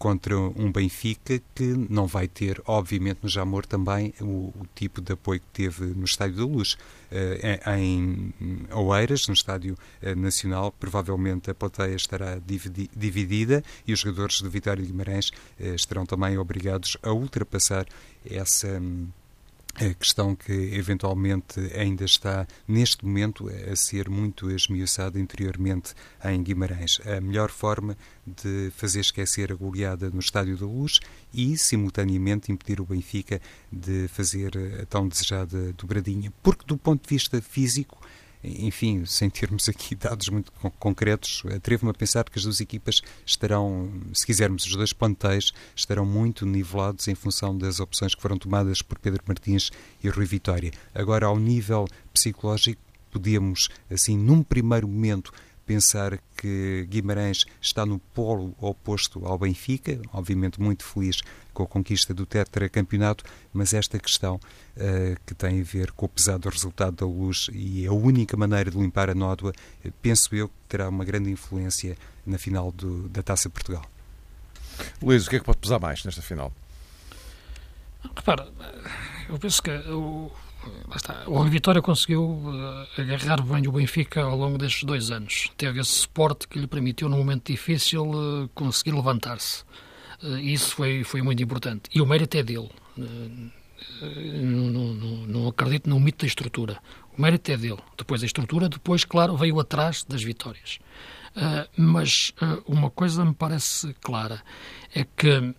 contra 0.01 0.35
um 0.35 0.71
Benfica 0.71 1.39
que 1.53 1.63
não 1.87 2.07
vai 2.07 2.27
ter, 2.27 2.59
obviamente, 2.65 3.19
no 3.21 3.29
Jamor 3.29 3.67
também 3.67 4.11
o, 4.19 4.51
o 4.59 4.65
tipo 4.73 4.99
de 4.99 5.13
apoio 5.13 5.39
que 5.39 5.45
teve 5.53 5.85
no 5.93 6.05
Estádio 6.05 6.37
da 6.37 6.43
Luz. 6.43 6.73
Uh, 7.11 7.77
em 7.77 8.33
Oeiras, 8.71 9.27
no 9.27 9.35
Estádio 9.35 9.77
uh, 10.01 10.15
Nacional, 10.19 10.71
provavelmente 10.71 11.51
a 11.51 11.53
plateia 11.53 11.93
estará 11.93 12.39
dividi 12.43 12.89
dividida 12.95 13.63
e 13.85 13.93
os 13.93 13.99
jogadores 13.99 14.41
do 14.41 14.49
Vitória 14.49 14.81
de 14.81 14.91
Guimarães 14.91 15.29
uh, 15.59 15.75
estarão 15.75 16.03
também 16.03 16.35
obrigados 16.35 16.97
a 17.03 17.11
ultrapassar 17.11 17.85
essa. 18.25 18.67
Um, 18.79 19.09
a 19.75 19.93
questão 19.93 20.35
que 20.35 20.51
eventualmente 20.51 21.59
ainda 21.75 22.05
está 22.05 22.47
neste 22.67 23.05
momento 23.05 23.49
a 23.49 23.75
ser 23.75 24.09
muito 24.09 24.51
esmiuçada 24.51 25.19
interiormente 25.19 25.93
em 26.25 26.41
Guimarães. 26.43 26.99
A 27.05 27.21
melhor 27.21 27.49
forma 27.49 27.97
de 28.25 28.71
fazer 28.75 28.99
esquecer 28.99 29.51
a 29.51 29.55
goleada 29.55 30.09
no 30.09 30.19
Estádio 30.19 30.57
da 30.57 30.65
Luz 30.65 30.99
e, 31.33 31.57
simultaneamente, 31.57 32.51
impedir 32.51 32.81
o 32.81 32.85
Benfica 32.85 33.41
de 33.71 34.07
fazer 34.09 34.51
a 34.81 34.85
tão 34.85 35.07
desejada 35.07 35.73
dobradinha. 35.73 36.31
Porque, 36.43 36.65
do 36.65 36.77
ponto 36.77 37.03
de 37.03 37.15
vista 37.15 37.41
físico, 37.41 37.99
enfim, 38.43 39.05
sem 39.05 39.29
termos 39.29 39.69
aqui 39.69 39.93
dados 39.95 40.29
muito 40.29 40.51
concretos, 40.79 41.43
atrevo-me 41.55 41.91
a 41.91 41.93
pensar 41.93 42.23
que 42.29 42.37
as 42.37 42.43
duas 42.43 42.59
equipas 42.59 43.01
estarão, 43.25 43.91
se 44.13 44.25
quisermos, 44.25 44.65
os 44.65 44.75
dois 44.75 44.93
plantéis 44.93 45.51
estarão 45.75 46.05
muito 46.05 46.45
nivelados 46.45 47.07
em 47.07 47.15
função 47.15 47.57
das 47.57 47.79
opções 47.79 48.15
que 48.15 48.21
foram 48.21 48.37
tomadas 48.37 48.81
por 48.81 48.97
Pedro 48.99 49.23
Martins 49.27 49.71
e 50.03 50.09
Rui 50.09 50.25
Vitória. 50.25 50.71
Agora, 50.93 51.27
ao 51.27 51.37
nível 51.37 51.87
psicológico, 52.13 52.81
podemos, 53.11 53.69
assim, 53.89 54.17
num 54.17 54.41
primeiro 54.41 54.87
momento, 54.87 55.31
pensar 55.65 56.19
que 56.35 56.85
Guimarães 56.89 57.45
está 57.61 57.85
no 57.85 57.99
polo 57.99 58.55
oposto 58.59 59.25
ao 59.25 59.37
Benfica, 59.37 59.99
obviamente 60.11 60.59
muito 60.59 60.83
feliz 60.83 61.21
com 61.53 61.63
a 61.63 61.67
conquista 61.67 62.13
do 62.13 62.25
tetracampeonato, 62.25 63.23
mas 63.53 63.73
esta 63.73 63.99
questão 63.99 64.35
uh, 64.35 65.19
que 65.25 65.33
tem 65.33 65.61
a 65.61 65.63
ver 65.63 65.91
com 65.91 66.05
o 66.05 66.09
pesado 66.09 66.49
resultado 66.49 66.95
da 66.95 67.05
luz 67.05 67.49
e 67.53 67.85
a 67.85 67.91
única 67.91 68.35
maneira 68.37 68.71
de 68.71 68.77
limpar 68.77 69.09
a 69.09 69.15
nódoa, 69.15 69.53
penso 70.01 70.33
eu 70.35 70.47
que 70.47 70.55
terá 70.69 70.89
uma 70.89 71.05
grande 71.05 71.29
influência 71.29 71.97
na 72.25 72.37
final 72.37 72.71
do, 72.71 73.09
da 73.09 73.21
Taça 73.21 73.49
Portugal. 73.49 73.85
Luís, 75.01 75.27
o 75.27 75.29
que 75.29 75.35
é 75.35 75.39
que 75.39 75.45
pode 75.45 75.59
pesar 75.59 75.79
mais 75.79 76.03
nesta 76.03 76.21
final? 76.21 76.51
Repara, 78.15 78.51
eu 79.29 79.37
penso 79.37 79.61
que 79.61 79.69
o, 79.69 80.31
está, 80.95 81.23
o 81.27 81.43
Vitória 81.45 81.81
conseguiu 81.81 82.23
uh, 82.23 83.01
agarrar 83.01 83.41
bem 83.41 83.67
o 83.67 83.71
Benfica 83.71 84.21
ao 84.21 84.37
longo 84.37 84.57
destes 84.57 84.83
dois 84.83 85.11
anos. 85.11 85.51
Teve 85.57 85.79
esse 85.79 85.91
suporte 85.91 86.47
que 86.47 86.59
lhe 86.59 86.67
permitiu, 86.67 87.09
num 87.09 87.17
momento 87.17 87.51
difícil, 87.51 88.03
uh, 88.09 88.49
conseguir 88.53 88.91
levantar-se. 88.91 89.63
Uh, 90.21 90.37
isso 90.37 90.75
foi, 90.75 91.03
foi 91.03 91.21
muito 91.21 91.41
importante. 91.41 91.89
E 91.93 92.01
o 92.01 92.05
mérito 92.05 92.37
é 92.37 92.43
dele. 92.43 92.69
Não, 92.97 94.69
não, 94.69 95.27
não, 95.27 95.47
acredito 95.47 95.89
no 95.89 95.99
mito 95.99 96.19
da 96.19 96.27
estrutura. 96.27 96.77
O 97.17 97.21
mérito 97.21 97.51
é 97.51 97.57
dele. 97.57 97.79
Depois 97.97 98.21
a 98.21 98.25
estrutura, 98.25 98.69
depois, 98.69 99.03
claro, 99.03 99.35
veio 99.35 99.59
atrás 99.59 100.03
das 100.03 100.21
vitórias. 100.21 100.79
mas 101.75 102.33
uma 102.67 102.91
coisa 102.91 103.25
me 103.25 103.33
parece 103.33 103.95
clara 104.01 104.41
é 104.93 105.03
que 105.03 105.55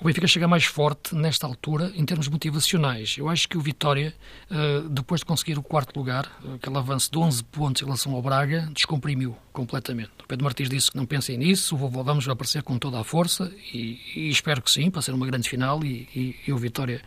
o 0.00 0.04
Benfica 0.04 0.28
chega 0.28 0.46
mais 0.46 0.64
forte 0.64 1.14
nesta 1.14 1.46
altura 1.46 1.92
em 1.96 2.04
termos 2.04 2.28
motivacionais. 2.28 3.16
Eu 3.18 3.28
acho 3.28 3.48
que 3.48 3.58
o 3.58 3.60
Vitória, 3.60 4.14
eh, 4.48 4.82
depois 4.88 5.20
de 5.20 5.26
conseguir 5.26 5.58
o 5.58 5.62
quarto 5.62 5.96
lugar, 5.98 6.30
aquele 6.54 6.78
avanço 6.78 7.10
de 7.10 7.18
11 7.18 7.42
pontos 7.44 7.82
em 7.82 7.84
relação 7.84 8.14
ao 8.14 8.22
Braga, 8.22 8.68
descomprimiu 8.72 9.36
completamente. 9.52 10.10
O 10.22 10.26
Pedro 10.28 10.44
Martins 10.44 10.68
disse 10.68 10.90
que 10.90 10.96
não 10.96 11.04
pensem 11.04 11.36
nisso, 11.36 11.76
vamos 11.76 12.28
aparecer 12.28 12.62
com 12.62 12.78
toda 12.78 13.00
a 13.00 13.04
força 13.04 13.52
e, 13.74 13.98
e 14.14 14.28
espero 14.28 14.62
que 14.62 14.70
sim, 14.70 14.88
para 14.88 15.02
ser 15.02 15.12
uma 15.12 15.26
grande 15.26 15.48
final 15.48 15.84
e, 15.84 16.08
e, 16.14 16.36
e 16.46 16.52
o 16.52 16.56
Vitória 16.56 17.02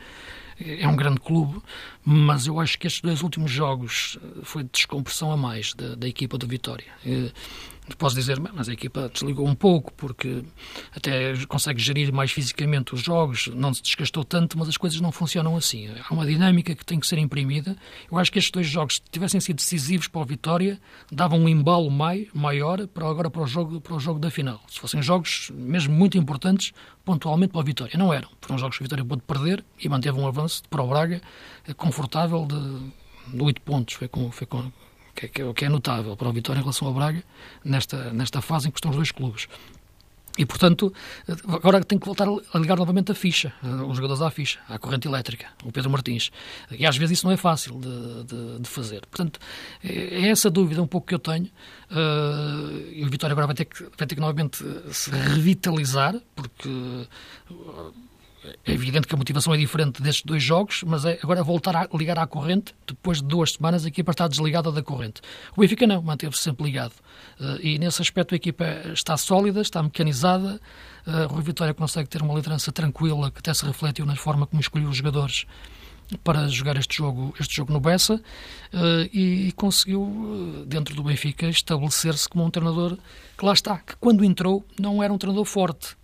é 0.60 0.88
um 0.88 0.96
grande 0.96 1.20
clube, 1.20 1.62
mas 2.06 2.46
eu 2.46 2.60
acho 2.60 2.78
que 2.78 2.88
estes 2.88 3.02
dois 3.02 3.24
últimos 3.24 3.50
jogos 3.50 4.20
eh, 4.22 4.42
foi 4.44 4.64
de 4.64 4.70
descompressão 4.70 5.32
a 5.32 5.38
mais 5.38 5.74
da, 5.74 5.96
da 5.96 6.08
equipa 6.08 6.38
do 6.38 6.46
Vitória. 6.46 6.86
Posso 7.98 8.16
dizer, 8.16 8.40
mas 8.40 8.70
a 8.70 8.74
equipa 8.74 9.10
desligou 9.12 9.48
um 9.48 9.56
pouco, 9.56 9.92
porque 9.94 10.44
até 10.96 11.34
consegue 11.48 11.82
gerir 11.82 12.14
mais 12.14 12.32
fisicamente 12.32 12.94
os 12.94 13.02
jogos, 13.02 13.48
não 13.48 13.74
se 13.74 13.82
desgastou 13.82 14.24
tanto, 14.24 14.58
mas 14.58 14.70
as 14.70 14.78
coisas 14.78 15.02
não 15.02 15.12
funcionam 15.12 15.56
assim. 15.58 15.90
Há 16.08 16.14
uma 16.14 16.26
dinâmica 16.26 16.76
que 16.76 16.86
tem 16.86 17.00
que 17.00 17.08
ser 17.08 17.18
imprimida. 17.18 17.76
Eu 18.10 18.18
acho 18.18 18.32
que 18.32 18.38
estes 18.38 18.52
dois 18.52 18.68
jogos, 18.68 18.96
se 18.96 19.02
tivessem 19.12 19.42
sido 19.42 19.58
decisivos 19.58 20.08
para 20.08 20.22
a 20.22 20.26
vitória, 20.26 20.80
davam 21.12 21.40
um 21.40 21.50
embalo 21.50 21.90
mai, 21.90 22.28
maior 22.34 22.88
para 22.88 23.08
agora 23.08 23.30
para 23.30 23.42
o, 23.42 23.48
jogo, 23.48 23.82
para 23.82 23.96
o 23.96 24.00
jogo 24.00 24.20
da 24.20 24.30
final. 24.30 24.62
Se 24.68 24.80
fossem 24.80 25.02
jogos 25.02 25.52
mesmo 25.54 25.94
muito 25.94 26.18
importantes, 26.18 26.74
pontualmente 27.04 27.52
para 27.52 27.62
a 27.62 27.66
vitória. 27.66 27.98
Não 27.98 28.14
eram. 28.14 28.30
Foram 28.42 28.60
jogos 28.60 28.78
que 28.78 28.84
a 28.84 28.86
vitória 28.86 29.04
pôde 29.04 29.24
perder 29.24 29.66
e 29.80 29.90
manteve 29.90 30.20
um 30.20 30.28
avanço 30.28 30.64
para 30.70 30.84
o 30.84 30.88
Braga 30.88 31.20
eh, 31.68 31.74
confortável 31.74 32.46
de, 32.46 33.36
de 33.36 33.44
8 33.44 33.62
pontos. 33.62 33.96
Foi 33.96 34.08
com, 34.08 34.32
foi 34.32 34.48
com 34.48 34.72
que, 35.16 35.28
que, 35.28 35.54
que 35.54 35.66
é 35.66 35.70
notável 35.70 36.16
para 36.16 36.30
o 36.30 36.34
Vitória 36.34 36.60
em 36.60 36.64
relação 36.64 36.88
ao 36.88 36.94
Braga, 36.94 37.24
nesta, 37.64 38.12
nesta 38.14 38.42
fase 38.42 38.68
em 38.68 38.72
que 38.72 38.78
estão 38.78 38.92
os 38.92 38.98
dois 38.98 39.12
clubes. 39.12 39.48
E, 40.38 40.46
portanto, 40.46 40.94
agora 41.48 41.84
tem 41.84 42.00
que 42.00 42.06
voltar 42.06 42.26
a 42.26 42.58
ligar 42.58 42.78
novamente 42.78 43.12
a 43.12 43.16
ficha, 43.16 43.54
eh, 43.62 43.68
os 43.68 43.98
jogadores 43.98 44.22
à 44.22 44.32
ficha, 44.32 44.60
à 44.70 44.80
corrente 44.80 45.06
elétrica, 45.06 45.48
o 45.64 45.72
Pedro 45.74 45.90
Martins. 45.90 46.32
E 46.72 46.86
às 46.86 46.96
vezes 46.96 47.18
isso 47.18 47.26
não 47.26 47.34
é 47.34 47.38
fácil 47.38 47.80
de, 47.80 48.24
de, 48.24 48.60
de 48.62 48.70
fazer. 48.70 49.02
Portanto, 49.08 49.40
é, 49.84 49.92
é 49.92 50.30
essa 50.30 50.50
dúvida 50.50 50.82
um 50.82 50.88
pouco 50.88 51.08
que 51.08 51.14
eu 51.14 51.20
tenho. 51.20 51.50
Uh, 51.92 52.90
e 52.94 53.04
o 53.04 53.10
Vitória 53.10 53.34
agora 53.34 53.48
vai 53.48 53.56
ter, 53.56 53.66
que, 53.66 53.84
vai 53.84 54.08
ter 54.08 54.16
que 54.16 54.22
novamente 54.22 54.64
se 54.94 55.12
revitalizar, 55.12 56.16
porque 56.34 56.70
é 58.66 58.72
evidente 58.72 59.08
que 59.08 59.14
a 59.14 59.18
motivação 59.18 59.54
é 59.54 59.58
diferente 59.58 60.02
destes 60.02 60.26
dois 60.26 60.42
jogos, 60.42 60.84
mas 60.84 61.06
é 61.06 61.20
agora 61.22 61.44
voltar 61.44 61.76
a 61.76 61.88
ligar 61.94 62.18
à 62.18 62.26
corrente. 62.26 62.74
Depois 62.88 63.20
de 63.20 63.28
duas 63.28 63.54
semanas, 63.54 63.86
a 63.86 63.88
equipa 63.88 64.12
está 64.12 64.28
desligada 64.28 64.72
da 64.72 64.82
corrente. 64.82 65.22
O 65.56 65.62
Benfica 65.62 65.86
não, 65.86 66.02
manteve-se 66.02 66.42
sempre 66.42 66.66
ligado. 66.66 66.94
Eh, 67.40 67.60
e 67.62 67.80
nesse 67.80 68.02
aspecto 68.02 68.34
a 68.34 68.38
equipa 68.38 68.66
está 68.94 69.16
sólida, 69.16 69.62
está 69.62 69.82
mecanizada. 69.84 70.60
Uh, 71.06 71.34
Rui 71.34 71.44
Vitória 71.44 71.74
consegue 71.74 72.08
ter 72.10 72.22
uma 72.22 72.34
liderança 72.34 72.72
tranquila, 72.72 73.32
que 73.32 73.40
até 73.40 73.54
se 73.54 73.66
refletiu 73.66 74.06
na 74.06 74.16
forma 74.16 74.46
como 74.46 74.62
escolheu 74.62 74.90
os 74.90 74.98
jogadores 74.98 75.46
para 76.24 76.48
jogar 76.48 76.78
este 76.78 76.98
jogo, 76.98 77.34
este 77.40 77.56
jogo 77.56 77.72
no 77.72 77.80
Bessa 77.80 78.16
uh, 78.16 79.10
e 79.14 79.52
conseguiu, 79.54 80.66
dentro 80.68 80.94
do 80.94 81.04
Benfica, 81.04 81.48
estabelecer-se 81.48 82.28
como 82.28 82.46
um 82.46 82.50
treinador 82.50 82.98
que 83.38 83.46
lá 83.46 83.54
está, 83.54 83.78
que 83.78 83.96
quando 83.96 84.24
entrou 84.24 84.66
não 84.80 85.02
era 85.02 85.12
um 85.12 85.18
treinador 85.18 85.46
forte, 85.46 85.96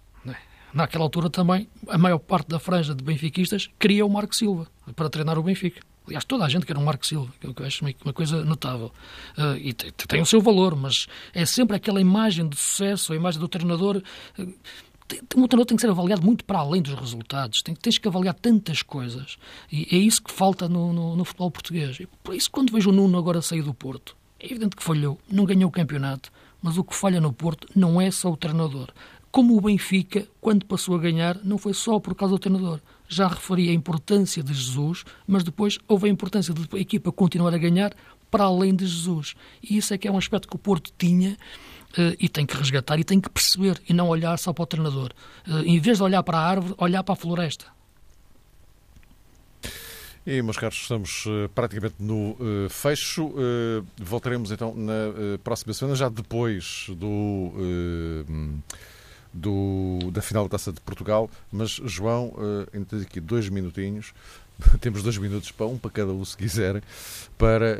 naquela 0.77 1.03
altura 1.03 1.29
também, 1.29 1.67
a 1.87 1.97
maior 1.97 2.19
parte 2.19 2.47
da 2.47 2.59
franja 2.59 2.95
de 2.95 3.03
benfiquistas 3.03 3.69
queria 3.79 4.05
o 4.05 4.09
Marco 4.09 4.35
Silva 4.35 4.67
para 4.95 5.09
treinar 5.09 5.37
o 5.37 5.43
Benfica. 5.43 5.81
Aliás, 6.05 6.23
toda 6.23 6.45
a 6.45 6.49
gente 6.49 6.65
quer 6.65 6.77
um 6.77 6.83
Marco 6.83 7.05
Silva, 7.05 7.33
que 7.39 7.47
eu 7.47 7.65
acho 7.65 7.83
uma 7.83 8.13
coisa 8.13 8.45
notável. 8.45 8.93
Uh, 9.37 9.57
e 9.57 9.73
tem, 9.73 9.91
tem, 9.91 10.21
o 10.21 10.25
seu 10.25 10.39
valor, 10.39 10.73
mas 10.73 11.07
é 11.33 11.45
sempre 11.45 11.75
aquela 11.75 11.99
imagem 11.99 12.47
de 12.47 12.55
sucesso, 12.55 13.11
a 13.11 13.15
imagem 13.15 13.41
do 13.41 13.47
treinador. 13.49 14.01
Uh, 14.39 14.53
um 15.35 15.47
treinador 15.47 15.65
tem 15.65 15.75
que 15.75 15.81
ser 15.81 15.89
avaliado 15.89 16.21
muito 16.21 16.45
para 16.45 16.59
além 16.59 16.81
dos 16.81 16.93
resultados. 16.93 17.61
Tem, 17.61 17.75
tens 17.75 17.97
que 17.97 18.07
avaliar 18.07 18.33
tantas 18.35 18.81
coisas. 18.81 19.37
E 19.69 19.87
é 19.91 19.97
isso 19.97 20.23
que 20.23 20.31
falta 20.31 20.69
no, 20.69 20.93
no, 20.93 21.15
no 21.17 21.25
futebol 21.25 21.51
português. 21.51 21.99
E 21.99 22.07
por 22.23 22.33
isso, 22.33 22.49
quando 22.49 22.71
vejo 22.71 22.89
o 22.89 22.93
Nuno 22.93 23.17
agora 23.17 23.41
sair 23.41 23.61
do 23.61 23.73
Porto, 23.73 24.15
é 24.39 24.45
evidente 24.45 24.77
que 24.77 24.83
falhou, 24.83 25.19
não 25.29 25.43
ganhou 25.43 25.67
o 25.67 25.71
campeonato, 25.71 26.31
mas 26.61 26.77
o 26.77 26.83
que 26.83 26.95
falha 26.95 27.19
no 27.19 27.33
Porto 27.33 27.67
não 27.75 27.99
é 27.99 28.11
só 28.11 28.31
o 28.31 28.37
treinador. 28.37 28.89
Como 29.31 29.57
o 29.57 29.61
Benfica, 29.61 30.27
quando 30.39 30.65
passou 30.65 30.95
a 30.95 30.99
ganhar, 30.99 31.39
não 31.43 31.57
foi 31.57 31.73
só 31.73 31.99
por 31.99 32.15
causa 32.15 32.35
do 32.35 32.39
treinador. 32.39 32.79
Já 33.07 33.27
referi 33.27 33.69
a 33.69 33.73
importância 33.73 34.41
de 34.41 34.53
Jesus, 34.53 35.03
mas 35.25 35.43
depois 35.43 35.77
houve 35.87 36.07
a 36.07 36.11
importância 36.11 36.53
de 36.53 36.67
a 36.75 36.79
equipa 36.79 37.11
continuar 37.11 37.53
a 37.53 37.57
ganhar 37.57 37.93
para 38.31 38.45
além 38.45 38.75
de 38.75 38.85
Jesus. 38.85 39.35
E 39.61 39.77
isso 39.77 39.93
é 39.93 39.97
que 39.97 40.07
é 40.07 40.11
um 40.11 40.17
aspecto 40.17 40.47
que 40.47 40.55
o 40.55 40.59
Porto 40.59 40.91
tinha 40.97 41.37
Uh, 41.93 42.13
e 42.19 42.27
tem 42.27 42.45
que 42.45 42.55
resgatar 42.55 42.99
e 42.99 43.03
tem 43.03 43.19
que 43.19 43.29
perceber 43.29 43.81
e 43.87 43.93
não 43.93 44.09
olhar 44.09 44.37
só 44.37 44.51
para 44.51 44.63
o 44.63 44.65
treinador. 44.65 45.11
Uh, 45.47 45.59
em 45.59 45.79
vez 45.79 45.97
de 45.97 46.03
olhar 46.03 46.21
para 46.21 46.37
a 46.37 46.41
árvore, 46.41 46.75
olhar 46.77 47.01
para 47.01 47.13
a 47.13 47.15
floresta. 47.15 47.65
E, 50.25 50.41
meus 50.41 50.57
caros, 50.57 50.75
estamos 50.75 51.25
uh, 51.25 51.49
praticamente 51.55 51.95
no 51.97 52.35
fecho. 52.69 53.33
voltaremos 53.97 54.51
então 54.51 54.75
na 54.75 55.39
próxima 55.41 55.73
semana, 55.73 55.95
já 55.95 56.09
depois 56.09 56.87
do, 56.89 57.53
do, 59.39 59.99
da 60.11 60.21
final 60.21 60.43
da 60.43 60.49
Taça 60.49 60.71
de 60.71 60.81
Portugal. 60.81 61.29
Mas, 61.51 61.71
João, 61.71 62.33
ainda 62.73 62.85
tens 62.85 63.03
aqui 63.03 63.19
dois 63.19 63.49
minutinhos. 63.49 64.13
Temos 64.81 65.03
dois 65.03 65.17
minutos 65.17 65.51
para 65.51 65.67
um 65.67 65.77
para 65.77 65.91
cada 65.91 66.11
um, 66.11 66.25
se 66.25 66.35
quiserem, 66.35 66.81
para 67.37 67.77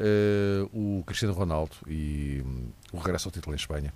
o 0.72 1.04
Cristiano 1.06 1.34
Ronaldo 1.34 1.76
e 1.88 2.44
um, 2.46 2.68
o 2.94 3.00
regresso 3.00 3.28
ao 3.28 3.32
título 3.32 3.56
em 3.56 3.58
Espanha. 3.58 3.94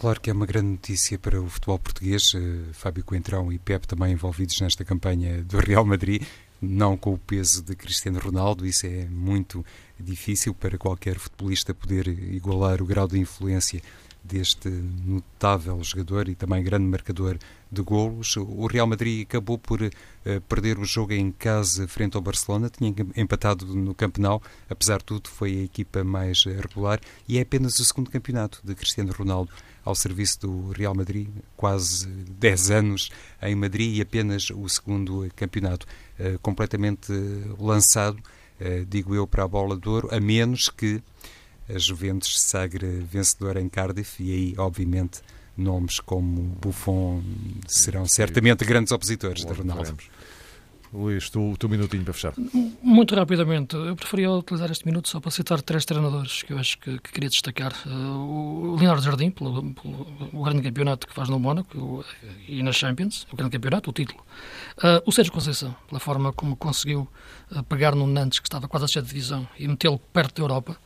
Claro 0.00 0.18
que 0.18 0.30
é 0.30 0.32
uma 0.32 0.46
grande 0.46 0.68
notícia 0.68 1.18
para 1.18 1.38
o 1.38 1.46
futebol 1.46 1.78
português. 1.78 2.32
Uh, 2.32 2.72
Fábio 2.72 3.04
Coentrão 3.04 3.52
e 3.52 3.58
Pep 3.58 3.86
também 3.86 4.14
envolvidos 4.14 4.58
nesta 4.58 4.82
campanha 4.82 5.44
do 5.44 5.58
Real 5.58 5.84
Madrid, 5.84 6.22
não 6.58 6.96
com 6.96 7.12
o 7.12 7.18
peso 7.18 7.62
de 7.62 7.76
Cristiano 7.76 8.18
Ronaldo. 8.18 8.66
Isso 8.66 8.86
é 8.86 9.04
muito 9.04 9.62
difícil 9.98 10.54
para 10.54 10.78
qualquer 10.78 11.18
futebolista 11.18 11.74
poder 11.74 12.08
igualar 12.08 12.80
o 12.80 12.86
grau 12.86 13.06
de 13.06 13.18
influência 13.18 13.82
deste 14.22 14.68
notável 14.68 15.82
jogador 15.82 16.28
e 16.28 16.34
também 16.34 16.62
grande 16.62 16.84
marcador 16.84 17.38
de 17.70 17.82
golos. 17.82 18.36
O 18.36 18.66
Real 18.66 18.86
Madrid 18.86 19.26
acabou 19.26 19.58
por 19.58 19.80
uh, 19.80 19.90
perder 20.48 20.78
o 20.78 20.84
jogo 20.84 21.12
em 21.12 21.30
casa 21.30 21.86
frente 21.88 22.16
ao 22.16 22.22
Barcelona, 22.22 22.70
tinha 22.70 22.94
empatado 23.16 23.66
no 23.66 23.94
Campeonato, 23.94 24.46
apesar 24.68 24.98
de 24.98 25.04
tudo 25.04 25.28
foi 25.28 25.60
a 25.60 25.64
equipa 25.64 26.04
mais 26.04 26.44
regular 26.44 27.00
e 27.28 27.38
é 27.38 27.42
apenas 27.42 27.78
o 27.78 27.84
segundo 27.84 28.10
campeonato 28.10 28.60
de 28.64 28.74
Cristiano 28.74 29.12
Ronaldo 29.12 29.50
ao 29.84 29.94
serviço 29.94 30.40
do 30.40 30.72
Real 30.72 30.94
Madrid, 30.94 31.28
quase 31.56 32.06
10 32.06 32.70
anos 32.70 33.10
em 33.42 33.54
Madrid 33.54 33.96
e 33.96 34.02
apenas 34.02 34.50
o 34.50 34.68
segundo 34.68 35.26
campeonato, 35.34 35.86
uh, 36.18 36.38
completamente 36.40 37.12
lançado, 37.58 38.18
digo 38.88 39.14
eu, 39.14 39.26
para 39.26 39.44
a 39.44 39.48
bola 39.48 39.74
de 39.74 39.88
ouro, 39.88 40.14
a 40.14 40.20
menos 40.20 40.68
que 40.68 41.02
a 41.74 41.78
Juventus 41.78 42.40
se 42.40 42.48
sagre 42.48 42.86
vencedora 43.00 43.60
em 43.60 43.68
Cardiff 43.68 44.22
e 44.22 44.32
aí, 44.32 44.54
obviamente, 44.58 45.20
nomes 45.56 46.00
como 46.00 46.42
Buffon 46.60 47.22
serão 47.68 48.06
certamente 48.06 48.64
grandes 48.64 48.92
opositores 48.92 49.44
de 49.44 49.52
Ronaldo. 49.52 49.96
Luís, 50.92 51.30
tu, 51.30 51.52
o 51.52 51.56
teu 51.56 51.68
minutinho 51.68 52.02
para 52.02 52.12
fechar. 52.12 52.34
Muito 52.82 53.14
rapidamente, 53.14 53.76
eu 53.76 53.94
preferia 53.94 54.30
utilizar 54.32 54.70
este 54.72 54.84
minuto 54.84 55.08
só 55.08 55.20
para 55.20 55.30
citar 55.30 55.62
três 55.62 55.84
treinadores 55.84 56.42
que 56.42 56.52
eu 56.52 56.58
acho 56.58 56.78
que, 56.78 56.98
que 56.98 57.12
queria 57.12 57.28
destacar. 57.28 57.72
Uh, 57.86 58.72
o 58.72 58.76
Leonardo 58.76 59.02
Jardim, 59.02 59.30
pelo, 59.30 59.72
pelo, 59.72 60.06
o 60.32 60.42
grande 60.42 60.62
campeonato 60.62 61.06
que 61.06 61.14
faz 61.14 61.28
no 61.28 61.38
Mónaco 61.38 62.04
e 62.48 62.60
na 62.62 62.72
Champions, 62.72 63.24
o 63.32 63.36
grande 63.36 63.52
campeonato, 63.52 63.90
o 63.90 63.92
título. 63.92 64.20
Uh, 64.78 65.00
o 65.06 65.12
Sérgio 65.12 65.32
Conceição, 65.32 65.74
pela 65.86 66.00
forma 66.00 66.32
como 66.32 66.56
conseguiu 66.56 67.08
uh, 67.52 67.62
pegar 67.64 67.94
no 67.94 68.08
Nantes, 68.08 68.40
que 68.40 68.48
estava 68.48 68.66
quase 68.66 68.86
a 68.86 68.88
ser 68.88 69.02
de 69.02 69.08
divisão, 69.08 69.46
e 69.56 69.68
metê-lo 69.68 69.98
perto 70.12 70.36
da 70.36 70.42
Europa. 70.42 70.76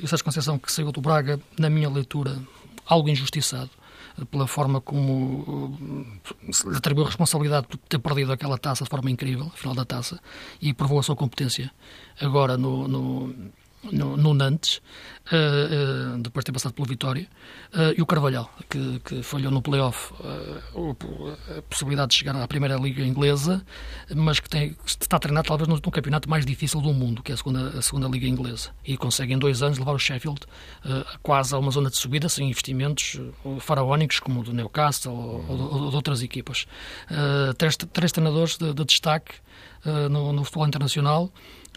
E 0.00 0.04
o 0.04 0.08
Sérgio 0.08 0.24
Conceição, 0.24 0.58
que 0.58 0.72
saiu 0.72 0.90
do 0.90 1.00
Braga, 1.00 1.38
na 1.58 1.68
minha 1.68 1.90
leitura, 1.90 2.38
algo 2.86 3.08
injustiçado 3.08 3.70
pela 4.30 4.46
forma 4.46 4.80
como 4.80 5.76
lhe 6.66 6.76
atribuiu 6.76 7.04
a 7.04 7.08
responsabilidade 7.08 7.66
por 7.66 7.78
ter 7.78 7.98
perdido 7.98 8.32
aquela 8.32 8.58
taça 8.58 8.84
de 8.84 8.90
forma 8.90 9.10
incrível, 9.10 9.50
final 9.50 9.74
da 9.74 9.84
taça, 9.84 10.20
e 10.60 10.74
provou 10.74 10.98
a 10.98 11.02
sua 11.02 11.16
competência. 11.16 11.70
Agora 12.20 12.56
no, 12.56 12.88
no 12.88 13.34
no, 13.92 14.16
no 14.16 14.34
Nantes, 14.34 14.80
uh, 15.32 16.16
uh, 16.16 16.22
depois 16.22 16.42
de 16.42 16.46
ter 16.46 16.52
passado 16.52 16.72
pela 16.72 16.86
Vitória, 16.86 17.28
uh, 17.74 17.94
e 17.96 18.02
o 18.02 18.06
Carvalhal, 18.06 18.50
que, 18.68 19.00
que 19.00 19.22
falhou 19.22 19.50
no 19.50 19.62
playoff 19.62 20.12
a 21.56 21.62
possibilidade 21.62 22.10
de 22.10 22.16
chegar 22.16 22.36
à 22.36 22.46
Primeira 22.46 22.76
Liga 22.76 23.02
Inglesa, 23.02 23.64
mas 24.14 24.40
que 24.40 24.48
tem, 24.48 24.76
está 24.84 25.16
a 25.16 25.20
treinar 25.20 25.44
talvez 25.44 25.68
no, 25.68 25.80
campeonato 25.80 26.28
mais 26.28 26.44
difícil 26.44 26.80
do 26.80 26.92
mundo, 26.92 27.22
que 27.22 27.32
é 27.32 27.34
a 27.34 27.36
segunda, 27.36 27.68
a 27.78 27.82
segunda 27.82 28.08
Liga 28.08 28.26
Inglesa, 28.26 28.70
e 28.84 28.96
consegue 28.96 29.32
em 29.32 29.38
dois 29.38 29.62
anos 29.62 29.78
levar 29.78 29.92
o 29.92 29.98
Sheffield 29.98 30.40
quase 31.22 31.54
a 31.54 31.58
uma 31.58 31.70
zona 31.70 31.90
de 31.90 31.96
subida, 31.96 32.28
sem 32.28 32.48
investimentos 32.48 33.20
faraónicos, 33.60 34.20
como 34.20 34.40
o 34.40 34.42
do 34.42 34.52
Newcastle 34.52 35.12
ou, 35.12 35.44
ou, 35.48 35.84
ou 35.84 35.90
de 35.90 35.96
outras 35.96 36.22
equipas. 36.22 36.66
três, 37.56 37.76
três 37.76 38.12
treinadores 38.12 38.56
de, 38.56 38.72
de 38.72 38.84
destaque 38.84 39.34
no, 40.10 40.32
no 40.32 40.44
futebol 40.44 40.66
internacional, 40.66 41.32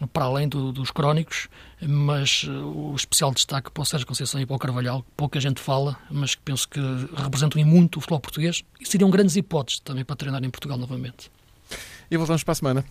para 0.08 0.26
além 0.26 0.48
do, 0.48 0.72
dos 0.72 0.92
crónicos, 0.92 1.48
mas 1.82 2.44
uh, 2.44 2.52
o 2.52 2.96
especial 2.96 3.32
destaque 3.32 3.72
para 3.72 3.82
o 3.82 3.86
Sérgio 3.86 4.08
Conceição 4.08 4.40
e 4.42 4.46
para 4.46 4.56
o 4.56 4.60
Carvalhal, 4.60 5.06
pouca 5.16 5.40
gente 5.40 5.62
fala, 5.62 5.98
mas 6.10 6.36
que 6.36 6.42
penso 6.42 6.68
que 6.68 6.80
representam 7.16 7.64
muito 7.66 7.98
o 7.98 8.02
futebol 8.02 8.20
português 8.20 8.64
e 8.80 8.86
seriam 8.88 9.10
grandes 9.10 9.36
hipóteses 9.36 9.80
também 9.80 10.04
para 10.04 10.16
treinar 10.16 10.44
em 10.44 10.50
Portugal 10.50 10.78
novamente. 10.78 11.32
E 12.10 12.18
voltamos 12.18 12.44
para 12.44 12.52
a 12.52 12.56
semana. 12.56 12.86